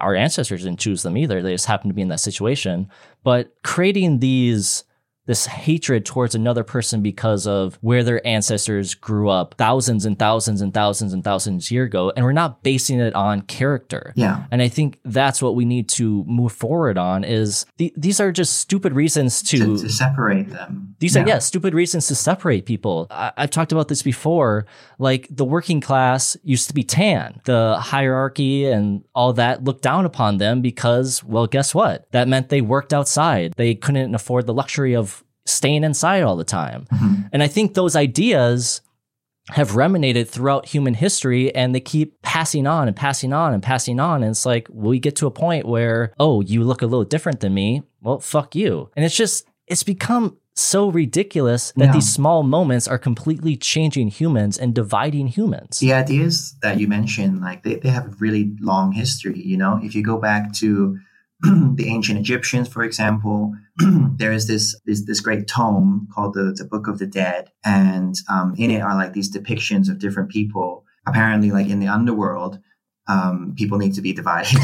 our 0.00 0.14
ancestors 0.14 0.64
didn't 0.64 0.80
choose 0.80 1.02
them 1.02 1.16
either. 1.16 1.42
They 1.42 1.52
just 1.52 1.66
happened 1.66 1.90
to 1.90 1.94
be 1.94 2.02
in 2.02 2.08
that 2.08 2.20
situation. 2.20 2.88
But 3.22 3.54
creating 3.62 4.18
these 4.18 4.84
this 5.26 5.46
hatred 5.46 6.04
towards 6.06 6.34
another 6.34 6.64
person 6.64 7.02
because 7.02 7.46
of 7.46 7.78
where 7.80 8.02
their 8.02 8.24
ancestors 8.26 8.94
grew 8.94 9.28
up 9.28 9.54
thousands 9.58 10.04
and 10.06 10.18
thousands 10.18 10.60
and 10.60 10.72
thousands 10.72 11.12
and 11.12 11.22
thousands 11.24 11.70
years 11.70 11.86
ago 11.86 12.12
and 12.16 12.24
we're 12.24 12.32
not 12.32 12.62
basing 12.62 12.98
it 13.00 13.14
on 13.14 13.42
character 13.42 14.12
Yeah. 14.16 14.44
and 14.50 14.62
i 14.62 14.68
think 14.68 14.98
that's 15.04 15.42
what 15.42 15.54
we 15.54 15.64
need 15.64 15.88
to 15.90 16.24
move 16.24 16.52
forward 16.52 16.96
on 16.98 17.24
is 17.24 17.66
the, 17.76 17.92
these 17.96 18.20
are 18.20 18.32
just 18.32 18.56
stupid 18.56 18.92
reasons 18.94 19.42
to, 19.42 19.58
To, 19.58 19.78
to 19.78 19.88
separate 19.90 20.50
them. 20.50 20.94
these 21.00 21.16
yeah. 21.16 21.22
are 21.22 21.28
yeah 21.28 21.38
stupid 21.38 21.74
reasons 21.74 22.06
to 22.08 22.14
separate 22.14 22.64
people. 22.66 23.06
I, 23.10 23.32
I've 23.36 23.50
talked 23.50 23.72
about 23.72 23.88
this 23.88 24.02
before. 24.02 24.66
Like 24.98 25.26
the 25.30 25.44
working 25.44 25.80
class 25.80 26.36
used 26.42 26.68
to 26.68 26.74
be 26.74 26.82
tan. 26.82 27.40
The 27.44 27.76
hierarchy 27.80 28.66
and 28.66 29.04
all 29.14 29.32
that 29.34 29.64
looked 29.64 29.82
down 29.82 30.04
upon 30.06 30.38
them 30.38 30.62
because, 30.62 31.22
well, 31.24 31.46
guess 31.46 31.74
what? 31.74 32.10
That 32.12 32.28
meant 32.28 32.48
they 32.48 32.60
worked 32.60 32.92
outside. 32.94 33.52
They 33.56 33.74
couldn't 33.74 34.14
afford 34.14 34.46
the 34.46 34.54
luxury 34.54 34.94
of 34.94 35.15
staying 35.46 35.84
inside 35.84 36.22
all 36.22 36.36
the 36.36 36.44
time. 36.44 36.86
Mhm. 36.92 37.28
And 37.32 37.42
I 37.42 37.46
think 37.48 37.74
those 37.74 37.96
ideas 37.96 38.80
have 39.50 39.76
reminated 39.76 40.28
throughout 40.28 40.66
human 40.66 40.94
history 40.94 41.54
and 41.54 41.72
they 41.72 41.78
keep 41.80 42.20
passing 42.22 42.66
on 42.66 42.88
and 42.88 42.96
passing 42.96 43.32
on 43.32 43.54
and 43.54 43.62
passing 43.62 44.00
on. 44.00 44.22
And 44.24 44.30
it's 44.32 44.44
like, 44.44 44.66
we 44.72 44.98
get 44.98 45.14
to 45.16 45.26
a 45.26 45.30
point 45.30 45.66
where, 45.66 46.12
oh, 46.18 46.40
you 46.40 46.64
look 46.64 46.82
a 46.82 46.86
little 46.86 47.04
different 47.04 47.38
than 47.40 47.54
me. 47.54 47.82
Well, 48.02 48.18
fuck 48.18 48.56
you. 48.56 48.90
And 48.96 49.04
it's 49.04 49.16
just, 49.16 49.46
it's 49.68 49.84
become 49.84 50.36
so 50.56 50.88
ridiculous 50.90 51.72
that 51.76 51.84
Yeah. 51.86 51.92
these 51.92 52.12
small 52.12 52.42
moments 52.42 52.88
are 52.88 52.98
completely 52.98 53.56
changing 53.56 54.08
humans 54.08 54.58
and 54.58 54.74
dividing 54.74 55.28
humans. 55.28 55.78
The 55.78 55.92
ideas 55.92 56.56
that 56.62 56.80
you 56.80 56.88
mentioned, 56.88 57.40
like 57.40 57.62
they, 57.62 57.76
they 57.76 57.90
have 57.90 58.06
a 58.06 58.14
really 58.18 58.56
long 58.60 58.92
history. 58.92 59.40
You 59.40 59.58
know, 59.58 59.78
if 59.82 59.94
you 59.94 60.02
go 60.02 60.18
back 60.18 60.52
to 60.54 60.98
the 61.76 61.88
ancient 61.88 62.18
Egyptians, 62.18 62.68
for 62.68 62.82
example, 62.82 63.54
there 64.16 64.32
is 64.32 64.46
this, 64.46 64.78
this 64.86 65.04
this 65.04 65.20
great 65.20 65.46
tome 65.46 66.08
called 66.12 66.34
the 66.34 66.54
the 66.56 66.64
Book 66.64 66.86
of 66.86 66.98
the 66.98 67.06
Dead, 67.06 67.50
and 67.64 68.14
um, 68.28 68.54
in 68.56 68.70
it 68.70 68.80
are 68.80 68.94
like 68.94 69.12
these 69.12 69.34
depictions 69.34 69.88
of 69.88 69.98
different 69.98 70.30
people. 70.30 70.84
Apparently, 71.06 71.50
like 71.50 71.68
in 71.68 71.78
the 71.78 71.88
underworld, 71.88 72.58
um, 73.06 73.54
people 73.56 73.78
need 73.78 73.94
to 73.94 74.02
be 74.02 74.12
divided, 74.12 74.58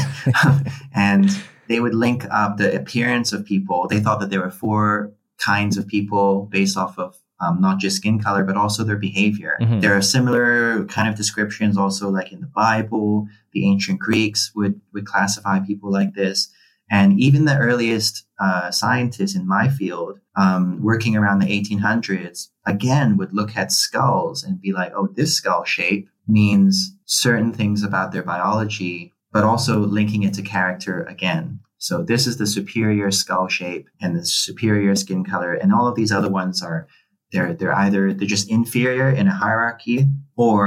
and 0.95 1.29
they 1.67 1.79
would 1.79 1.95
link 1.95 2.25
up 2.29 2.57
the 2.57 2.75
appearance 2.75 3.31
of 3.31 3.45
people. 3.45 3.87
They 3.87 3.99
thought 3.99 4.19
that 4.19 4.29
there 4.29 4.41
were 4.41 4.51
four 4.51 5.13
kinds 5.37 5.77
of 5.77 5.87
people 5.87 6.47
based 6.51 6.77
off 6.77 6.97
of 6.97 7.17
um, 7.39 7.59
not 7.59 7.79
just 7.79 7.97
skin 7.97 8.19
color, 8.21 8.43
but 8.43 8.57
also 8.57 8.83
their 8.83 8.97
behavior. 8.97 9.57
Mhm. 9.61 9.81
There 9.81 9.95
are 9.95 10.01
similar 10.01 10.85
kind 10.85 11.09
of 11.09 11.15
descriptions 11.15 11.77
also 11.77 12.09
like 12.09 12.31
in 12.31 12.41
the 12.41 12.47
Bible. 12.47 13.27
The 13.51 13.67
ancient 13.67 13.99
Greeks 13.99 14.51
would, 14.55 14.79
would 14.93 15.05
classify 15.05 15.59
people 15.59 15.91
like 15.91 16.13
this. 16.13 16.49
And 16.97 17.19
even 17.27 17.45
the 17.45 17.57
earliest 17.69 18.13
uh, 18.45 18.69
scientists 18.81 19.35
in 19.39 19.47
my 19.47 19.65
field, 19.79 20.13
um, 20.43 20.63
working 20.91 21.15
around 21.17 21.39
the 21.39 21.47
1800s, 21.57 22.49
again 22.73 23.17
would 23.17 23.33
look 23.33 23.51
at 23.61 23.71
skulls 23.71 24.43
and 24.43 24.61
be 24.61 24.71
like, 24.79 24.91
oh, 24.95 25.07
this 25.19 25.31
skull 25.39 25.63
shape 25.75 26.07
means 26.27 26.95
certain 27.05 27.51
things 27.51 27.83
about 27.83 28.11
their 28.11 28.23
biology, 28.33 29.11
but 29.35 29.43
also 29.43 29.79
linking 29.79 30.21
it 30.27 30.33
to 30.35 30.41
character 30.55 30.95
again. 31.15 31.59
So 31.79 32.03
this 32.11 32.27
is 32.27 32.37
the 32.37 32.47
superior 32.57 33.09
skull 33.11 33.47
shape 33.59 33.85
and 34.01 34.15
the 34.15 34.23
superior 34.25 34.95
skin 34.95 35.23
color, 35.25 35.53
and 35.61 35.73
all 35.73 35.87
of 35.87 35.95
these 35.95 36.11
other 36.17 36.29
ones 36.41 36.61
are 36.69 36.87
They're 37.33 37.53
they're 37.59 37.73
either 37.85 38.03
they're 38.13 38.35
just 38.37 38.49
inferior 38.59 39.09
in 39.19 39.27
a 39.27 39.33
hierarchy 39.43 39.99
or 40.35 40.61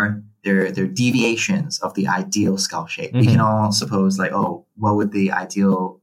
they're 0.45 0.69
they're 0.75 0.95
deviations 1.05 1.73
of 1.85 1.91
the 1.95 2.07
ideal 2.21 2.57
skull 2.67 2.87
shape. 2.95 3.13
We 3.15 3.27
Mhm. 3.27 3.31
can 3.33 3.41
all 3.47 3.71
suppose 3.83 4.13
like, 4.23 4.33
oh, 4.41 4.53
what 4.83 4.97
would 4.97 5.13
the 5.13 5.31
ideal 5.45 6.01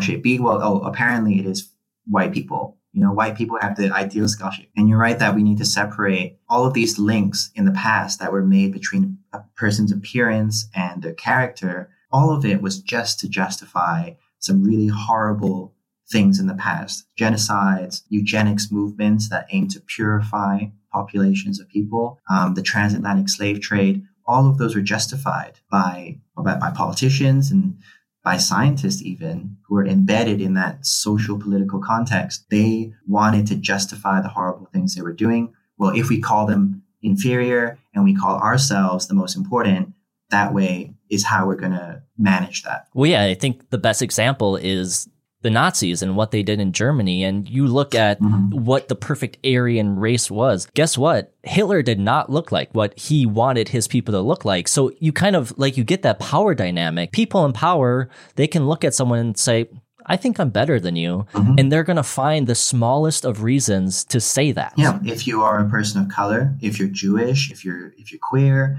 shape 0.00 0.22
be? 0.22 0.38
Well, 0.38 0.60
oh, 0.62 0.80
apparently 0.80 1.38
it 1.38 1.46
is 1.46 1.70
white 2.06 2.32
people. 2.32 2.78
You 2.92 3.02
know, 3.02 3.12
white 3.12 3.36
people 3.36 3.58
have 3.60 3.76
the 3.76 3.92
ideal 3.92 4.26
shape. 4.26 4.70
And 4.76 4.88
you're 4.88 4.98
right 4.98 5.18
that 5.18 5.34
we 5.34 5.42
need 5.42 5.58
to 5.58 5.66
separate 5.66 6.38
all 6.48 6.64
of 6.64 6.72
these 6.72 6.98
links 6.98 7.50
in 7.54 7.66
the 7.66 7.72
past 7.72 8.20
that 8.20 8.32
were 8.32 8.44
made 8.44 8.72
between 8.72 9.18
a 9.34 9.40
person's 9.54 9.92
appearance 9.92 10.68
and 10.74 11.02
their 11.02 11.12
character. 11.12 11.90
All 12.10 12.34
of 12.34 12.44
it 12.46 12.62
was 12.62 12.80
just 12.80 13.20
to 13.20 13.28
justify 13.28 14.12
some 14.38 14.64
really 14.64 14.86
horrible 14.86 15.74
things 16.10 16.38
in 16.38 16.46
the 16.46 16.54
past 16.54 17.06
genocides, 17.18 18.02
eugenics 18.08 18.70
movements 18.70 19.28
that 19.28 19.46
aim 19.50 19.68
to 19.68 19.80
purify 19.80 20.60
populations 20.92 21.60
of 21.60 21.68
people, 21.68 22.18
um, 22.30 22.54
the 22.54 22.62
transatlantic 22.62 23.28
slave 23.28 23.60
trade. 23.60 24.02
All 24.26 24.48
of 24.48 24.58
those 24.58 24.74
were 24.74 24.82
justified 24.82 25.60
by, 25.70 26.18
by, 26.36 26.56
by 26.56 26.70
politicians 26.70 27.50
and 27.50 27.78
by 28.26 28.36
scientists, 28.36 29.02
even 29.02 29.56
who 29.68 29.76
were 29.76 29.86
embedded 29.86 30.40
in 30.40 30.54
that 30.54 30.84
social 30.84 31.38
political 31.38 31.78
context. 31.78 32.44
They 32.50 32.92
wanted 33.06 33.46
to 33.46 33.54
justify 33.54 34.20
the 34.20 34.26
horrible 34.26 34.66
things 34.66 34.96
they 34.96 35.00
were 35.00 35.12
doing. 35.12 35.54
Well, 35.78 35.96
if 35.96 36.08
we 36.08 36.20
call 36.20 36.44
them 36.44 36.82
inferior 37.04 37.78
and 37.94 38.02
we 38.02 38.16
call 38.16 38.40
ourselves 38.40 39.06
the 39.06 39.14
most 39.14 39.36
important, 39.36 39.92
that 40.30 40.52
way 40.52 40.92
is 41.08 41.24
how 41.24 41.46
we're 41.46 41.54
going 41.54 41.70
to 41.70 42.02
manage 42.18 42.64
that. 42.64 42.88
Well, 42.94 43.08
yeah, 43.08 43.22
I 43.22 43.34
think 43.34 43.70
the 43.70 43.78
best 43.78 44.02
example 44.02 44.56
is 44.56 45.08
the 45.42 45.50
Nazis 45.50 46.02
and 46.02 46.16
what 46.16 46.30
they 46.30 46.42
did 46.42 46.60
in 46.60 46.72
Germany. 46.72 47.22
And 47.22 47.48
you 47.48 47.66
look 47.66 47.94
at 47.94 48.20
Mhm. 48.20 48.52
what 48.54 48.88
the 48.88 48.94
perfect 48.96 49.38
Aryan 49.46 49.96
race 49.96 50.30
was. 50.30 50.66
Guess 50.74 50.96
what? 50.98 51.32
Hitler 51.42 51.82
did 51.82 52.00
not 52.00 52.30
look 52.30 52.50
like 52.50 52.70
what 52.72 52.98
he 52.98 53.26
wanted 53.26 53.68
his 53.68 53.86
people 53.86 54.12
to 54.12 54.20
look 54.20 54.44
like. 54.44 54.66
So 54.66 54.90
you 54.98 55.12
kind 55.12 55.36
of 55.36 55.52
like 55.56 55.76
you 55.76 55.84
get 55.84 56.02
that 56.02 56.18
power 56.18 56.54
dynamic. 56.54 57.12
People 57.12 57.44
in 57.44 57.52
power, 57.52 58.08
they 58.36 58.46
can 58.46 58.66
look 58.66 58.84
at 58.84 58.94
someone 58.94 59.18
and 59.18 59.38
say, 59.38 59.68
I 60.08 60.16
think 60.16 60.38
I'm 60.38 60.50
better 60.50 60.78
than 60.80 60.96
you. 60.96 61.26
Mhm. 61.34 61.60
And 61.60 61.70
they're 61.72 61.84
going 61.84 61.96
to 61.96 62.02
find 62.02 62.46
the 62.46 62.54
smallest 62.54 63.24
of 63.24 63.42
reasons 63.42 64.04
to 64.04 64.20
say 64.20 64.52
that. 64.52 64.72
Yeah, 64.76 64.98
if 65.04 65.26
you 65.26 65.42
are 65.42 65.58
a 65.58 65.68
person 65.68 66.00
of 66.00 66.08
color, 66.08 66.56
if 66.60 66.78
you're 66.78 66.88
Jewish, 66.88 67.50
if 67.50 67.64
you're 67.64 67.92
if 67.98 68.10
you're 68.12 68.20
queer, 68.30 68.78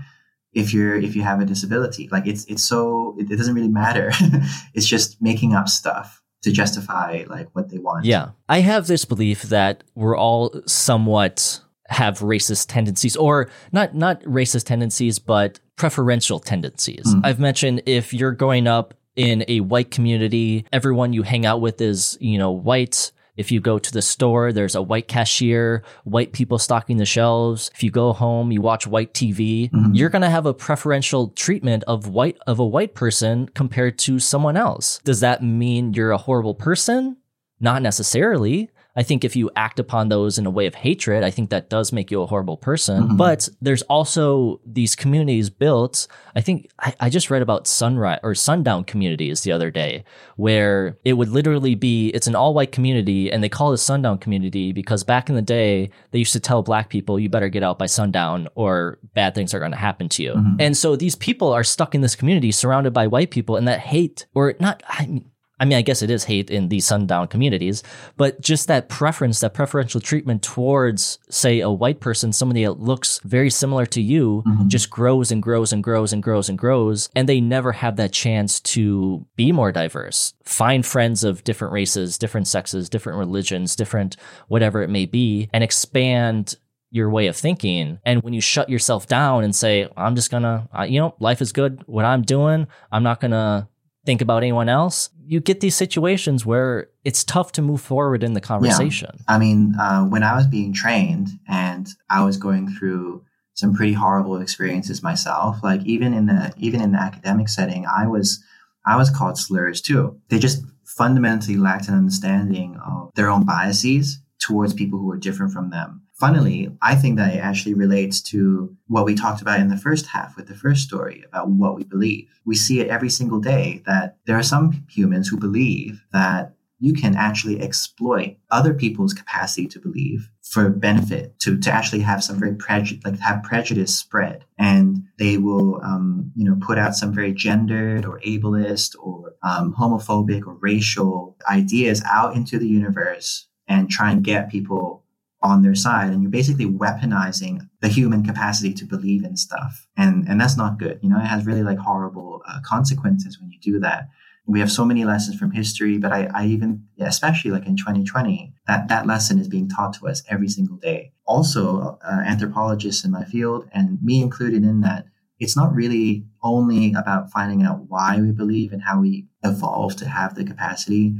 if 0.53 0.74
you're 0.74 0.95
if 0.95 1.16
you 1.16 1.22
have 1.24 1.39
a 1.41 1.45
disability, 1.45 2.08
like 2.12 2.26
it's 2.26 2.45
it's 2.45 2.64
so 2.64 3.16
it, 3.20 3.30
it 3.30 3.36
doesn't 3.36 3.53
really 3.55 3.68
matter. 3.68 4.12
it's 4.74 4.88
just 4.88 5.22
making 5.22 5.53
up 5.53 5.68
stuff 5.70 6.22
to 6.44 6.52
justify 6.52 7.24
like 7.28 7.50
what 7.54 7.70
they 7.70 7.78
want. 7.78 8.06
Yeah. 8.06 8.30
I 8.48 8.60
have 8.60 8.88
this 8.88 9.06
belief 9.06 9.44
that 9.44 9.84
we're 9.96 10.18
all 10.18 10.62
somewhat 10.66 11.62
have 11.90 12.20
racist 12.20 12.68
tendencies 12.68 13.16
or 13.16 13.50
not 13.72 13.96
not 13.96 14.22
racist 14.24 14.66
tendencies 14.66 15.20
but 15.20 15.60
preferential 15.78 16.40
tendencies. 16.40 17.06
Mm. 17.06 17.22
I've 17.24 17.40
mentioned 17.40 17.82
if 17.86 18.14
you're 18.14 18.34
growing 18.34 18.68
up 18.68 18.94
in 19.16 19.44
a 19.48 19.62
white 19.62 19.92
community, 19.92 20.66
everyone 20.72 21.12
you 21.12 21.24
hang 21.24 21.46
out 21.46 21.60
with 21.60 21.82
is, 21.82 22.18
you 22.22 22.38
know, 22.38 22.52
white. 22.52 23.12
If 23.38 23.52
you 23.52 23.60
go 23.62 23.78
to 23.80 23.92
the 23.94 24.02
store, 24.02 24.52
there's 24.52 24.76
a 24.76 24.82
white 24.82 25.08
cashier, 25.08 25.84
white 26.04 26.34
people 26.34 26.58
stocking 26.58 26.98
the 26.98 27.06
shelves. 27.06 27.70
If 27.76 27.84
you 27.84 27.92
go 27.92 28.12
home, 28.12 28.52
you 28.52 28.62
watch 28.62 28.88
white 28.88 29.14
TV, 29.14 29.70
Mhm. 29.72 29.92
you're 29.94 30.10
going 30.10 30.24
to 30.24 30.30
have 30.30 30.46
a 30.48 30.54
preferential 30.54 31.30
treatment 31.30 31.84
of 31.88 32.08
white 32.08 32.38
of 32.48 32.60
a 32.60 32.66
white 32.66 32.96
person 32.96 33.50
compared 33.54 33.98
to 34.00 34.20
someone 34.20 34.58
else. 34.58 35.00
Does 35.04 35.20
that 35.20 35.44
mean 35.44 35.94
you're 35.94 36.12
a 36.12 36.18
horrible 36.18 36.56
person? 36.56 37.18
Not 37.60 37.82
necessarily. 37.82 38.70
I 38.98 39.04
think 39.04 39.24
if 39.24 39.36
you 39.36 39.52
act 39.56 39.80
upon 39.80 40.10
those 40.10 40.39
in 40.39 40.45
a 40.48 40.50
way 40.50 40.66
of 40.66 40.74
hatred, 40.74 41.24
I 41.24 41.30
think 41.30 41.52
that 41.52 41.70
does 41.70 41.93
make 41.93 42.10
you 42.10 42.22
a 42.24 42.26
horrible 42.26 42.58
person. 42.58 43.10
Mhm. 43.10 43.18
But 43.18 43.48
there's 43.62 43.84
also 43.84 44.60
these 44.66 44.95
communities 44.95 45.52
built. 45.52 46.08
I 46.36 46.41
think 46.41 46.70
I, 46.80 46.93
I 47.00 47.10
just 47.12 47.30
read 47.30 47.43
about 47.43 47.68
sunrise 47.68 48.20
or 48.24 48.34
sundown 48.34 48.84
communities 48.84 49.41
the 49.41 49.52
other 49.52 49.70
day 49.70 50.04
where 50.36 50.98
it 51.06 51.14
would 51.14 51.30
literally 51.30 51.76
be 51.76 52.10
it's 52.10 52.28
an 52.28 52.36
all 52.36 52.54
white 52.56 52.72
community 52.72 53.32
and 53.32 53.43
they 53.43 53.50
call 53.50 53.72
it 53.72 53.76
a 53.76 53.78
sundown 53.78 54.18
community 54.18 54.72
because 54.74 55.04
back 55.04 55.30
in 55.30 55.36
the 55.36 55.41
day 55.41 55.89
they 56.12 56.20
used 56.20 56.34
to 56.34 56.39
tell 56.39 56.64
black 56.64 56.89
people 56.89 57.20
you 57.20 57.30
better 57.30 57.50
get 57.50 57.64
out 57.64 57.78
by 57.78 57.86
sundown 57.86 58.48
or 58.56 58.98
bad 59.14 59.36
things 59.36 59.54
are 59.54 59.60
going 59.60 59.72
to 59.72 59.78
happen 59.78 60.10
to 60.10 60.24
you. 60.24 60.34
Mhm. 60.34 60.56
And 60.60 60.76
so 60.76 60.95
these 60.95 61.16
people 61.16 61.54
are 61.54 61.64
stuck 61.64 61.93
in 61.93 62.02
this 62.02 62.16
community 62.16 62.52
surrounded 62.52 62.93
by 62.93 63.06
white 63.08 63.30
people 63.32 63.56
and 63.58 63.68
that 63.68 63.80
hate 63.80 64.26
or 64.34 64.56
not 64.60 64.82
I 64.89 65.06
mean 65.06 65.26
I 65.60 65.66
mean, 65.66 65.78
I 65.78 65.82
guess 65.82 66.01
it 66.01 66.10
is 66.12 66.26
hate 66.26 66.49
in 66.49 66.70
these 66.70 66.86
sundown 66.86 67.28
communities, 67.28 67.82
but 68.16 68.39
just 68.41 68.68
that 68.68 68.89
preference, 68.89 69.39
that 69.39 69.53
preferential 69.55 69.99
treatment 69.99 70.43
towards, 70.43 71.18
say, 71.30 71.60
a 71.62 71.70
white 71.72 71.99
person, 71.99 72.32
somebody 72.32 72.64
that 72.64 72.80
looks 72.80 73.20
very 73.24 73.49
similar 73.49 73.86
to 73.88 74.01
you, 74.01 74.43
Mhm. 74.45 74.68
just 74.68 74.89
grows 74.89 75.32
and 75.32 75.41
grows 75.41 75.74
and 75.74 75.84
grows 75.84 76.14
and 76.14 76.22
grows 76.22 76.47
and 76.49 76.58
grows. 76.58 77.10
And 77.16 77.28
they 77.28 77.41
never 77.41 77.72
have 77.72 77.95
that 77.95 78.12
chance 78.12 78.60
to 78.62 79.26
be 79.36 79.51
more 79.51 79.72
diverse, 79.72 80.34
find 80.43 80.86
friends 80.86 81.24
of 81.24 81.43
different 81.43 81.74
races, 81.74 82.18
different 82.18 82.47
sexes, 82.47 82.88
different 82.89 83.18
religions, 83.18 83.76
different 83.76 84.16
whatever 84.47 84.84
it 84.84 84.89
may 84.89 85.05
be, 85.05 85.49
and 85.53 85.64
expand 85.64 86.55
your 86.91 87.10
way 87.10 87.28
of 87.28 87.36
thinking. 87.36 87.99
And 88.05 88.22
when 88.22 88.34
you 88.34 88.41
shut 88.41 88.70
yourself 88.70 89.08
down 89.08 89.43
and 89.43 89.53
say, 89.55 89.89
I'm 89.97 90.16
just 90.16 90.32
gonna, 90.32 90.70
uh, 90.78 90.84
you 90.84 90.99
know, 90.99 91.16
life 91.20 91.41
is 91.41 91.51
good. 91.51 91.82
What 91.86 92.05
I'm 92.05 92.22
doing, 92.22 92.68
I'm 92.91 93.03
not 93.03 93.20
gonna 93.20 93.68
think 94.08 94.22
about 94.22 94.41
anyone 94.41 94.70
else. 94.70 95.10
You 95.26 95.41
get 95.41 95.60
these 95.60 95.76
situations 95.76 96.45
where 96.45 96.88
it's 97.03 97.26
tough 97.26 97.51
to 97.51 97.62
move 97.62 97.82
forward 97.82 98.24
in 98.24 98.32
the 98.32 98.39
conversation. 98.39 99.20
I 99.28 99.38
mean, 99.38 99.76
uh, 99.78 100.05
when 100.05 100.24
I 100.24 100.34
was 100.38 100.47
being 100.47 100.74
trained 100.74 101.28
and 101.45 101.86
I 102.10 102.24
was 102.24 102.38
going 102.38 102.70
through 102.70 103.26
some 103.53 103.76
pretty 103.76 103.91
horrible 103.91 104.39
experiences 104.39 105.03
myself, 105.03 105.58
like 105.62 105.84
even 105.86 106.14
in 106.14 106.28
the 106.28 106.53
even 106.58 106.80
in 106.82 106.93
the 106.93 107.01
academic 107.01 107.49
setting, 107.49 107.86
I 107.86 108.08
was 108.08 108.41
I 108.86 108.95
was 108.95 109.10
called 109.10 109.38
slurs 109.38 109.82
too. 109.82 110.18
They 110.30 110.39
just 110.39 110.64
fundamentally 110.86 111.58
lacked 111.58 111.89
an 111.89 111.95
understanding 111.95 112.80
of 112.86 113.12
their 113.16 113.30
own 113.30 113.45
biases 113.45 114.20
towards 114.39 114.74
people 114.74 114.99
who 114.99 115.08
were 115.08 115.18
different 115.18 115.51
from 115.51 115.70
them. 115.70 116.07
Funnily, 116.20 116.76
I 116.82 116.95
think 116.95 117.18
that 117.18 117.36
it 117.36 117.39
actually 117.39 117.76
relates 117.76 118.22
to 118.22 118.76
what 118.88 119.05
we 119.05 119.13
talked 119.13 119.41
about 119.41 119.59
in 119.59 119.70
the 119.70 119.78
first 119.78 120.07
half 120.07 120.36
with 120.36 120.47
the 120.47 120.55
first 120.55 120.82
story 120.82 121.24
about 121.28 121.49
what 121.49 121.76
we 121.76 121.84
believe. 121.84 122.28
We 122.43 122.55
see 122.55 122.80
it 122.80 122.88
every 122.88 123.09
single 123.09 123.39
day 123.39 123.84
that 123.86 124.18
there 124.26 124.38
are 124.38 124.43
some 124.43 124.84
humans 124.89 125.28
who 125.28 125.38
believe 125.38 126.03
that 126.13 126.55
you 126.80 126.93
can 126.93 127.15
actually 127.15 127.61
exploit 127.61 128.38
other 128.49 128.74
people's 128.74 129.13
capacity 129.13 129.68
to 129.68 129.80
believe 129.80 130.30
for 130.41 130.70
benefit 130.70 131.38
to, 131.39 131.57
to 131.59 131.72
actually 131.72 132.01
have 132.01 132.24
some 132.24 132.39
very 132.39 132.55
prejudice 132.55 133.03
like 133.03 133.20
have 133.20 133.43
prejudice 133.43 133.97
spread 133.97 134.45
and 134.59 135.03
they 135.18 135.38
will 135.38 135.82
um, 135.84 136.32
you 136.36 136.45
know 136.45 136.55
put 136.61 136.78
out 136.78 136.95
some 136.95 137.13
very 137.13 137.34
gendered 137.34 138.05
or 138.05 138.20
ableist 138.20 138.95
or 138.99 139.34
um, 139.41 139.74
homophobic 139.74 140.45
or 140.45 140.53
racial 140.61 141.36
ideas 141.49 142.01
out 142.05 142.36
into 142.36 142.59
the 142.59 142.68
universe 142.68 143.47
and 143.68 143.89
try 143.89 144.11
and 144.11 144.24
get 144.24 144.49
people 144.49 145.03
on 145.42 145.62
their 145.62 145.76
side 145.76 146.12
and 146.12 146.24
you're 146.24 146.32
basically 146.32 146.66
weaponizing 146.66 147.70
the 147.82 147.88
human 147.88 148.24
capacity 148.24 148.74
to 148.74 148.86
believe 148.86 149.24
in 149.24 149.38
stuff 149.38 149.88
and 149.96 150.28
and 150.28 150.42
that's 150.42 150.58
not 150.58 150.80
good 150.80 151.00
you 151.04 151.10
know 151.10 151.18
it 151.18 151.28
has 151.28 151.46
really 151.46 151.64
like 151.64 151.78
horrible 151.78 152.42
uh, 152.48 152.60
consequences 152.66 153.40
when 153.40 153.52
you 153.52 153.60
do 153.60 153.80
that 153.80 154.08
we 154.48 154.62
have 154.62 154.72
so 154.72 154.86
many 154.86 155.04
lessons 155.04 155.38
from 155.38 155.52
history, 155.52 155.98
but 155.98 156.14
I, 156.14 156.30
I 156.34 156.46
even, 156.46 156.86
especially 157.02 157.52
like 157.52 157.68
in 157.68 157.76
2020, 157.76 158.54
that, 158.66 158.88
that 158.88 159.06
lesson 159.06 159.40
is 159.40 159.50
being 159.50 159.68
taught 159.68 159.94
to 159.96 160.08
us 160.08 160.24
every 160.30 160.48
single 160.48 160.78
day. 160.78 161.12
Also, 161.26 162.00
uh, 162.02 162.22
anthropologists 162.26 163.04
in 163.04 163.12
my 163.12 163.26
field, 163.26 163.68
and 163.74 164.02
me 164.02 164.22
included 164.22 164.64
in 164.64 164.80
that, 164.82 165.06
it's 165.38 165.58
not 165.58 165.76
really 165.76 166.26
only 166.42 166.94
about 166.94 167.30
finding 167.30 167.64
out 167.64 167.86
why 167.90 168.20
we 168.22 168.32
believe 168.32 168.72
and 168.72 168.82
how 168.82 169.02
we 169.02 169.28
evolve 169.44 169.98
to 169.98 170.08
have 170.08 170.34
the 170.34 170.46
capacity. 170.46 171.14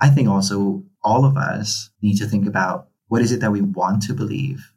I 0.00 0.10
think 0.10 0.28
also 0.28 0.82
all 1.04 1.24
of 1.24 1.36
us 1.36 1.90
need 2.02 2.16
to 2.16 2.26
think 2.26 2.46
about 2.46 2.88
what 3.08 3.22
is 3.22 3.32
it 3.32 3.40
that 3.40 3.52
we 3.52 3.62
want 3.62 4.02
to 4.02 4.14
believe 4.14 4.72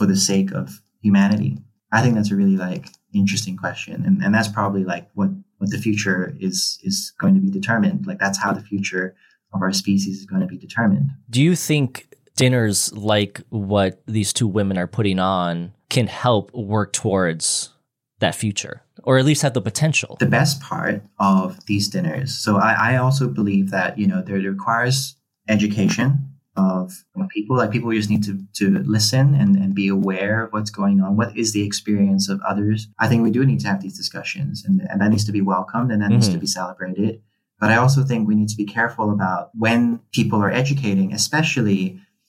for 0.00 0.06
the 0.06 0.16
sake 0.16 0.50
of 0.52 0.80
humanity. 1.02 1.58
I 1.92 2.02
think 2.02 2.14
that's 2.14 2.30
a 2.30 2.36
really 2.36 2.56
like 2.56 2.88
interesting 3.12 3.56
question. 3.56 4.02
And, 4.06 4.22
and 4.22 4.34
that's 4.34 4.48
probably 4.48 4.84
like 4.84 5.08
what 5.14 5.30
what 5.58 5.70
the 5.70 5.78
future 5.78 6.34
is 6.40 6.78
is 6.82 7.12
going 7.20 7.34
to 7.34 7.40
be 7.40 7.50
determined. 7.50 8.06
Like 8.06 8.18
that's 8.18 8.38
how 8.38 8.52
the 8.52 8.62
future 8.62 9.14
of 9.52 9.60
our 9.60 9.72
species 9.72 10.18
is 10.18 10.26
going 10.26 10.40
to 10.40 10.46
be 10.46 10.56
determined. 10.56 11.10
Do 11.28 11.42
you 11.42 11.54
think 11.54 12.14
dinners 12.36 12.92
like 12.94 13.42
what 13.50 14.00
these 14.06 14.32
two 14.32 14.46
women 14.46 14.78
are 14.78 14.86
putting 14.86 15.18
on 15.18 15.74
can 15.90 16.06
help 16.06 16.50
work 16.54 16.92
towards 16.92 17.70
that 18.20 18.34
future? 18.34 18.82
Or 19.02 19.18
at 19.18 19.24
least 19.24 19.42
have 19.42 19.54
the 19.54 19.62
potential? 19.62 20.16
The 20.20 20.26
best 20.26 20.62
part 20.62 21.02
of 21.18 21.66
these 21.66 21.88
dinners. 21.88 22.34
So 22.36 22.56
I, 22.56 22.92
I 22.92 22.96
also 22.96 23.28
believe 23.28 23.70
that, 23.70 23.98
you 23.98 24.06
know, 24.06 24.22
there 24.22 24.38
requires 24.38 25.16
education 25.48 26.29
of 26.64 26.84
people 27.36 27.54
like 27.60 27.70
people 27.76 27.90
just 28.00 28.10
need 28.14 28.24
to 28.28 28.34
to 28.60 28.66
listen 28.96 29.26
and, 29.40 29.50
and 29.62 29.70
be 29.82 29.88
aware 29.98 30.36
of 30.44 30.48
what's 30.54 30.72
going 30.80 30.98
on 31.04 31.10
what 31.20 31.30
is 31.42 31.48
the 31.52 31.64
experience 31.70 32.24
of 32.32 32.38
others 32.52 32.78
i 33.02 33.06
think 33.08 33.20
we 33.22 33.30
do 33.36 33.42
need 33.50 33.60
to 33.64 33.68
have 33.72 33.80
these 33.84 33.96
discussions 34.02 34.54
and, 34.66 34.76
and 34.90 34.96
that 35.00 35.10
needs 35.12 35.26
to 35.30 35.32
be 35.38 35.44
welcomed 35.54 35.90
and 35.92 36.00
that 36.02 36.10
needs 36.16 36.28
to 36.34 36.36
Mhm. 36.38 36.46
be 36.46 36.50
celebrated 36.60 37.12
but 37.60 37.68
i 37.74 37.76
also 37.82 38.00
think 38.08 38.20
we 38.20 38.38
need 38.40 38.50
to 38.54 38.60
be 38.64 38.68
careful 38.78 39.06
about 39.18 39.42
when 39.64 39.78
people 40.18 40.38
are 40.44 40.52
educating 40.62 41.08
especially 41.20 41.80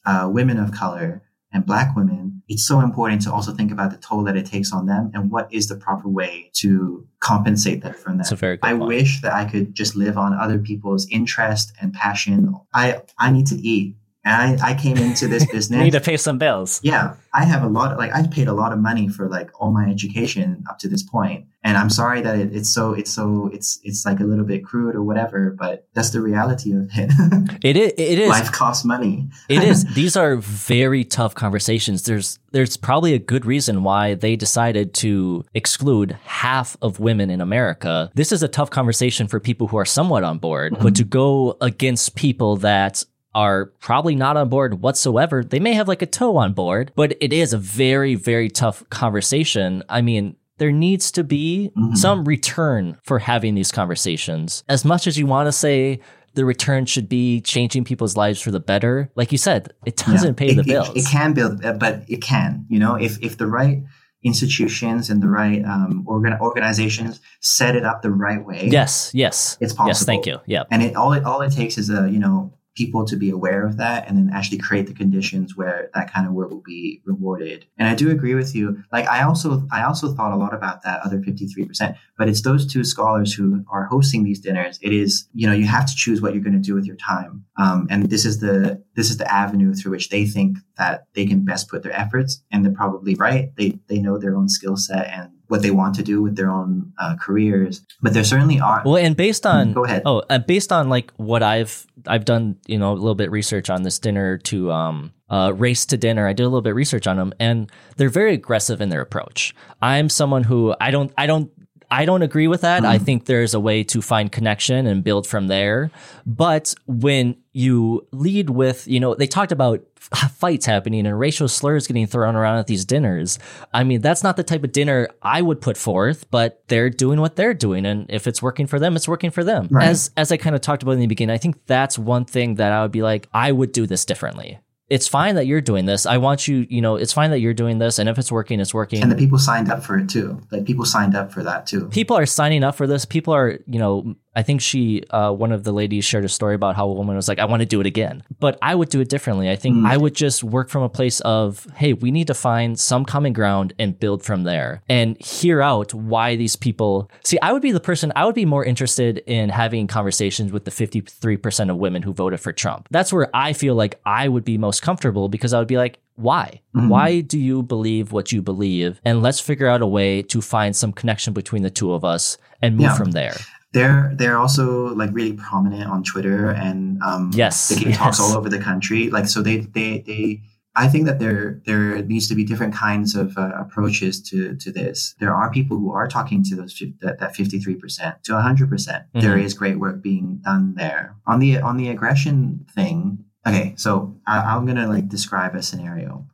uh, 0.09 0.25
women 0.37 0.57
of 0.65 0.69
color 0.83 1.09
and 1.53 1.65
black 1.65 1.89
women, 1.97 2.41
it's 2.47 2.65
so 2.71 2.77
important 2.79 3.19
to 3.23 3.29
also 3.35 3.51
think 3.57 3.71
about 3.75 3.89
the 3.91 3.97
toll 4.07 4.23
that 4.23 4.37
it 4.41 4.45
takes 4.45 4.71
on 4.77 4.83
them 4.91 5.03
and 5.13 5.21
what 5.33 5.45
is 5.57 5.67
the 5.67 5.75
proper 5.75 6.07
way 6.19 6.49
to 6.61 7.05
compensate 7.19 7.79
them 7.83 7.93
from 7.93 8.13
that. 8.13 8.23
That's 8.23 8.31
a 8.31 8.35
very 8.47 8.55
good 8.57 8.65
I 8.65 8.71
point. 8.71 8.85
wish 8.95 9.11
that 9.23 9.33
I 9.33 9.43
could 9.51 9.67
just 9.81 9.93
live 10.03 10.17
on 10.17 10.31
other 10.45 10.59
people's 10.69 11.03
interest 11.19 11.73
and 11.81 11.87
passion. 11.93 12.55
I 12.73 12.85
I 13.25 13.27
need 13.35 13.47
to 13.47 13.57
eat. 13.73 13.97
And 14.23 14.61
I, 14.61 14.71
I 14.71 14.73
came 14.75 14.97
into 14.97 15.27
this 15.27 15.43
You 15.47 15.51
business. 15.51 15.83
need 15.83 15.91
to 15.91 16.01
pay 16.01 16.17
some 16.17 16.37
bills. 16.37 16.79
yeah, 16.83 17.15
I 17.33 17.45
have 17.45 17.63
a 17.63 17.67
lot. 17.67 17.97
Like 17.97 18.13
I've 18.13 18.29
paid 18.29 18.47
a 18.47 18.53
lot 18.53 18.71
of 18.73 18.79
money 18.79 19.07
for 19.07 19.27
like 19.29 19.49
all 19.59 19.71
my 19.71 19.85
education 19.89 20.63
up 20.69 20.79
to 20.79 20.89
this 20.89 21.01
point, 21.01 21.45
and 21.63 21.77
I'm 21.77 21.89
sorry 21.89 22.21
that 22.21 22.37
it, 22.37 22.55
it's 22.55 22.69
so 22.69 22.93
it's 22.93 23.11
so 23.11 23.49
it's 23.53 23.79
it's 23.83 24.05
like 24.05 24.19
a 24.19 24.23
little 24.23 24.45
bit 24.45 24.63
crude 24.65 24.95
or 24.95 25.03
whatever, 25.03 25.55
but 25.57 25.87
that's 25.93 26.11
the 26.11 26.21
reality 26.21 26.73
of 26.73 26.89
it. 26.93 27.11
It 27.63 27.77
is. 27.77 27.93
It 27.97 28.19
is. 28.19 28.29
Life 28.29 28.51
costs 28.51 28.83
money. 28.83 29.29
it 29.47 29.63
is. 29.71 29.85
These 29.93 30.15
are 30.15 30.37
very 30.37 31.03
tough 31.03 31.35
conversations. 31.35 32.03
There's 32.03 32.39
there's 32.51 32.75
probably 32.75 33.13
a 33.13 33.19
good 33.19 33.45
reason 33.45 33.83
why 33.83 34.15
they 34.15 34.35
decided 34.35 34.93
to 34.95 35.45
exclude 35.53 36.17
half 36.25 36.75
of 36.81 36.99
women 36.99 37.29
in 37.29 37.39
America. 37.39 38.11
This 38.15 38.31
is 38.31 38.43
a 38.43 38.47
tough 38.47 38.69
conversation 38.69 39.27
for 39.27 39.39
people 39.39 39.67
who 39.67 39.77
are 39.77 39.85
somewhat 39.85 40.23
on 40.23 40.37
board, 40.37 40.73
but 40.73 40.79
mm-hmm. 40.79 40.93
to 40.93 41.03
go 41.03 41.57
against 41.61 42.15
people 42.15 42.57
that 42.57 43.03
are 43.33 43.67
probably 43.79 44.15
not 44.15 44.37
on 44.37 44.49
board 44.49 44.81
whatsoever. 44.81 45.43
They 45.43 45.59
may 45.59 45.73
have 45.73 45.87
like 45.87 46.01
a 46.01 46.05
toe 46.05 46.37
on 46.37 46.53
board, 46.53 46.91
but 46.95 47.15
it 47.21 47.31
is 47.33 47.53
a 47.53 47.57
very 47.57 48.15
very 48.15 48.49
tough 48.49 48.83
conversation. 48.89 49.83
I 49.89 50.01
mean, 50.01 50.35
there 50.57 50.71
needs 50.71 51.11
to 51.13 51.23
be 51.23 51.71
Mhm. 51.77 51.97
some 51.97 52.23
return 52.25 52.97
for 53.03 53.19
having 53.19 53.55
these 53.55 53.71
conversations. 53.71 54.63
As 54.69 54.83
much 54.85 55.07
as 55.07 55.17
you 55.17 55.25
want 55.25 55.47
to 55.47 55.51
say 55.51 55.99
the 56.33 56.45
return 56.45 56.85
should 56.85 57.09
be 57.09 57.41
changing 57.41 57.83
people's 57.83 58.15
lives 58.15 58.39
for 58.39 58.51
the 58.51 58.59
better, 58.59 59.11
like 59.15 59.31
you 59.33 59.37
said, 59.37 59.73
it 59.85 59.97
doesn't 59.97 60.39
Yeah. 60.39 60.45
pay 60.45 60.47
It- 60.51 60.55
the 60.55 60.61
it- 60.61 60.67
bills. 60.67 60.91
It, 60.95 61.05
can 61.07 61.33
build, 61.33 61.65
uh, 61.65 61.73
but 61.73 62.03
it 62.07 62.21
can. 62.21 62.65
You 62.69 62.79
know, 62.79 62.95
if 62.95 63.17
if 63.21 63.37
the 63.37 63.47
right 63.47 63.83
institutions 64.23 65.09
and 65.09 65.21
the 65.21 65.27
right 65.27 65.63
um, 65.65 66.03
organ- 66.07 66.37
organizations 66.39 67.19
set 67.41 67.75
it 67.75 67.83
up 67.83 68.01
the 68.01 68.11
right 68.11 68.45
way, 68.45 68.69
yes, 68.71 69.11
yes. 69.13 69.57
it's 69.59 69.73
possible. 69.73 69.89
Yes, 69.89 70.05
thank 70.05 70.25
you. 70.25 70.37
Yeah. 70.45 70.63
And 70.71 70.81
it 70.83 70.95
all 70.95 71.11
it 71.13 71.23
all 71.25 71.41
it 71.41 71.51
takes 71.51 71.77
is 71.77 71.89
a 71.89 72.09
you 72.09 72.19
know 72.19 72.53
people 72.75 73.05
to 73.05 73.17
be 73.17 73.29
aware 73.29 73.65
of 73.65 73.77
that 73.77 74.07
and 74.07 74.17
then 74.17 74.29
actually 74.33 74.57
create 74.57 74.87
the 74.87 74.93
conditions 74.93 75.57
where 75.57 75.89
that 75.93 76.11
kind 76.11 76.25
of 76.25 76.33
work 76.33 76.49
will 76.49 76.63
be 76.65 77.01
rewarded. 77.05 77.65
And 77.77 77.89
I 77.89 77.95
do 77.95 78.09
agree 78.09 78.33
with 78.33 78.55
you. 78.55 78.81
Like 78.91 79.07
I 79.07 79.23
also 79.23 79.67
I 79.71 79.83
also 79.83 80.13
thought 80.13 80.31
a 80.31 80.37
lot 80.37 80.53
about 80.53 80.83
that 80.83 81.01
other 81.01 81.19
53%, 81.19 81.95
but 82.17 82.29
it's 82.29 82.41
those 82.41 82.71
two 82.71 82.83
scholars 82.83 83.33
who 83.33 83.63
are 83.69 83.85
hosting 83.85 84.23
these 84.23 84.39
dinners. 84.39 84.79
It 84.81 84.93
is, 84.93 85.27
you 85.33 85.47
know, 85.47 85.53
you 85.53 85.65
have 85.65 85.85
to 85.87 85.95
choose 85.95 86.21
what 86.21 86.33
you're 86.33 86.43
going 86.43 86.53
to 86.53 86.59
do 86.59 86.75
with 86.75 86.85
your 86.85 86.95
time. 86.95 87.45
Um, 87.57 87.87
and 87.89 88.09
this 88.09 88.25
is 88.25 88.39
the 88.39 88.81
this 88.95 89.09
is 89.09 89.17
the 89.17 89.31
avenue 89.31 89.73
through 89.73 89.91
which 89.91 90.09
they 90.09 90.25
think 90.25 90.57
that 90.77 91.07
they 91.13 91.25
can 91.25 91.43
best 91.43 91.69
put 91.69 91.83
their 91.83 91.93
efforts 91.93 92.41
and 92.51 92.63
they're 92.63 92.73
probably 92.73 93.15
right. 93.15 93.49
They 93.57 93.79
they 93.87 93.99
know 93.99 94.17
their 94.17 94.35
own 94.35 94.47
skill 94.47 94.77
set 94.77 95.07
and 95.07 95.31
what 95.51 95.61
they 95.61 95.69
want 95.69 95.93
to 95.95 96.01
do 96.01 96.21
with 96.21 96.37
their 96.37 96.49
own 96.49 96.93
uh, 96.97 97.17
careers. 97.19 97.85
But 98.01 98.13
there 98.13 98.23
certainly 98.23 98.61
are 98.61 98.81
Well, 98.85 98.95
and 98.95 99.17
based 99.17 99.45
on 99.45 99.73
Go 99.73 99.83
ahead. 99.83 100.01
Oh, 100.05 100.23
uh, 100.29 100.39
based 100.39 100.71
on 100.71 100.87
like 100.87 101.11
what 101.17 101.43
I've 101.43 101.85
I've 102.07 102.23
done, 102.23 102.55
you 102.67 102.79
know, 102.79 102.93
a 102.93 102.95
little 102.95 103.15
bit 103.15 103.29
research 103.29 103.69
on 103.69 103.83
this 103.83 103.99
dinner 103.99 104.37
to 104.37 104.71
um 104.71 105.11
uh 105.29 105.51
race 105.53 105.85
to 105.87 105.97
dinner. 105.97 106.25
I 106.25 106.31
did 106.31 106.43
a 106.43 106.47
little 106.47 106.61
bit 106.61 106.71
of 106.71 106.77
research 106.77 107.05
on 107.05 107.17
them 107.17 107.33
and 107.37 107.69
they're 107.97 108.09
very 108.09 108.33
aggressive 108.33 108.79
in 108.79 108.87
their 108.87 109.01
approach. 109.01 109.53
I'm 109.81 110.07
someone 110.07 110.45
who 110.45 110.73
I 110.79 110.89
don't 110.89 111.11
I 111.17 111.25
don't 111.27 111.51
I 111.91 112.05
don't 112.05 112.21
agree 112.21 112.47
with 112.47 112.61
that. 112.61 112.85
I 112.85 112.95
mm-hmm. 112.95 113.03
think 113.03 113.25
there's 113.25 113.53
a 113.53 113.59
way 113.59 113.83
to 113.83 114.01
find 114.01 114.31
connection 114.31 114.87
and 114.87 115.03
build 115.03 115.27
from 115.27 115.47
there. 115.47 115.91
But 116.25 116.73
when 116.87 117.35
you 117.51 118.07
lead 118.13 118.49
with, 118.49 118.87
you 118.87 119.01
know, 119.01 119.13
they 119.13 119.27
talked 119.27 119.51
about 119.51 119.83
fights 120.31 120.65
happening 120.65 121.05
and 121.05 121.19
racial 121.19 121.49
slurs 121.49 121.87
getting 121.87 122.07
thrown 122.07 122.37
around 122.37 122.59
at 122.59 122.67
these 122.67 122.85
dinners. 122.85 123.39
I 123.73 123.83
mean, 123.83 123.99
that's 123.99 124.23
not 124.23 124.37
the 124.37 124.43
type 124.43 124.63
of 124.63 124.71
dinner 124.71 125.09
I 125.21 125.41
would 125.41 125.59
put 125.59 125.75
forth, 125.75 126.31
but 126.31 126.63
they're 126.69 126.89
doing 126.89 127.19
what 127.19 127.35
they're 127.35 127.53
doing. 127.53 127.85
And 127.85 128.05
if 128.09 128.25
it's 128.25 128.41
working 128.41 128.67
for 128.67 128.79
them, 128.79 128.95
it's 128.95 129.07
working 129.07 129.29
for 129.29 129.43
them. 129.43 129.67
Right. 129.69 129.89
As, 129.89 130.11
as 130.15 130.31
I 130.31 130.37
kind 130.37 130.55
of 130.55 130.61
talked 130.61 130.83
about 130.83 130.93
in 130.93 130.99
the 130.99 131.07
beginning, 131.07 131.33
I 131.33 131.37
think 131.37 131.65
that's 131.65 131.99
one 131.99 132.23
thing 132.23 132.55
that 132.55 132.71
I 132.71 132.81
would 132.83 132.91
be 132.93 133.01
like, 133.01 133.27
I 133.33 133.51
would 133.51 133.73
do 133.73 133.85
this 133.85 134.05
differently. 134.05 134.59
It's 134.91 135.07
fine 135.07 135.35
that 135.35 135.45
you're 135.47 135.61
doing 135.61 135.85
this. 135.85 136.05
I 136.05 136.17
want 136.17 136.49
you, 136.49 136.67
you 136.69 136.81
know, 136.81 136.97
it's 136.97 137.13
fine 137.13 137.31
that 137.31 137.39
you're 137.39 137.53
doing 137.53 137.77
this. 137.79 137.97
And 137.97 138.09
if 138.09 138.19
it's 138.19 138.29
working, 138.29 138.59
it's 138.59 138.73
working. 138.73 139.01
and 139.01 139.09
the 139.09 139.15
people 139.15 139.39
signed 139.39 139.71
up 139.71 139.83
for 139.83 139.97
it 139.97 140.09
too. 140.09 140.41
Like 140.51 140.65
people 140.65 140.83
signed 140.83 141.15
up 141.15 141.31
for 141.31 141.43
that 141.43 141.65
too. 141.65 141.87
people 141.87 142.17
are 142.17 142.25
signing 142.25 142.61
up 142.61 142.75
for 142.75 142.85
this. 142.85 143.05
People 143.05 143.33
are, 143.33 143.57
you 143.67 143.79
know, 143.79 144.15
I 144.35 144.43
think 144.43 144.61
she, 144.61 145.03
uh, 145.09 145.31
one 145.33 145.51
of 145.51 145.63
the 145.65 145.73
ladies 145.73 146.05
shared 146.05 146.23
a 146.23 146.29
story 146.29 146.55
about 146.55 146.75
how 146.77 146.87
a 146.87 146.93
woman 146.93 147.15
was 147.17 147.27
like, 147.27 147.39
I 147.39 147.45
want 147.45 147.59
to 147.61 147.65
do 147.65 147.81
it 147.81 147.85
again. 147.85 148.23
But 148.39 148.57
I 148.61 148.75
would 148.75 148.87
do 148.89 149.01
it 149.01 149.09
differently. 149.09 149.49
I 149.49 149.55
think 149.57 149.75
Mm. 149.75 149.85
I 149.87 149.97
would 149.97 150.15
just 150.15 150.41
work 150.43 150.69
from 150.69 150.83
a 150.83 150.89
place 150.89 151.19
of, 151.21 151.67
hey, 151.75 151.91
we 151.93 152.11
need 152.11 152.27
to 152.27 152.33
find 152.33 152.79
some 152.79 153.03
common 153.03 153.33
ground 153.33 153.73
and 153.77 153.99
build 153.99 154.23
from 154.23 154.43
there 154.43 154.83
and 154.87 155.21
hear 155.21 155.61
out 155.61 155.93
why 155.93 156.35
these 156.37 156.55
people 156.55 157.09
see. 157.23 157.37
I 157.41 157.51
would 157.51 157.61
be 157.61 157.71
the 157.71 157.79
person, 157.81 158.13
I 158.15 158.25
would 158.25 158.35
be 158.35 158.45
more 158.45 158.63
interested 158.63 159.17
in 159.27 159.49
having 159.49 159.87
conversations 159.87 160.51
with 160.53 160.63
the 160.65 160.71
53% 160.71 161.69
of 161.69 161.75
women 161.77 162.01
who 162.01 162.13
voted 162.13 162.39
for 162.39 162.53
Trump. 162.53 162.87
That's 162.91 163.11
where 163.11 163.29
I 163.33 163.53
feel 163.53 163.75
like 163.75 163.99
I 164.05 164.27
would 164.29 164.45
be 164.45 164.57
most 164.57 164.81
comfortable 164.81 165.27
because 165.29 165.53
I 165.53 165.59
would 165.59 165.67
be 165.67 165.77
like, 165.77 165.99
why? 166.15 166.61
Mhm. 166.75 166.87
Why 166.89 167.19
do 167.21 167.39
you 167.39 167.63
believe 167.63 168.11
what 168.11 168.31
you 168.31 168.41
believe? 168.41 169.01
And 169.03 169.21
let's 169.21 169.39
figure 169.39 169.67
out 169.67 169.81
a 169.81 169.87
way 169.87 170.21
to 170.23 170.41
find 170.41 170.75
some 170.75 170.91
connection 170.93 171.33
between 171.33 171.63
the 171.63 171.69
two 171.69 171.93
of 171.93 172.05
us 172.05 172.37
and 172.61 172.75
move 172.77 172.83
Yeah. 172.83 172.95
from 172.95 173.11
there. 173.11 173.35
They're 173.73 174.11
they're 174.15 174.37
also 174.37 174.93
like 174.95 175.11
really 175.13 175.33
prominent 175.33 175.89
on 175.89 176.03
Twitter 176.03 176.49
and 176.49 177.01
um, 177.01 177.31
Yes, 177.33 177.69
they 177.69 177.75
give 177.75 177.95
talks 177.95 178.19
all 178.19 178.33
over 178.37 178.49
the 178.49 178.59
country. 178.59 179.09
Like 179.09 179.27
so 179.27 179.41
they 179.41 179.57
they 179.57 179.99
they. 180.05 180.41
I 180.73 180.87
think 180.87 181.05
that 181.05 181.19
there 181.19 181.61
there 181.65 182.01
needs 182.01 182.29
to 182.29 182.35
be 182.35 182.45
different 182.45 182.73
kinds 182.73 183.13
of 183.15 183.37
uh, 183.37 183.51
approaches 183.59 184.21
to 184.29 184.55
to 184.55 184.71
this. 184.71 185.15
There 185.19 185.33
are 185.33 185.51
people 185.51 185.77
who 185.77 185.91
are 185.91 186.07
talking 186.07 186.43
to 186.43 186.55
those 186.55 186.81
that 187.01 187.19
that 187.19 187.35
fifty 187.35 187.59
three 187.59 187.75
percent 187.75 188.23
to 188.25 188.39
hundred 188.41 188.69
percent. 188.69 189.05
There 189.13 189.37
is 189.37 189.53
great 189.53 189.79
work 189.79 190.01
being 190.01 190.39
done 190.43 190.75
there 190.75 191.15
on 191.25 191.39
the 191.39 191.59
on 191.59 191.77
the 191.77 191.89
aggression 191.89 192.65
thing. 192.73 193.25
Okay, 193.45 193.73
so 193.75 194.15
I, 194.27 194.39
I'm 194.39 194.65
gonna 194.65 194.87
like 194.87 195.09
describe 195.09 195.55
a 195.55 195.61
scenario, 195.61 196.25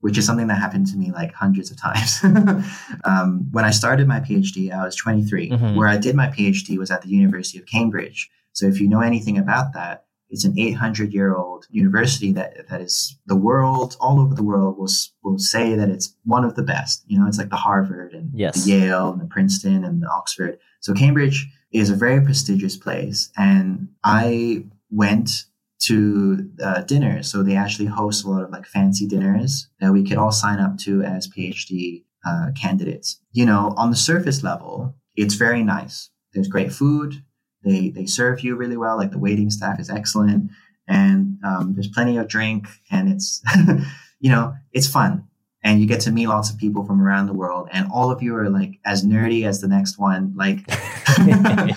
which 0.00 0.16
is 0.18 0.26
something 0.26 0.46
that 0.48 0.58
happened 0.58 0.86
to 0.88 0.96
me 0.96 1.10
like 1.12 1.32
hundreds 1.34 1.70
of 1.70 1.76
times. 1.80 2.20
um, 3.04 3.46
when 3.52 3.64
I 3.64 3.70
started 3.70 4.08
my 4.08 4.20
PhD, 4.20 4.72
I 4.72 4.84
was 4.84 4.96
23. 4.96 5.50
Mhm. 5.50 5.76
Where 5.76 5.88
I 5.88 5.96
did 5.96 6.14
my 6.16 6.28
PhD 6.28 6.78
was 6.78 6.90
at 6.90 7.02
the 7.02 7.08
University 7.08 7.58
of 7.58 7.66
Cambridge. 7.66 8.30
So 8.52 8.66
if 8.66 8.80
you 8.80 8.88
know 8.88 9.00
anything 9.00 9.38
about 9.38 9.72
that, 9.74 10.04
it's 10.32 10.44
an 10.44 10.56
800 10.58 11.12
year 11.12 11.34
old 11.34 11.66
university 11.70 12.32
that 12.32 12.68
that 12.68 12.80
is 12.80 13.18
the 13.26 13.36
world 13.36 13.96
all 14.00 14.20
over 14.20 14.34
the 14.34 14.44
world 14.44 14.78
will 14.78 14.88
will 15.24 15.38
say 15.38 15.74
that 15.74 15.88
it's 15.88 16.14
one 16.24 16.44
of 16.44 16.54
the 16.54 16.62
best. 16.62 17.02
You 17.08 17.18
know, 17.18 17.26
it's 17.26 17.38
like 17.38 17.50
the 17.50 17.56
Harvard 17.56 18.12
and 18.14 18.30
Yes. 18.32 18.64
the 18.64 18.70
Yale 18.72 19.10
and 19.12 19.20
the 19.20 19.26
Princeton 19.26 19.84
and 19.84 20.00
the 20.00 20.08
Oxford. 20.08 20.58
So 20.80 20.94
Cambridge 20.94 21.48
is 21.72 21.90
a 21.90 21.96
very 21.96 22.20
prestigious 22.20 22.76
place, 22.76 23.30
and 23.36 23.88
I 24.04 24.64
went 24.90 25.44
to 25.80 26.50
uh, 26.62 26.82
dinners. 26.82 27.30
So 27.30 27.42
they 27.42 27.56
actually 27.56 27.86
host 27.86 28.24
a 28.24 28.30
lot 28.30 28.44
of 28.44 28.50
like 28.50 28.66
fancy 28.66 29.06
dinners 29.06 29.68
that 29.80 29.92
we 29.92 30.04
could 30.04 30.18
all 30.18 30.32
sign 30.32 30.60
up 30.60 30.78
to 30.78 31.02
as 31.02 31.28
PhD 31.28 32.04
uh, 32.26 32.48
candidates. 32.60 33.20
You 33.32 33.46
know, 33.46 33.74
on 33.76 33.90
the 33.90 33.96
surface 33.96 34.42
level, 34.42 34.94
it's 35.16 35.34
very 35.34 35.62
nice. 35.62 36.10
There's 36.34 36.48
great 36.48 36.72
food. 36.72 37.22
They 37.64 37.90
they 37.90 38.06
serve 38.06 38.40
you 38.40 38.56
really 38.56 38.76
well. 38.76 38.96
Like 38.96 39.10
the 39.10 39.18
waiting 39.18 39.50
staff 39.50 39.80
is 39.80 39.90
excellent, 39.90 40.50
and 40.86 41.38
um, 41.44 41.74
there's 41.74 41.88
plenty 41.88 42.16
of 42.16 42.28
drink, 42.28 42.68
and 42.90 43.10
it's 43.10 43.42
you 44.20 44.30
know 44.30 44.54
it's 44.72 44.88
fun. 44.88 45.24
And 45.62 45.78
you 45.78 45.86
get 45.86 46.00
to 46.02 46.10
meet 46.10 46.26
lots 46.26 46.50
of 46.50 46.56
people 46.56 46.86
from 46.86 47.02
around 47.02 47.26
the 47.26 47.34
world, 47.34 47.68
and 47.70 47.90
all 47.92 48.10
of 48.10 48.22
you 48.22 48.34
are 48.36 48.48
like 48.48 48.78
as 48.84 49.04
nerdy 49.04 49.46
as 49.46 49.60
the 49.60 49.68
next 49.68 49.98
one. 49.98 50.34
Like 50.36 50.60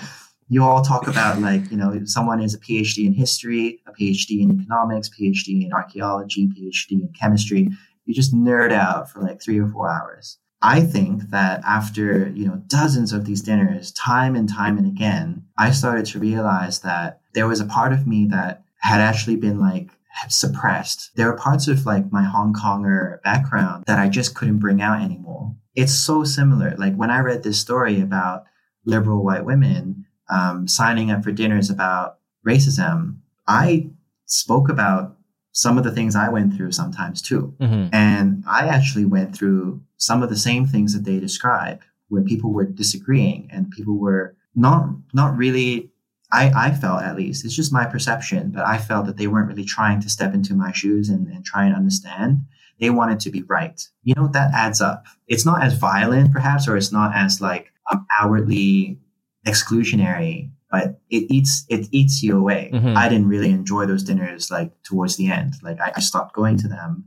you 0.54 0.62
all 0.62 0.82
talk 0.82 1.08
about 1.08 1.40
like 1.40 1.68
you 1.72 1.76
know 1.76 2.00
someone 2.04 2.40
is 2.40 2.54
a 2.54 2.60
phd 2.60 3.04
in 3.04 3.12
history 3.12 3.80
a 3.88 3.92
phd 3.92 4.30
in 4.40 4.60
economics 4.60 5.10
phd 5.10 5.64
in 5.64 5.72
archaeology 5.72 6.46
phd 6.46 6.92
in 6.92 7.12
chemistry. 7.18 7.68
You 8.04 8.14
just 8.14 8.34
nerd 8.34 8.70
out 8.70 9.10
for 9.10 9.20
like 9.20 9.42
three 9.42 9.58
or 9.58 9.66
four 9.66 9.90
hours. 9.90 10.38
I 10.62 10.82
think 10.82 11.30
that 11.30 11.60
after 11.64 12.28
you 12.28 12.46
know 12.46 12.62
dozens 12.68 13.12
of 13.12 13.24
these 13.24 13.42
dinners 13.42 13.90
time 13.92 14.36
and 14.36 14.48
time 14.48 14.78
and 14.78 14.86
again 14.86 15.44
i 15.58 15.72
started 15.72 16.06
to 16.06 16.20
realize 16.20 16.80
that 16.80 17.20
there 17.34 17.48
was 17.48 17.60
a 17.60 17.66
part 17.66 17.92
of 17.92 18.06
me 18.06 18.26
that 18.26 18.62
had 18.78 19.00
actually 19.00 19.36
been 19.36 19.58
like 19.58 19.90
suppressed. 20.28 21.10
There 21.16 21.26
were 21.26 21.36
parts 21.36 21.66
of 21.66 21.84
like 21.84 22.12
my 22.12 22.22
hong 22.22 22.54
konger 22.54 23.20
background 23.22 23.84
that 23.88 23.98
i 23.98 24.08
just 24.08 24.36
couldn't 24.36 24.60
bring 24.60 24.80
out 24.80 25.02
anymore. 25.02 25.56
It's 25.74 25.94
so 25.94 26.22
similar. 26.22 26.76
Like 26.78 26.94
when 26.94 27.10
i 27.10 27.18
read 27.18 27.42
this 27.42 27.58
story 27.58 28.00
about 28.00 28.44
liberal 28.86 29.24
white 29.24 29.44
women 29.44 30.06
um, 30.30 30.66
signing 30.68 31.10
up 31.10 31.22
for 31.24 31.32
dinners 31.32 31.70
about 31.70 32.18
racism, 32.46 33.16
I 33.46 33.90
spoke 34.26 34.68
about 34.68 35.16
some 35.52 35.78
of 35.78 35.84
the 35.84 35.92
things 35.92 36.16
I 36.16 36.28
went 36.28 36.54
through 36.54 36.72
sometimes 36.72 37.22
too. 37.22 37.54
Mhm. 37.60 37.90
And 37.92 38.42
I 38.46 38.66
actually 38.66 39.04
went 39.04 39.36
through 39.36 39.82
some 39.96 40.22
of 40.22 40.28
the 40.28 40.36
same 40.36 40.66
things 40.66 40.92
that 40.94 41.04
they 41.04 41.20
describe, 41.20 41.80
where 42.08 42.22
people 42.22 42.52
were 42.52 42.64
disagreeing 42.64 43.48
and 43.52 43.70
people 43.70 43.96
were 43.98 44.34
not 44.54 44.88
not 45.12 45.36
really. 45.36 45.90
I, 46.32 46.50
I 46.68 46.70
felt 46.74 47.02
at 47.02 47.14
least 47.16 47.44
it's 47.44 47.54
just 47.54 47.72
my 47.72 47.84
perception, 47.84 48.50
but 48.50 48.66
I 48.66 48.78
felt 48.78 49.06
that 49.06 49.16
they 49.18 49.28
weren't 49.28 49.46
really 49.46 49.64
trying 49.64 50.00
to 50.00 50.08
step 50.10 50.34
into 50.34 50.54
my 50.54 50.72
shoes 50.72 51.08
and, 51.08 51.28
and 51.28 51.44
try 51.44 51.64
and 51.64 51.76
understand. 51.76 52.40
they 52.80 52.90
wanted 52.90 53.20
to 53.20 53.30
be 53.30 53.42
right. 53.42 53.80
You 54.02 54.14
know, 54.16 54.26
that 54.28 54.52
adds 54.52 54.80
up. 54.80 55.06
It's 55.28 55.46
not 55.46 55.62
as 55.62 55.74
violent, 55.74 56.32
perhaps, 56.32 56.66
or 56.66 56.76
it's 56.76 56.90
not 56.90 57.14
as 57.14 57.40
like 57.40 57.72
um, 57.92 58.04
outwardly 58.20 58.98
exclusionary, 59.46 60.50
but 60.70 61.00
it 61.10 61.24
eats 61.30 61.64
it 61.68 61.88
eats 61.92 62.22
you 62.22 62.36
away. 62.38 62.70
Mhm. 62.72 62.96
I 62.96 63.08
didn't 63.08 63.28
really 63.28 63.50
enjoy 63.50 63.86
those 63.86 64.02
dinners 64.04 64.50
like 64.50 64.72
towards 64.82 65.16
the 65.16 65.30
end. 65.30 65.54
Like 65.62 65.80
I, 65.80 65.92
I 65.96 66.00
stopped 66.00 66.34
going 66.34 66.56
to 66.58 66.68
them 66.68 67.04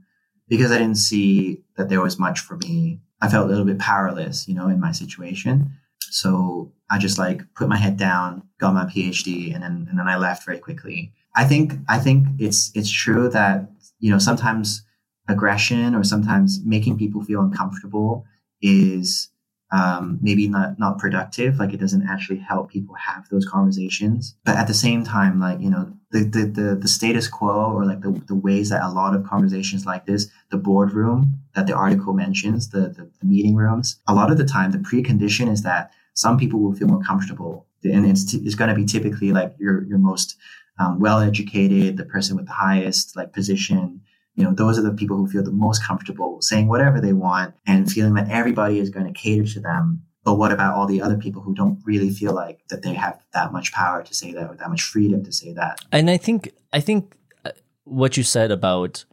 because 0.47 0.71
I 0.71 0.77
didn't 0.77 0.97
see 0.97 1.61
that 1.75 1.89
there 1.89 2.01
was 2.01 2.17
much 2.19 2.39
for 2.39 2.57
me. 2.57 3.01
I 3.21 3.29
felt 3.29 3.45
a 3.45 3.49
little 3.49 3.65
bit 3.65 3.79
powerless, 3.79 4.47
you 4.47 4.53
know, 4.55 4.67
in 4.67 4.79
my 4.79 4.91
situation. 4.91 5.71
So 5.99 6.71
I 6.89 6.97
just 6.99 7.17
like 7.17 7.41
put 7.55 7.67
my 7.67 7.77
head 7.77 7.97
down, 7.97 8.43
got 8.59 8.73
my 8.73 8.85
PhD, 8.85 9.53
and 9.53 9.61
then 9.63 9.87
and 9.89 9.99
then 9.99 10.07
I 10.07 10.17
left 10.17 10.45
very 10.45 10.59
quickly. 10.59 11.11
I 11.35 11.43
think 11.45 11.73
I 11.89 11.99
think 11.99 12.27
it's 12.39 12.71
it's 12.75 12.89
true 12.91 13.29
that 13.29 13.69
you 13.99 14.11
know 14.11 14.19
sometimes 14.19 14.83
aggression 15.27 15.93
or 15.93 16.03
sometimes 16.03 16.63
making 16.63 16.97
people 16.97 17.21
feel 17.23 17.41
uncomfortable 17.41 18.23
is 18.61 19.29
um, 19.71 20.19
maybe 20.21 20.47
not 20.47 20.79
not 20.79 20.97
productive. 20.97 21.57
Like 21.59 21.73
it 21.73 21.79
doesn't 21.79 22.07
actually 22.07 22.39
help 22.39 22.69
people 22.69 22.95
have 22.95 23.27
those 23.29 23.45
conversations. 23.45 24.35
But 24.45 24.55
at 24.55 24.67
the 24.67 24.73
same 24.73 25.03
time, 25.03 25.39
like 25.39 25.59
you 25.59 25.69
know 25.69 25.93
the 26.11 26.23
the 26.23 26.45
the, 26.45 26.75
the 26.75 26.87
status 26.87 27.27
quo 27.27 27.73
or 27.73 27.85
like 27.85 28.01
the, 28.01 28.11
the 28.27 28.35
ways 28.35 28.69
that 28.69 28.83
a 28.83 28.89
lot 28.89 29.15
of 29.15 29.25
conversations 29.25 29.85
like 29.85 30.05
this, 30.05 30.29
the 30.51 30.57
boardroom 30.57 31.39
that 31.55 31.67
the 31.67 31.73
article 31.73 32.13
mentions, 32.13 32.69
the, 32.69 32.81
the 32.81 33.09
the 33.19 33.25
meeting 33.25 33.55
rooms, 33.55 33.99
a 34.07 34.13
lot 34.13 34.31
of 34.31 34.37
the 34.37 34.45
time 34.45 34.71
the 34.71 34.77
precondition 34.77 35.51
is 35.51 35.63
that 35.63 35.91
some 36.13 36.37
people 36.37 36.59
will 36.59 36.73
feel 36.73 36.87
more 36.87 37.03
comfortable, 37.03 37.67
and 37.83 38.05
it's 38.05 38.23
t- 38.23 38.41
it's 38.43 38.55
going 38.55 38.69
to 38.69 38.75
be 38.75 38.85
typically 38.85 39.31
like 39.31 39.53
your 39.59 39.83
your 39.83 39.97
most 39.97 40.37
um, 40.79 40.99
well 40.99 41.19
educated, 41.19 41.97
the 41.97 42.05
person 42.05 42.37
with 42.37 42.45
the 42.45 42.53
highest 42.53 43.15
like 43.15 43.33
position. 43.33 44.01
You 44.37 44.43
know, 44.43 44.53
those 44.53 44.77
are 44.77 44.83
the 44.83 44.93
people 44.93 45.17
who 45.17 45.27
feel 45.27 45.43
the 45.43 45.51
most 45.51 45.83
comfortable 45.83 46.41
saying 46.41 46.67
whatever 46.67 47.01
they 47.01 47.11
want 47.11 47.55
and 47.65 47.91
feeling 47.91 48.13
that 48.13 48.29
everybody 48.29 48.79
is 48.79 48.91
going 48.91 49.11
to 49.11 49.19
cater 49.19 49.45
to 49.45 49.59
them. 49.59 50.03
But 50.23 50.35
what 50.35 50.51
about 50.51 50.75
all 50.75 50.85
the 50.85 51.01
other 51.01 51.17
people 51.17 51.41
who 51.41 51.55
don't 51.55 51.79
really 51.83 52.11
feel 52.11 52.33
like 52.33 52.59
that 52.69 52.83
they 52.83 52.93
have 52.93 53.19
that 53.33 53.51
much 53.51 53.73
power 53.73 54.03
to 54.03 54.13
say 54.13 54.33
that 54.33 54.47
or 54.47 54.55
that 54.55 54.69
much 54.69 54.83
freedom 54.83 55.23
to 55.23 55.31
say 55.31 55.53
that? 55.53 55.79
And 55.91 56.09
I 56.09 56.17
think 56.17 56.51
I 56.71 56.81
think 56.81 57.15
uh, 57.45 57.51
what 57.85 58.15
you 58.15 58.23
said 58.23 58.51
about 58.51 59.05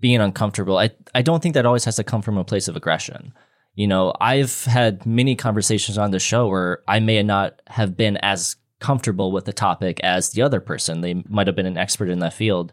being 0.00 0.20
uncomfortable, 0.20 0.78
I 0.78 0.90
I 1.14 1.22
don't 1.22 1.40
think 1.40 1.54
that 1.54 1.64
always 1.64 1.84
has 1.84 1.96
to 1.96 2.04
come 2.04 2.22
from 2.22 2.36
a 2.36 2.44
place 2.44 2.66
of 2.66 2.74
aggression. 2.74 3.32
You 3.74 3.86
know, 3.86 4.12
I've 4.20 4.64
had 4.64 5.06
many 5.06 5.36
conversations 5.36 5.96
on 5.96 6.10
the 6.10 6.18
show 6.18 6.48
where 6.48 6.82
I 6.88 6.98
may 6.98 7.22
not 7.22 7.62
have 7.68 7.96
been 7.96 8.16
as 8.16 8.56
comfortable 8.80 9.30
with 9.30 9.44
the 9.44 9.52
topic 9.52 10.00
as 10.00 10.30
the 10.30 10.42
other 10.42 10.60
person. 10.60 11.02
They 11.02 11.22
might 11.28 11.46
have 11.46 11.54
been 11.54 11.66
an 11.66 11.78
expert 11.78 12.08
in 12.08 12.18
that 12.18 12.34
field. 12.34 12.72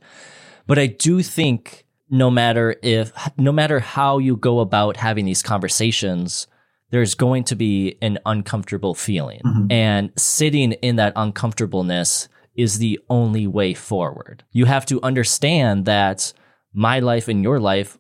But 0.66 0.80
I 0.80 0.88
do 0.88 1.22
think 1.22 1.86
no 2.10 2.32
matter 2.32 2.76
if 2.82 3.12
no 3.38 3.51
matter 3.51 3.80
how 3.80 4.18
you 4.18 4.36
go 4.36 4.60
about 4.60 4.97
having 4.97 5.26
these 5.26 5.43
conversations, 5.43 6.47
there's 6.89 7.14
going 7.14 7.43
to 7.43 7.55
be 7.55 7.97
an 8.01 8.18
uncomfortable 8.26 8.95
feeling. 8.95 9.41
Mhm. 9.45 9.72
And 9.72 10.12
sitting 10.18 10.72
in 10.74 10.95
that 10.95 11.14
uncomfortableness 11.16 12.28
is 12.55 12.80
the 12.80 12.99
only 13.10 13.45
way 13.45 13.74
forward. 13.74 14.43
You 14.51 14.66
have 14.66 14.86
to 14.88 14.99
understand 15.03 15.86
that 15.86 16.34
my 16.74 16.99
life 16.99 17.28
and 17.28 17.43
your 17.43 17.60
life 17.60 17.99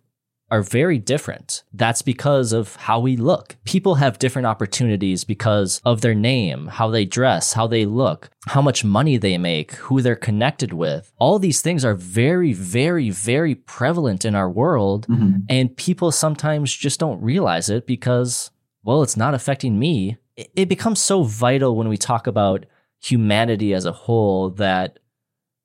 are 0.51 0.61
very 0.63 0.97
different. 0.97 1.63
That's 1.73 2.01
because 2.01 2.53
of 2.53 2.75
how 2.75 2.99
we 2.99 3.15
look. 3.15 3.57
People 3.65 3.95
have 3.95 4.19
different 4.19 4.45
opportunities 4.45 5.23
because 5.23 5.79
of 5.85 6.01
their 6.01 6.15
name, 6.15 6.67
how 6.67 6.89
they 6.89 7.05
dress, 7.05 7.53
how 7.53 7.67
they 7.67 7.85
look, 7.85 8.29
how 8.47 8.61
much 8.61 8.83
money 8.83 9.17
they 9.17 9.37
make, 9.37 9.73
who 9.73 10.01
they're 10.01 10.15
connected 10.15 10.73
with. 10.73 11.11
All 11.19 11.39
these 11.39 11.61
things 11.61 11.85
are 11.85 11.93
very, 11.93 12.53
very, 12.53 13.09
very 13.09 13.55
prevalent 13.55 14.25
in 14.25 14.35
our 14.35 14.49
world. 14.49 15.07
Mhm. 15.07 15.43
And 15.49 15.75
people 15.77 16.11
sometimes 16.11 16.73
just 16.73 16.99
don't 16.99 17.21
realize 17.21 17.69
it 17.69 17.85
because, 17.85 18.49
well, 18.83 19.03
it's 19.03 19.17
not 19.17 19.33
affecting 19.35 19.77
me. 19.77 20.17
It 20.35 20.69
becomes 20.69 20.99
so 20.99 21.23
vital 21.23 21.75
when 21.75 21.89
we 21.89 21.97
talk 21.97 22.25
about 22.25 22.65
humanity 23.01 23.73
as 23.73 23.85
a 23.85 23.91
whole 23.91 24.49
that 24.51 24.99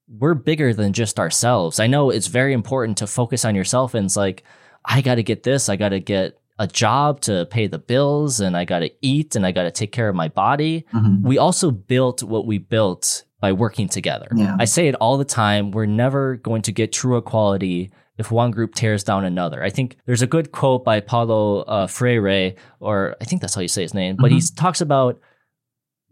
we're 0.06 0.34
bigger 0.34 0.74
than 0.74 0.92
just 0.92 1.18
ourselves. 1.18 1.80
I 1.80 1.86
know 1.86 2.10
it's 2.10 2.26
very 2.26 2.52
important 2.52 2.98
to 2.98 3.06
focus 3.06 3.44
on 3.44 3.54
yourself 3.54 3.94
and 3.94 4.04
it's 4.04 4.16
like, 4.16 4.44
I 4.84 5.00
got 5.00 5.16
to 5.16 5.22
get 5.22 5.42
this, 5.42 5.68
I 5.68 5.76
got 5.76 5.90
to 5.90 6.00
get 6.00 6.38
a 6.58 6.66
job 6.66 7.20
to 7.22 7.46
pay 7.46 7.66
the 7.66 7.78
bills 7.78 8.40
and 8.40 8.56
I 8.56 8.64
got 8.64 8.80
to 8.80 8.90
eat 9.02 9.34
and 9.34 9.44
I 9.44 9.50
got 9.52 9.64
to 9.64 9.70
take 9.70 9.90
care 9.92 10.08
of 10.08 10.14
my 10.14 10.28
body. 10.28 10.84
Mhm. 10.92 11.22
We 11.22 11.36
also 11.38 11.70
built 11.70 12.22
what 12.22 12.46
we 12.46 12.58
built 12.58 13.24
by 13.40 13.52
working 13.52 13.88
together. 13.88 14.28
Yeah. 14.34 14.56
I 14.58 14.64
say 14.64 14.86
it 14.86 14.94
all 14.96 15.18
the 15.18 15.24
time. 15.24 15.72
We're 15.72 15.86
never 15.86 16.36
going 16.36 16.62
to 16.62 16.72
get 16.72 16.92
true 16.92 17.16
equality 17.16 17.90
if 18.18 18.30
one 18.30 18.52
group 18.52 18.74
tears 18.76 19.02
down 19.02 19.24
another. 19.24 19.64
I 19.64 19.70
think 19.70 19.96
there's 20.06 20.22
a 20.22 20.26
good 20.28 20.52
quote 20.52 20.84
by 20.84 21.00
Paulo 21.00 21.62
uh, 21.62 21.86
Freire, 21.88 22.54
or 22.78 23.16
I 23.20 23.24
think 23.24 23.40
that's 23.40 23.54
how 23.56 23.60
you 23.60 23.66
say 23.68 23.82
his 23.82 23.92
name, 23.94 24.16
but 24.16 24.30
he 24.30 24.40
talks 24.54 24.80
about 24.80 25.18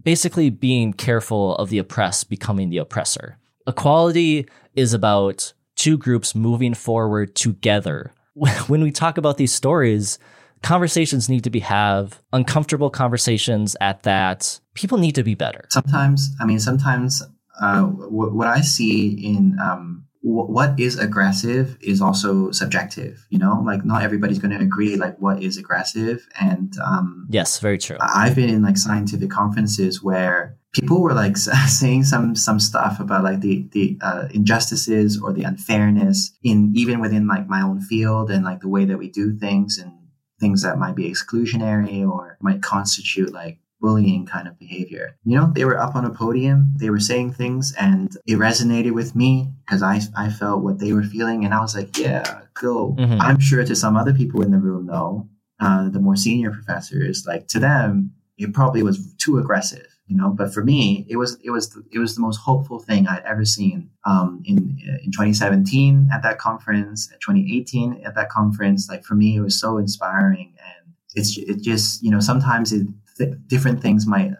basically 0.02 0.50
being 0.50 0.92
careful 0.92 1.54
of 1.56 1.68
the 1.70 1.78
oppressed 1.78 2.28
becoming 2.28 2.70
the 2.70 2.78
oppressor. 2.78 3.38
Equality 3.68 4.46
is 4.74 4.92
about 4.92 5.52
two 5.76 5.96
groups 5.96 6.34
moving 6.34 6.74
forward 6.74 7.36
together. 7.36 8.12
When 8.68 8.82
we 8.82 8.90
talk 8.90 9.18
about 9.18 9.36
these 9.36 9.52
stories, 9.52 10.18
conversations 10.62 11.28
need 11.28 11.44
to 11.44 11.50
be 11.50 11.60
have 11.60 12.20
uncomfortable 12.32 12.90
conversations 12.90 13.76
at 13.80 14.02
that. 14.04 14.60
People 14.74 14.98
need 14.98 15.14
to 15.16 15.22
be 15.22 15.34
better. 15.34 15.64
sometimes 15.68 16.30
i 16.40 16.44
mean 16.46 16.58
sometimes 16.60 17.22
uh, 17.60 17.82
w- 17.82 18.32
what 18.34 18.46
i 18.46 18.60
see 18.62 19.10
in 19.32 19.58
um, 19.60 20.04
w- 20.24 20.50
what 20.56 20.78
is 20.80 20.98
aggressive 20.98 21.76
is 21.82 22.00
also 22.00 22.50
subjective 22.52 23.26
you 23.28 23.38
know 23.38 23.60
like 23.66 23.84
not 23.84 24.02
everybody's 24.02 24.38
going 24.38 24.56
to 24.56 24.62
agree 24.64 24.96
like 24.96 25.16
what 25.18 25.42
is 25.42 25.58
aggressive 25.58 26.26
and 26.40 26.74
um, 26.78 27.26
Yes, 27.28 27.58
very 27.58 27.76
true. 27.78 27.98
i've 28.00 28.34
been 28.34 28.48
in 28.48 28.62
like 28.62 28.78
scientific 28.78 29.30
conferences 29.30 30.02
where 30.02 30.56
people 30.72 31.00
were 31.00 31.14
like 31.14 31.36
saying 31.68 32.04
some 32.04 32.34
some 32.34 32.60
stuff 32.60 33.00
about 33.00 33.24
like 33.24 33.40
the 33.40 33.68
the 33.72 33.98
uh, 34.02 34.28
injustices 34.32 35.20
or 35.20 35.32
the 35.32 35.42
unfairness 35.44 36.32
in 36.42 36.72
even 36.74 37.00
within 37.00 37.26
like 37.26 37.48
my 37.48 37.62
own 37.62 37.80
field 37.80 38.30
and 38.30 38.44
like 38.44 38.60
the 38.60 38.68
way 38.68 38.84
that 38.84 38.98
we 38.98 39.08
do 39.08 39.36
things 39.36 39.78
and 39.78 39.92
things 40.40 40.62
that 40.62 40.78
might 40.78 40.96
be 40.96 41.10
exclusionary 41.10 42.08
or 42.08 42.36
might 42.40 42.62
constitute 42.62 43.32
like 43.32 43.58
bullying 43.80 44.24
kind 44.24 44.46
of 44.46 44.58
behavior. 44.58 45.16
You 45.24 45.36
know, 45.36 45.52
they 45.54 45.64
were 45.64 45.78
up 45.78 45.96
on 45.96 46.04
a 46.04 46.10
podium, 46.10 46.72
they 46.76 46.88
were 46.88 47.00
saying 47.00 47.32
things 47.32 47.74
and 47.78 48.16
it 48.26 48.38
resonated 48.38 48.92
with 48.92 49.14
me 49.16 49.52
because 49.66 49.82
I, 49.82 50.00
I 50.16 50.30
felt 50.30 50.62
what 50.62 50.78
they 50.78 50.92
were 50.92 51.02
feeling 51.02 51.44
and 51.44 51.52
I 51.52 51.60
was 51.60 51.74
like, 51.74 51.98
yeah, 51.98 52.42
go. 52.54 52.94
Mhm. 52.98 53.20
I'm 53.20 53.40
sure 53.40 53.64
to 53.64 53.74
some 53.74 53.96
other 53.96 54.14
people 54.14 54.42
in 54.42 54.52
the 54.52 54.58
room 54.58 54.86
though, 54.86 55.28
uh, 55.60 55.88
the 55.88 56.00
more 56.00 56.16
senior 56.16 56.52
professors, 56.52 57.24
like 57.26 57.48
to 57.48 57.58
them, 57.58 58.12
it 58.38 58.54
probably 58.54 58.82
was 58.84 59.14
too 59.16 59.38
aggressive. 59.38 59.86
You 60.12 60.18
know, 60.18 60.28
but 60.28 60.52
for 60.52 60.62
me, 60.62 61.06
it 61.08 61.16
was 61.16 61.38
it 61.42 61.48
was 61.48 61.74
it 61.90 61.98
was 61.98 62.14
the 62.14 62.20
most 62.20 62.36
hopeful 62.36 62.78
thing 62.78 63.06
I'd 63.06 63.22
ever 63.24 63.46
seen 63.46 63.88
um, 64.04 64.42
in 64.44 64.78
in 65.02 65.10
2017 65.10 66.10
at 66.12 66.22
that 66.22 66.38
conference, 66.38 67.06
2018 67.06 68.02
at 68.04 68.14
that 68.14 68.28
conference. 68.28 68.90
Like 68.90 69.04
for 69.04 69.14
me, 69.14 69.36
it 69.36 69.40
was 69.40 69.58
so 69.58 69.78
inspiring, 69.78 70.52
and 70.58 70.94
it's 71.14 71.38
it 71.38 71.62
just 71.62 72.02
you 72.02 72.10
know 72.10 72.20
sometimes 72.20 72.74
it 72.74 72.86
th- 73.16 73.38
different 73.46 73.80
things 73.80 74.06
might 74.06 74.32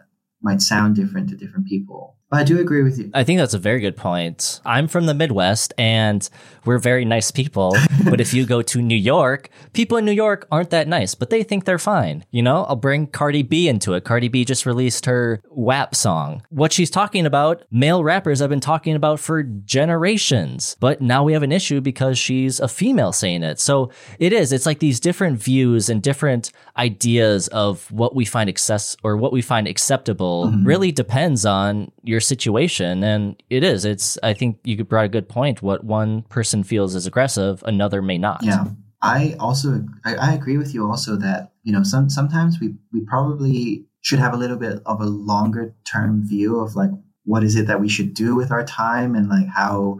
might 0.43 0.61
sound 0.61 0.95
different 0.95 1.29
to 1.29 1.35
different 1.35 1.65
people. 1.65 2.17
I 2.33 2.43
do 2.43 2.59
agree 2.59 2.83
with 2.83 2.97
you. 2.97 3.11
I 3.13 3.23
think 3.23 3.39
that's 3.39 3.53
a 3.53 3.59
very 3.59 3.79
good 3.79 3.95
point. 3.95 4.59
I'm 4.65 4.87
from 4.87 5.05
the 5.05 5.13
Midwest 5.13 5.73
and 5.77 6.27
we're 6.65 6.79
very 6.79 7.05
nice 7.05 7.31
people. 7.31 7.75
but 8.09 8.21
if 8.21 8.33
you 8.33 8.45
go 8.45 8.61
to 8.61 8.81
New 8.81 8.95
York, 8.95 9.49
people 9.73 9.97
in 9.97 10.05
New 10.05 10.11
York 10.11 10.47
aren't 10.51 10.69
that 10.71 10.87
nice, 10.87 11.15
but 11.15 11.29
they 11.29 11.43
think 11.43 11.65
they're 11.65 11.79
fine. 11.79 12.25
You 12.31 12.41
know, 12.41 12.63
I'll 12.65 12.75
bring 12.75 13.07
Cardi 13.07 13.43
B 13.43 13.67
into 13.67 13.93
it. 13.93 14.03
Cardi 14.03 14.27
B 14.27 14.45
just 14.45 14.65
released 14.65 15.05
her 15.05 15.41
WAP 15.49 15.95
song. 15.95 16.41
What 16.49 16.71
she's 16.71 16.89
talking 16.89 17.25
about, 17.25 17.63
male 17.71 18.03
rappers 18.03 18.39
have 18.39 18.49
been 18.49 18.59
talking 18.59 18.95
about 18.95 19.19
for 19.19 19.43
generations. 19.43 20.75
But 20.79 21.01
now 21.01 21.23
we 21.23 21.33
have 21.33 21.43
an 21.43 21.51
issue 21.51 21.81
because 21.81 22.17
she's 22.17 22.59
a 22.59 22.67
female 22.67 23.11
saying 23.11 23.43
it. 23.43 23.59
So 23.59 23.91
it 24.19 24.33
is. 24.33 24.51
It's 24.51 24.65
like 24.65 24.79
these 24.79 24.99
different 24.99 25.41
views 25.41 25.89
and 25.89 26.01
different 26.01 26.51
ideas 26.77 27.47
of 27.49 27.91
what 27.91 28.15
we 28.15 28.25
find 28.25 28.49
access 28.49 28.95
or 29.03 29.17
what 29.17 29.31
we 29.31 29.41
find 29.41 29.67
acceptable 29.67 30.47
mm-hmm. 30.47 30.65
really 30.65 30.91
depends 30.91 31.45
on 31.45 31.91
your 32.03 32.19
situation. 32.23 33.03
And 33.03 33.41
it 33.49 33.63
is. 33.63 33.85
It's 33.85 34.17
I 34.23 34.33
think 34.33 34.59
you 34.63 34.83
brought 34.83 35.05
a 35.05 35.09
good 35.09 35.29
point. 35.29 35.61
What 35.61 35.83
one 35.83 36.23
person 36.23 36.63
feels 36.63 36.95
is 36.95 37.05
aggressive, 37.05 37.63
another 37.65 38.01
may 38.01 38.17
not. 38.17 38.43
Yeah. 38.43 38.65
I 39.01 39.35
also 39.39 39.83
I, 40.05 40.15
I 40.15 40.33
agree 40.33 40.57
with 40.57 40.73
you 40.73 40.89
also 40.89 41.17
that 41.17 41.51
you 41.63 41.73
know 41.73 41.83
some 41.83 42.09
sometimes 42.09 42.59
we 42.59 42.75
we 42.93 43.01
probably 43.01 43.85
should 44.01 44.19
have 44.19 44.33
a 44.33 44.37
little 44.37 44.57
bit 44.57 44.81
of 44.85 45.01
a 45.01 45.05
longer 45.05 45.75
term 45.85 46.25
view 46.25 46.59
of 46.59 46.75
like 46.75 46.91
what 47.25 47.43
is 47.43 47.55
it 47.55 47.67
that 47.67 47.81
we 47.81 47.89
should 47.89 48.13
do 48.13 48.35
with 48.35 48.51
our 48.51 48.63
time 48.63 49.15
and 49.15 49.29
like 49.29 49.47
how 49.47 49.99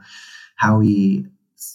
how 0.56 0.78
we 0.78 1.26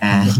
and 0.00 0.30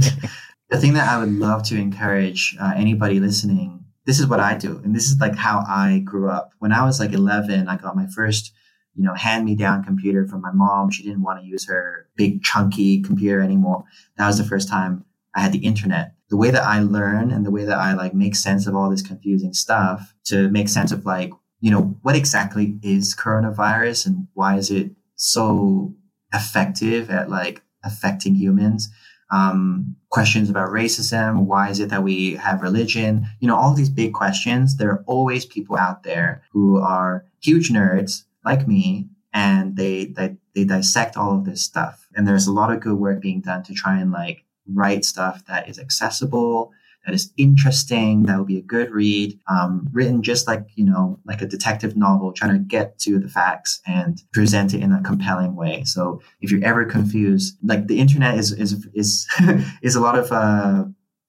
the 0.71 0.79
thing 0.79 0.95
that 0.95 1.09
I 1.09 1.19
would 1.19 1.33
love 1.33 1.63
to 1.65 1.77
encourage 1.77 2.57
uh, 2.61 2.73
anybody 2.77 3.21
listening. 3.21 3.85
This 4.07 4.21
is 4.21 4.27
what 4.27 4.41
I 4.41 4.57
do, 4.57 4.81
and 4.85 4.95
this 4.95 5.11
is 5.11 5.19
like 5.19 5.35
how 5.35 5.65
I 5.67 6.01
grew 6.05 6.31
up. 6.31 6.51
When 6.59 6.73
I 6.73 6.85
was 6.85 7.01
like 7.01 7.13
11, 7.13 7.69
I 7.69 7.77
got 7.77 7.97
my 7.97 8.07
first 8.15 8.53
you 8.95 9.03
know, 9.03 9.15
hand 9.15 9.45
me 9.45 9.55
down 9.55 9.85
computer 9.85 10.27
from 10.27 10.41
my 10.41 10.53
mom. 10.53 10.91
She 10.91 11.03
didn't 11.03 11.23
want 11.23 11.41
to 11.41 11.47
use 11.47 11.67
her 11.67 12.09
big 12.17 12.43
chunky 12.43 13.03
computer 13.03 13.41
anymore. 13.41 13.85
That 14.17 14.27
was 14.27 14.39
the 14.39 14.45
first 14.45 14.69
time 14.69 15.05
I 15.35 15.41
had 15.41 15.53
the 15.53 15.65
internet. 15.65 16.15
The 16.31 16.37
way 16.37 16.51
that 16.51 16.63
I 16.63 16.81
learn 16.81 17.31
and 17.31 17.45
the 17.45 17.51
way 17.51 17.65
that 17.65 17.79
I 17.79 17.95
like 17.95 18.15
make 18.15 18.37
sense 18.37 18.67
of 18.67 18.75
all 18.75 18.91
this 18.91 19.03
confusing 19.03 19.53
stuff 19.53 20.15
to 20.27 20.49
make 20.49 20.69
sense 20.69 20.93
of 20.93 21.05
like, 21.05 21.33
you 21.61 21.71
know, 21.71 21.99
what 22.03 22.17
exactly 22.17 22.79
is 22.83 23.15
coronavirus 23.15 24.07
and 24.07 24.29
why 24.35 24.57
is 24.57 24.71
it 24.71 24.93
so 25.17 25.95
effective 26.33 27.11
at 27.11 27.29
like 27.29 27.63
affecting 27.85 28.37
humans? 28.37 28.89
Um, 29.35 29.97
questions 30.11 30.49
about 30.49 30.71
racism. 30.71 31.47
Why 31.47 31.71
is 31.71 31.81
it 31.81 31.89
that 31.91 32.05
we 32.05 32.37
have 32.37 32.63
religion? 32.63 33.27
You 33.41 33.49
know, 33.49 33.57
all 33.57 33.75
these 33.75 33.91
big 33.91 34.13
questions. 34.13 34.77
There 34.77 34.91
are 34.93 35.05
always 35.07 35.45
people 35.45 35.77
out 35.77 36.05
there 36.05 36.43
who 36.53 36.79
are 36.79 37.25
huge 37.41 37.71
nerds 37.71 38.25
like 38.45 38.69
me 38.69 39.09
and 39.33 39.77
they, 39.77 40.07
they 40.07 40.37
they 40.55 40.65
dissect 40.65 41.17
all 41.17 41.37
of 41.37 41.45
this 41.45 41.63
stuff 41.63 42.07
and 42.15 42.27
there's 42.27 42.47
a 42.47 42.53
lot 42.53 42.73
of 42.73 42.81
good 42.81 42.95
work 42.95 43.21
being 43.21 43.41
done 43.41 43.63
to 43.65 43.75
try 43.75 43.99
and 43.99 44.13
like 44.13 44.45
write 44.73 45.05
stuff 45.05 45.45
that 45.47 45.69
is 45.69 45.79
accessible 45.79 46.73
that 47.07 47.15
is 47.15 47.33
interesting 47.37 48.25
that 48.25 48.37
will 48.39 48.45
be 48.45 48.59
a 48.59 48.63
good 48.63 48.91
read 48.91 49.39
um, 49.49 49.89
written 49.93 50.23
just 50.23 50.47
like 50.47 50.67
you 50.75 50.85
know 50.85 51.19
like 51.25 51.43
a 51.43 51.47
detective 51.47 51.97
novel 51.97 52.33
trying 52.33 52.53
to 52.53 52.59
get 52.59 52.99
to 52.99 53.19
the 53.19 53.29
facts 53.29 53.81
and 53.87 54.23
present 54.33 54.75
it 54.75 54.81
in 54.81 54.93
a 54.93 55.03
compelling 55.03 55.55
way 55.55 55.85
so 55.85 56.21
if 56.41 56.51
you're 56.51 56.65
ever 56.65 56.85
confused 56.85 57.57
like 57.63 57.87
the 57.87 57.99
internet 57.99 58.39
is 58.39 58.53
is 58.53 58.87
is 58.95 59.27
is 59.83 59.95
a 59.95 60.01
lot 60.01 60.19
of 60.19 60.31
uh, 60.33 60.85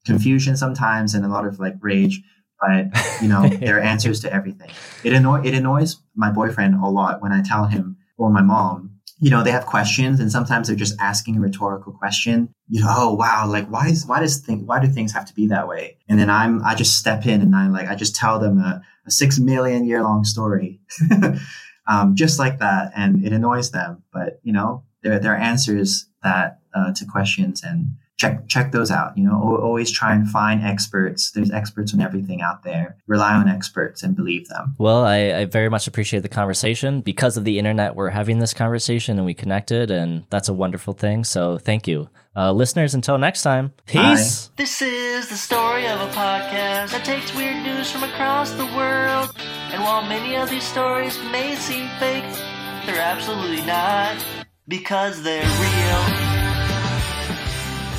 confusion 0.05 0.55
sometimes 0.55 1.13
and 1.13 1.25
a 1.25 1.29
lot 1.29 1.45
of 1.45 1.59
like 1.59 1.75
rage 1.81 2.21
but 2.59 2.87
you 3.21 3.27
know 3.27 3.47
there 3.59 3.77
are 3.77 3.81
answers 3.81 4.21
to 4.21 4.33
everything. 4.33 4.69
It 5.03 5.13
annoy 5.13 5.41
it 5.43 5.53
annoys 5.53 5.97
my 6.15 6.31
boyfriend 6.31 6.75
a 6.75 6.87
lot 6.87 7.21
when 7.21 7.31
I 7.31 7.41
tell 7.41 7.65
him 7.65 7.97
or 8.17 8.29
my 8.29 8.41
mom. 8.41 8.94
You 9.19 9.29
know, 9.29 9.43
they 9.43 9.51
have 9.51 9.65
questions, 9.65 10.19
and 10.19 10.31
sometimes 10.31 10.67
they're 10.67 10.75
just 10.75 10.99
asking 10.99 11.37
a 11.37 11.39
rhetorical 11.39 11.93
question. 11.93 12.53
You 12.67 12.81
know, 12.81 12.87
oh 12.89 13.13
wow, 13.13 13.47
like 13.47 13.67
why 13.67 13.87
is 13.87 14.05
why 14.05 14.19
does 14.19 14.39
think 14.39 14.67
why 14.67 14.79
do 14.79 14.87
things 14.87 15.13
have 15.13 15.25
to 15.25 15.33
be 15.33 15.47
that 15.47 15.67
way? 15.67 15.97
And 16.09 16.19
then 16.19 16.29
I'm 16.29 16.63
I 16.63 16.75
just 16.75 16.97
step 16.97 17.25
in 17.25 17.41
and 17.41 17.55
I'm 17.55 17.71
like 17.71 17.87
I 17.87 17.95
just 17.95 18.15
tell 18.15 18.39
them 18.39 18.59
a, 18.59 18.81
a 19.05 19.11
six 19.11 19.39
million 19.39 19.85
year 19.85 20.03
long 20.03 20.25
story, 20.25 20.81
um, 21.87 22.15
just 22.15 22.39
like 22.39 22.59
that, 22.59 22.91
and 22.95 23.25
it 23.25 23.31
annoys 23.31 23.71
them. 23.71 24.03
But 24.11 24.39
you 24.43 24.51
know, 24.51 24.83
there, 25.01 25.19
there 25.19 25.33
are 25.33 25.37
answers 25.37 26.07
that 26.23 26.59
uh, 26.73 26.91
to 26.93 27.05
questions 27.05 27.63
and 27.63 27.95
check 28.17 28.47
check 28.47 28.71
those 28.71 28.91
out. 28.91 29.17
You 29.17 29.25
know, 29.25 29.59
always 29.61 29.91
try 29.91 30.13
and 30.13 30.29
find 30.29 30.63
experts. 30.63 31.31
There's 31.31 31.51
experts 31.51 31.93
on 31.93 32.01
everything 32.01 32.41
out 32.41 32.63
there. 32.63 32.97
Rely 33.07 33.33
on 33.33 33.47
experts 33.47 34.03
and 34.03 34.15
believe 34.15 34.47
them. 34.47 34.75
Well, 34.77 35.03
I, 35.03 35.33
I 35.33 35.45
very 35.45 35.69
much 35.69 35.87
appreciate 35.87 36.21
the 36.21 36.29
conversation. 36.29 37.01
Because 37.01 37.37
of 37.37 37.43
the 37.43 37.59
internet, 37.59 37.95
we're 37.95 38.09
having 38.09 38.39
this 38.39 38.53
conversation 38.53 39.17
and 39.17 39.25
we 39.25 39.33
connected, 39.33 39.91
and 39.91 40.25
that's 40.29 40.49
a 40.49 40.53
wonderful 40.53 40.93
thing. 40.93 41.23
So 41.23 41.57
thank 41.57 41.87
you. 41.87 42.09
Uh, 42.37 42.51
listeners, 42.51 42.93
until 42.93 43.17
next 43.17 43.43
time, 43.43 43.71
peace. 43.85 44.47
Bye. 44.47 44.53
This 44.57 44.81
is 44.81 45.29
the 45.29 45.37
story 45.37 45.87
of 45.87 46.01
a 46.01 46.07
podcast 46.07 46.91
that 46.91 47.05
takes 47.05 47.33
weird 47.33 47.63
news 47.63 47.89
from 47.89 48.03
across 48.03 48.51
the 48.51 48.65
world. 48.75 49.33
And 49.71 49.81
while 49.81 50.01
many 50.01 50.35
of 50.35 50.49
these 50.49 50.65
stories 50.65 51.17
may 51.31 51.55
seem 51.55 51.87
fake, 51.97 52.25
they're 52.85 53.01
absolutely 53.01 53.65
not 53.65 54.17
because 54.67 55.23
they're 55.23 55.43
real. 55.43 56.24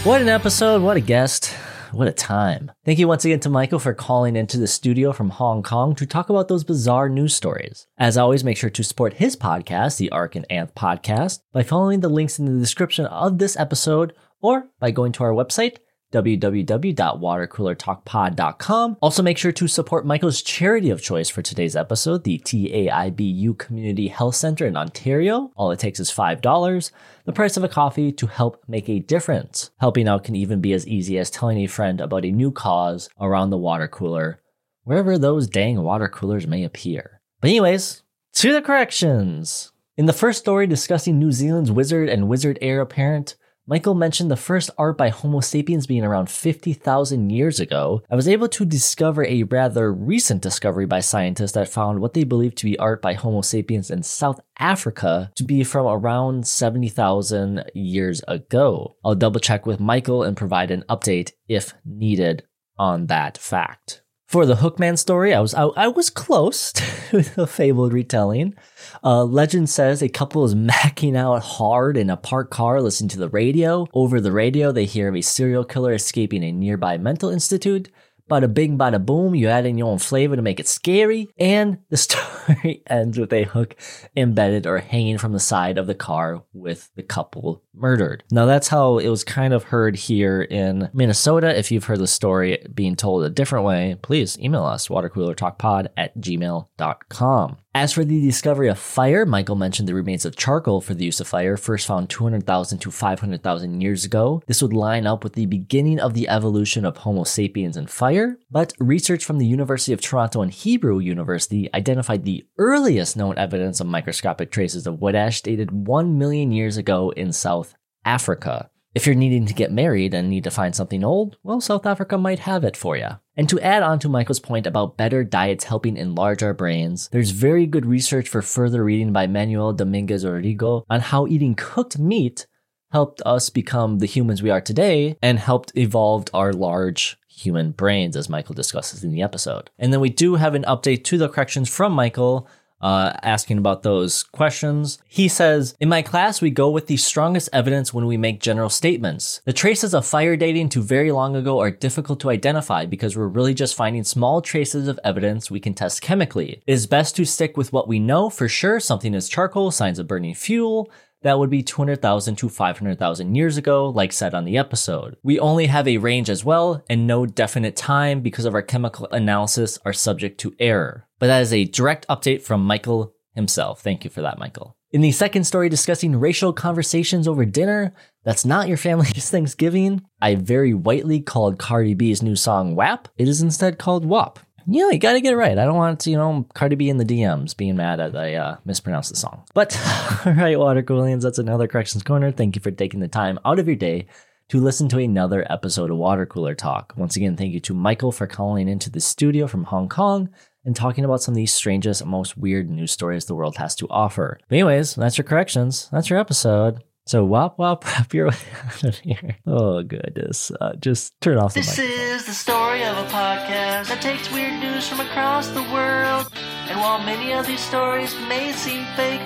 What 0.07 0.23
an 0.23 0.29
episode, 0.29 0.83
what 0.83 0.97
a 0.97 1.01
guest, 1.01 1.47
what 1.91 2.07
a 2.07 2.13
time. 2.13 2.71
Thank 2.85 3.01
you 3.01 3.09
once 3.09 3.25
again 3.25 3.41
to 3.41 3.49
Michael 3.49 3.81
for 3.81 3.93
calling 3.93 4.37
into 4.37 4.57
the 4.57 4.69
studio 4.69 5.13
from 5.13 5.31
Hong 5.31 5.65
Kong 5.65 5.97
to 5.97 6.07
talk 6.07 6.31
about 6.31 6.47
those 6.47 6.63
bizarre 6.63 7.09
news 7.09 7.35
stories. 7.35 7.89
As 7.99 8.17
always, 8.17 8.45
make 8.45 8.57
sure 8.57 8.71
to 8.71 8.85
support 8.85 9.15
his 9.15 9.35
podcast, 9.35 9.99
the 9.99 10.13
Arch 10.13 10.37
and 10.37 10.47
Anth 10.49 10.75
podcast, 10.75 11.41
by 11.53 11.65
following 11.65 12.01
the 12.01 12.09
links 12.09 12.39
in 12.39 12.45
the 12.45 12.61
description 12.61 13.05
of 13.07 13.39
this 13.39 13.57
episode 13.57 14.13
or 14.41 14.69
by 14.79 14.93
going 14.93 15.11
to 15.11 15.25
our 15.25 15.33
website, 15.33 15.79
www.watercoolertalkpod.com. 16.13 18.97
Also, 19.01 19.23
make 19.23 19.39
sure 19.39 19.53
to 19.53 19.69
support 19.69 20.07
Michael's 20.07 20.43
charity 20.43 20.91
of 20.91 21.03
choice 21.03 21.29
for 21.29 21.43
today's 21.43 21.77
episode, 21.77 22.25
the 22.25 22.39
TAIBU 22.39 23.59
Community 23.59 24.09
Health 24.09 24.35
Center 24.37 24.67
in 24.67 24.77
Ontario. 24.77 25.51
All 25.57 25.71
it 25.71 25.79
takes 25.79 26.01
is 26.01 26.11
$5, 26.11 26.91
the 27.25 27.33
price 27.33 27.57
of 27.57 27.65
a 27.65 27.69
coffee 27.69 28.13
to 28.13 28.27
help 28.27 28.63
make 28.69 28.89
a 28.89 29.01
difference. 29.01 29.71
Helping 29.79 30.09
out 30.09 30.25
can 30.25 30.37
even 30.37 30.61
be 30.61 30.73
as 30.73 30.87
easy 30.87 31.19
as 31.19 31.31
telling 31.31 31.59
a 31.59 31.67
friend 31.67 32.01
about 32.01 32.25
a 32.25 32.31
new 32.31 32.51
cause 32.51 33.09
around 33.21 33.51
the 33.51 33.59
water 33.59 33.89
cooler, 33.89 34.41
wherever 34.85 35.19
those 35.19 35.49
dang 35.49 35.83
water 35.83 36.09
coolers 36.09 36.47
may 36.47 36.65
appear. 36.65 37.21
But, 37.41 37.51
anyways, 37.51 38.03
to 38.35 38.53
the 38.53 38.63
corrections. 38.63 39.73
In 39.97 40.05
the 40.05 40.13
first 40.13 40.41
story 40.41 40.67
discussing 40.67 41.19
New 41.19 41.33
Zealand's 41.33 41.73
wizard 41.73 42.11
and 42.11 42.29
wizard 42.29 42.59
heir 42.61 42.83
apparent, 42.83 43.35
Michael 43.69 43.97
mentioned 43.97 44.31
the 44.31 44.37
first 44.37 44.71
art 44.79 44.97
by 44.97 45.09
Homo 45.09 45.41
sapiens 45.41 45.89
being 45.89 46.05
around 46.05 46.31
50,000 46.31 47.31
years 47.31 47.59
ago. 47.59 48.01
I 48.09 48.15
was 48.15 48.29
able 48.29 48.47
to 48.51 48.65
discover 48.65 49.25
a 49.25 49.43
rather 49.43 49.93
recent 49.93 50.41
discovery 50.41 50.87
by 50.87 51.01
scientists 51.01 51.51
that 51.53 51.69
found 51.69 51.99
what 51.99 52.15
they 52.15 52.23
believe 52.23 52.55
to 52.57 52.65
be 52.65 52.79
art 52.79 53.03
by 53.03 53.15
Homo 53.15 53.41
sapiens 53.41 53.91
in 53.91 54.05
South 54.05 54.39
Africa 54.61 55.33
to 55.35 55.43
be 55.43 55.65
from 55.65 55.89
around 55.89 56.47
70,000 56.47 57.65
years 57.75 58.23
ago. 58.29 58.99
I'll 59.05 59.17
double 59.17 59.41
check 59.41 59.67
with 59.67 59.81
Michael 59.81 60.23
and 60.23 60.37
provide 60.37 60.71
an 60.71 60.85
update 60.89 61.33
if 61.49 61.75
needed 61.85 62.45
on 62.79 63.07
that 63.07 63.37
fact. 63.37 64.05
For 64.27 64.45
the 64.45 64.57
Hookman 64.57 64.99
story, 64.99 65.33
I 65.33 65.39
was 65.39 65.55
I, 65.55 65.67
I 65.77 65.87
was 65.87 66.11
close 66.11 66.73
to 67.11 67.23
the 67.23 67.47
fabled 67.47 67.93
retelling. 67.93 68.57
Uh, 69.05 69.23
legend 69.23 69.71
says 69.71 70.03
a 70.03 70.09
couple 70.09 70.45
is 70.45 70.55
macking 70.55 71.17
out 71.17 71.43
hard 71.43 71.97
in 71.97 72.11
a 72.11 72.17
parked 72.17 72.51
car 72.51 72.83
listening 72.83 73.09
to 73.11 73.21
the 73.21 73.29
radio. 73.29 73.87
Over 73.95 74.21
the 74.21 74.33
radio, 74.33 74.73
they 74.73 74.85
hear 74.85 75.09
of 75.09 75.15
a 75.15 75.21
serial 75.21 75.65
killer 75.65 75.93
escaping 75.93 76.43
a 76.43 76.51
nearby 76.51 76.99
mental 76.99 77.31
institute. 77.31 77.89
Bada 78.29 78.53
bing, 78.53 78.77
bada 78.77 79.05
boom, 79.05 79.37
you 79.37 79.47
add 79.47 79.67
in 79.67 79.79
your 79.79 79.87
own 79.87 80.01
flavor 80.01 80.35
to 80.35 80.43
make 80.43 80.59
it 80.59 80.67
scary. 80.67 81.29
And 81.39 81.79
the 81.91 81.97
story 81.97 82.83
ends 82.89 83.21
with 83.21 83.33
a 83.33 83.45
hook 83.45 83.77
embedded 84.17 84.67
or 84.67 84.79
hanging 84.79 85.19
from 85.19 85.35
the 85.35 85.39
side 85.39 85.79
of 85.79 85.87
the 85.87 85.95
car 85.95 86.43
with 86.53 86.91
the 86.97 87.05
couple 87.05 87.63
murdered. 87.77 88.25
Now, 88.31 88.47
that's 88.47 88.69
how 88.69 88.99
it 88.99 89.09
was 89.09 89.25
kind 89.25 89.53
of 89.53 89.65
heard 89.65 89.97
here 89.97 90.43
in 90.43 90.91
Minnesota. 90.93 91.57
If 91.57 91.71
you've 91.71 91.85
heard 91.85 92.01
the 92.01 92.07
story 92.07 92.65
being 92.75 92.97
told 92.97 93.25
a 93.25 93.31
different 93.31 93.65
way, 93.65 93.97
please 94.03 94.39
email 94.39 94.65
us, 94.65 94.89
watercoolertalkpod 94.89 95.89
at 95.97 96.19
gmail.com. 96.19 97.59
As 97.77 97.93
for 97.93 98.07
the 98.07 98.23
discovery 98.23 98.69
of 98.69 98.79
fire, 98.79 99.27
Michael 99.27 99.55
mentioned 99.55 99.87
the 99.87 99.93
remains 99.93 100.25
of 100.25 100.35
charcoal 100.35 100.81
for 100.81 100.95
the 100.95 101.05
use 101.05 101.21
of 101.21 101.29
fire, 101.29 101.59
first 101.59 101.87
found 101.87 102.09
200,000 102.09 102.79
to 102.79 102.91
500,000 102.91 103.83
years 103.83 104.03
ago. 104.03 104.43
This 104.47 104.63
would 104.63 104.73
line 104.73 105.07
up 105.07 105.23
with 105.23 105.35
the 105.35 105.45
beginning 105.45 106.01
of 106.01 106.15
the 106.15 106.27
evolution 106.27 106.87
of 106.87 106.97
Homo 106.97 107.25
sapiens 107.25 107.77
and 107.77 107.91
fire, 107.91 108.39
but 108.51 108.73
research 108.79 109.27
from 109.27 109.37
the 109.37 109.45
University 109.45 109.93
of 109.93 110.01
Toronto 110.01 110.41
and 110.41 110.51
Hebrew 110.51 111.01
University 111.01 111.69
identified 111.75 112.25
the 112.25 112.47
earliest 112.57 113.15
known 113.15 113.37
evidence 113.37 113.79
of 113.79 113.87
microscopic 113.87 114.51
traces 114.51 114.87
of 114.87 115.03
wood 115.03 115.15
ash 115.15 115.43
dated 115.43 115.71
1 115.71 116.17
million 116.17 116.53
years 116.53 116.79
ago 116.79 117.11
in 117.11 117.31
South 117.31 117.66
Africa. 118.07 118.71
If 118.95 119.05
you're 119.05 119.15
needing 119.15 119.45
to 119.45 119.53
get 119.53 119.71
married 119.71 120.15
and 120.15 120.31
need 120.31 120.45
to 120.45 120.51
find 120.51 120.75
something 120.75 121.05
old, 121.05 121.37
well, 121.43 121.61
South 121.61 121.85
Africa 121.85 122.17
might 122.17 122.39
have 122.39 122.65
it 122.65 122.79
for 122.79 122.97
you. 122.97 123.09
And 123.37 123.47
to 123.51 123.61
add 123.61 123.83
on 123.83 123.99
to 123.99 124.09
Michael's 124.09 124.41
point 124.41 124.67
about 124.67 124.97
better 124.97 125.23
diets 125.23 125.65
helping 125.65 125.99
enlarge 125.99 126.43
our 126.43 126.55
brains, 126.55 127.11
there's 127.13 127.33
very 127.33 127.67
good 127.67 127.85
research 127.85 128.27
for 128.27 128.41
further 128.41 128.83
reading 128.83 129.13
by 129.13 129.27
Manuel 129.27 129.75
Dominguez 129.75 130.25
Rodrigo 130.25 130.87
on 130.89 131.01
how 131.01 131.27
eating 131.27 131.55
cooked 131.55 131.99
meat 131.99 132.47
helped 132.91 133.21
us 133.27 133.51
become 133.51 133.99
the 133.99 134.07
humans 134.07 134.43
we 134.43 134.49
are 134.49 134.63
today 134.63 135.19
and 135.21 135.39
helped 135.39 135.77
evolve 135.77 136.29
our 136.33 136.55
large 136.55 137.19
human 137.29 137.73
brains, 137.73 138.17
as 138.17 138.31
Michael 138.31 138.55
discusses 138.55 139.05
in 139.05 139.11
the 139.11 139.21
episode. 139.21 139.69
And 139.79 139.93
then 139.93 140.01
we 140.01 140.09
do 140.09 140.37
have 140.37 140.55
an 140.55 140.63
update 140.63 141.05
to 141.05 141.19
the 141.19 141.29
corrections 141.29 141.69
from 141.69 141.93
Michael 141.93 142.49
uh, 142.81 143.13
asking 143.23 143.59
about 143.59 143.83
those 143.83 144.23
questions. 144.23 144.99
He 145.09 145.29
says, 145.29 145.75
In 145.81 145.89
my 145.89 146.03
class, 146.03 146.41
we 146.41 146.51
go 146.51 146.71
with 146.71 146.87
the 146.87 146.97
strongest 146.97 147.49
evidence 147.53 147.93
when 147.93 148.07
we 148.07 148.17
make 148.17 148.41
general 148.41 148.69
statements. 148.69 149.41
The 149.45 149.53
traces 149.53 149.95
of 149.95 150.07
fire 150.07 150.37
dating 150.37 150.69
to 150.71 150.83
very 150.83 151.13
long 151.13 151.37
ago 151.37 151.61
are 151.61 151.71
difficult 151.71 152.21
to 152.21 152.31
identify 152.31 152.87
because 152.87 153.17
we're 153.17 153.27
really 153.27 153.55
just 153.55 153.75
finding 153.75 154.05
small 154.05 154.43
traces 154.43 154.89
of 154.89 155.01
evidence 155.05 155.51
we 155.51 155.61
can 155.61 155.75
test 155.75 156.03
chemically. 156.03 156.63
It 156.67 156.73
is 156.73 156.87
best 156.87 157.17
to 157.17 157.25
stick 157.25 157.57
with 157.57 157.73
what 157.73 157.89
we 157.89 157.99
know 157.99 158.31
for 158.31 158.49
sure. 158.49 158.81
Something 158.81 159.15
is 159.15 159.29
charcoal, 159.29 159.71
signs 159.71 159.99
of 159.99 160.07
burning 160.07 160.35
fuel, 160.35 160.91
that 161.23 161.39
would 161.39 161.51
be 161.51 161.63
200,000 161.63 162.37
to 162.37 162.49
500,000 162.49 163.35
years 163.35 163.57
ago, 163.57 163.89
like 163.89 164.13
said 164.13 164.35
on 164.35 164.45
the 164.45 164.59
episode. 164.59 165.17
We 165.23 165.41
only 165.41 165.67
have 165.67 165.89
a 165.89 165.97
range 165.97 166.31
as 166.31 166.45
well, 166.45 166.85
and 166.89 167.07
no 167.07 167.27
definite 167.27 167.75
time 167.75 168.21
because 168.21 168.45
of 168.45 168.55
our 168.55 168.63
chemical 168.63 169.09
analysis 169.11 169.79
are 169.85 169.93
subject 169.93 170.39
to 170.41 170.55
error. 170.61 171.06
But 171.19 171.29
that 171.29 171.43
is 171.43 171.53
a 171.53 171.65
direct 171.65 172.07
update 172.09 172.43
from 172.43 172.65
Michael 172.65 173.15
himself. 173.35 173.81
Thank 173.83 174.05
you 174.05 174.11
for 174.11 174.23
that, 174.23 174.39
Michael. 174.39 174.77
In 174.91 175.01
the 175.01 175.13
second 175.13 175.45
story 175.45 175.69
discussing 175.69 176.17
racial 176.17 176.53
conversations 176.53 177.29
over 177.29 177.45
dinner, 177.45 177.93
that's 178.25 178.45
not 178.45 178.69
your 178.69 178.77
family's 178.77 179.31
Thanksgiving. 179.31 180.03
I 180.21 180.37
very 180.37 180.73
whitely 180.73 181.21
called 181.21 181.59
Cardi 181.59 181.95
B's 181.95 182.23
new 182.23 182.37
song 182.37 182.75
WAP. 182.75 183.09
It 183.17 183.29
is 183.29 183.43
instead 183.43 183.79
called 183.79 184.05
WAP. 184.05 184.39
Yeah, 184.69 184.91
you 184.91 184.99
gotta 184.99 185.21
get 185.21 185.33
it 185.33 185.37
right. 185.37 185.59
I 185.59 185.65
don't 185.65 185.77
want 185.77 186.01
to, 186.01 186.11
you 186.11 186.17
know, 186.17 186.47
Cardi 186.55 186.75
B 186.75 186.89
in 186.89 186.97
the 186.97 187.05
DMs 187.05 187.57
being 187.57 187.77
mad 187.77 188.01
at 188.01 188.17
I 188.17 188.35
uh, 188.35 188.57
mispronounced 188.65 189.11
the 189.11 189.17
song. 189.17 189.45
But, 189.55 189.77
all 190.27 190.33
right, 190.33 190.59
Water 190.59 190.83
Coolians, 190.83 191.23
that's 191.23 191.39
another 191.39 191.69
Corrections 191.69 192.03
Corner. 192.03 192.33
Thank 192.33 192.57
you 192.57 192.63
for 192.63 192.73
taking 192.73 193.01
the 193.01 193.07
time 193.07 193.39
out 193.45 193.59
of 193.59 193.67
your 193.69 193.77
day 193.77 194.07
to 194.49 194.61
listen 194.61 194.89
to 194.89 194.99
another 194.99 195.47
episode 195.51 195.91
of 195.91 195.99
Water 195.99 196.27
Cooler 196.27 196.55
Talk. 196.55 196.95
Once 196.97 197.17
again, 197.17 197.37
thank 197.37 197.53
you 197.53 197.61
to 197.61 197.75
Michael 197.75 198.13
for 198.13 198.27
calling 198.27 198.69
into 198.69 198.91
the 198.91 199.01
studio 199.01 199.47
from 199.47 199.65
Hong 199.65 199.89
Kong 199.89 200.31
and 200.67 200.77
talking 200.77 201.05
about 201.05 201.23
some 201.23 201.33
of 201.33 201.37
the 201.37 201.47
strangest, 201.47 202.05
most 202.05 202.37
weird 202.37 202.69
news 202.69 202.93
stories 202.93 203.25
the 203.25 203.35
world 203.35 203.57
has 203.57 203.75
to 203.77 203.87
offer. 203.89 204.39
But 204.49 204.57
anyways, 204.57 204.97
that's 204.97 205.17
your 205.17 205.25
corrections. 205.25 205.89
That's 205.93 206.11
your 206.11 206.19
episode. 206.19 206.83
So 207.07 207.25
wop 207.25 207.57
wop 207.57 207.85
wrap 207.87 208.13
your 208.13 208.27
way 208.29 208.37
out 208.65 208.83
of 208.83 208.99
here. 208.99 209.37
Oh 209.47 209.83
goodness! 209.85 210.51
Uh, 210.61 210.75
just 210.75 211.19
turn 211.21 211.39
off 211.39 211.55
the. 211.55 211.61
This 211.61 211.79
is 211.79 212.27
the 212.27 212.35
story 212.35 212.83
of 212.83 212.99
a 212.99 213.05
podcast 213.05 213.89
that 213.89 214.03
takes 214.03 214.31
weird 214.33 214.61
news 214.61 214.89
from 214.89 214.99
across 214.99 215.47
the 215.49 215.63
world. 215.73 216.27
And 216.69 216.81
while 216.81 216.99
many 216.99 217.33
of 217.33 217.47
these 217.47 217.61
stories 217.61 218.13
may 218.29 218.51
seem 218.53 218.85
fake, 218.97 219.21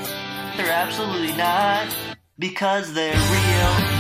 they're 0.59 0.71
absolutely 0.71 1.33
not 1.39 1.89
because 2.39 2.93
they're 2.93 3.15
real. 3.15 4.00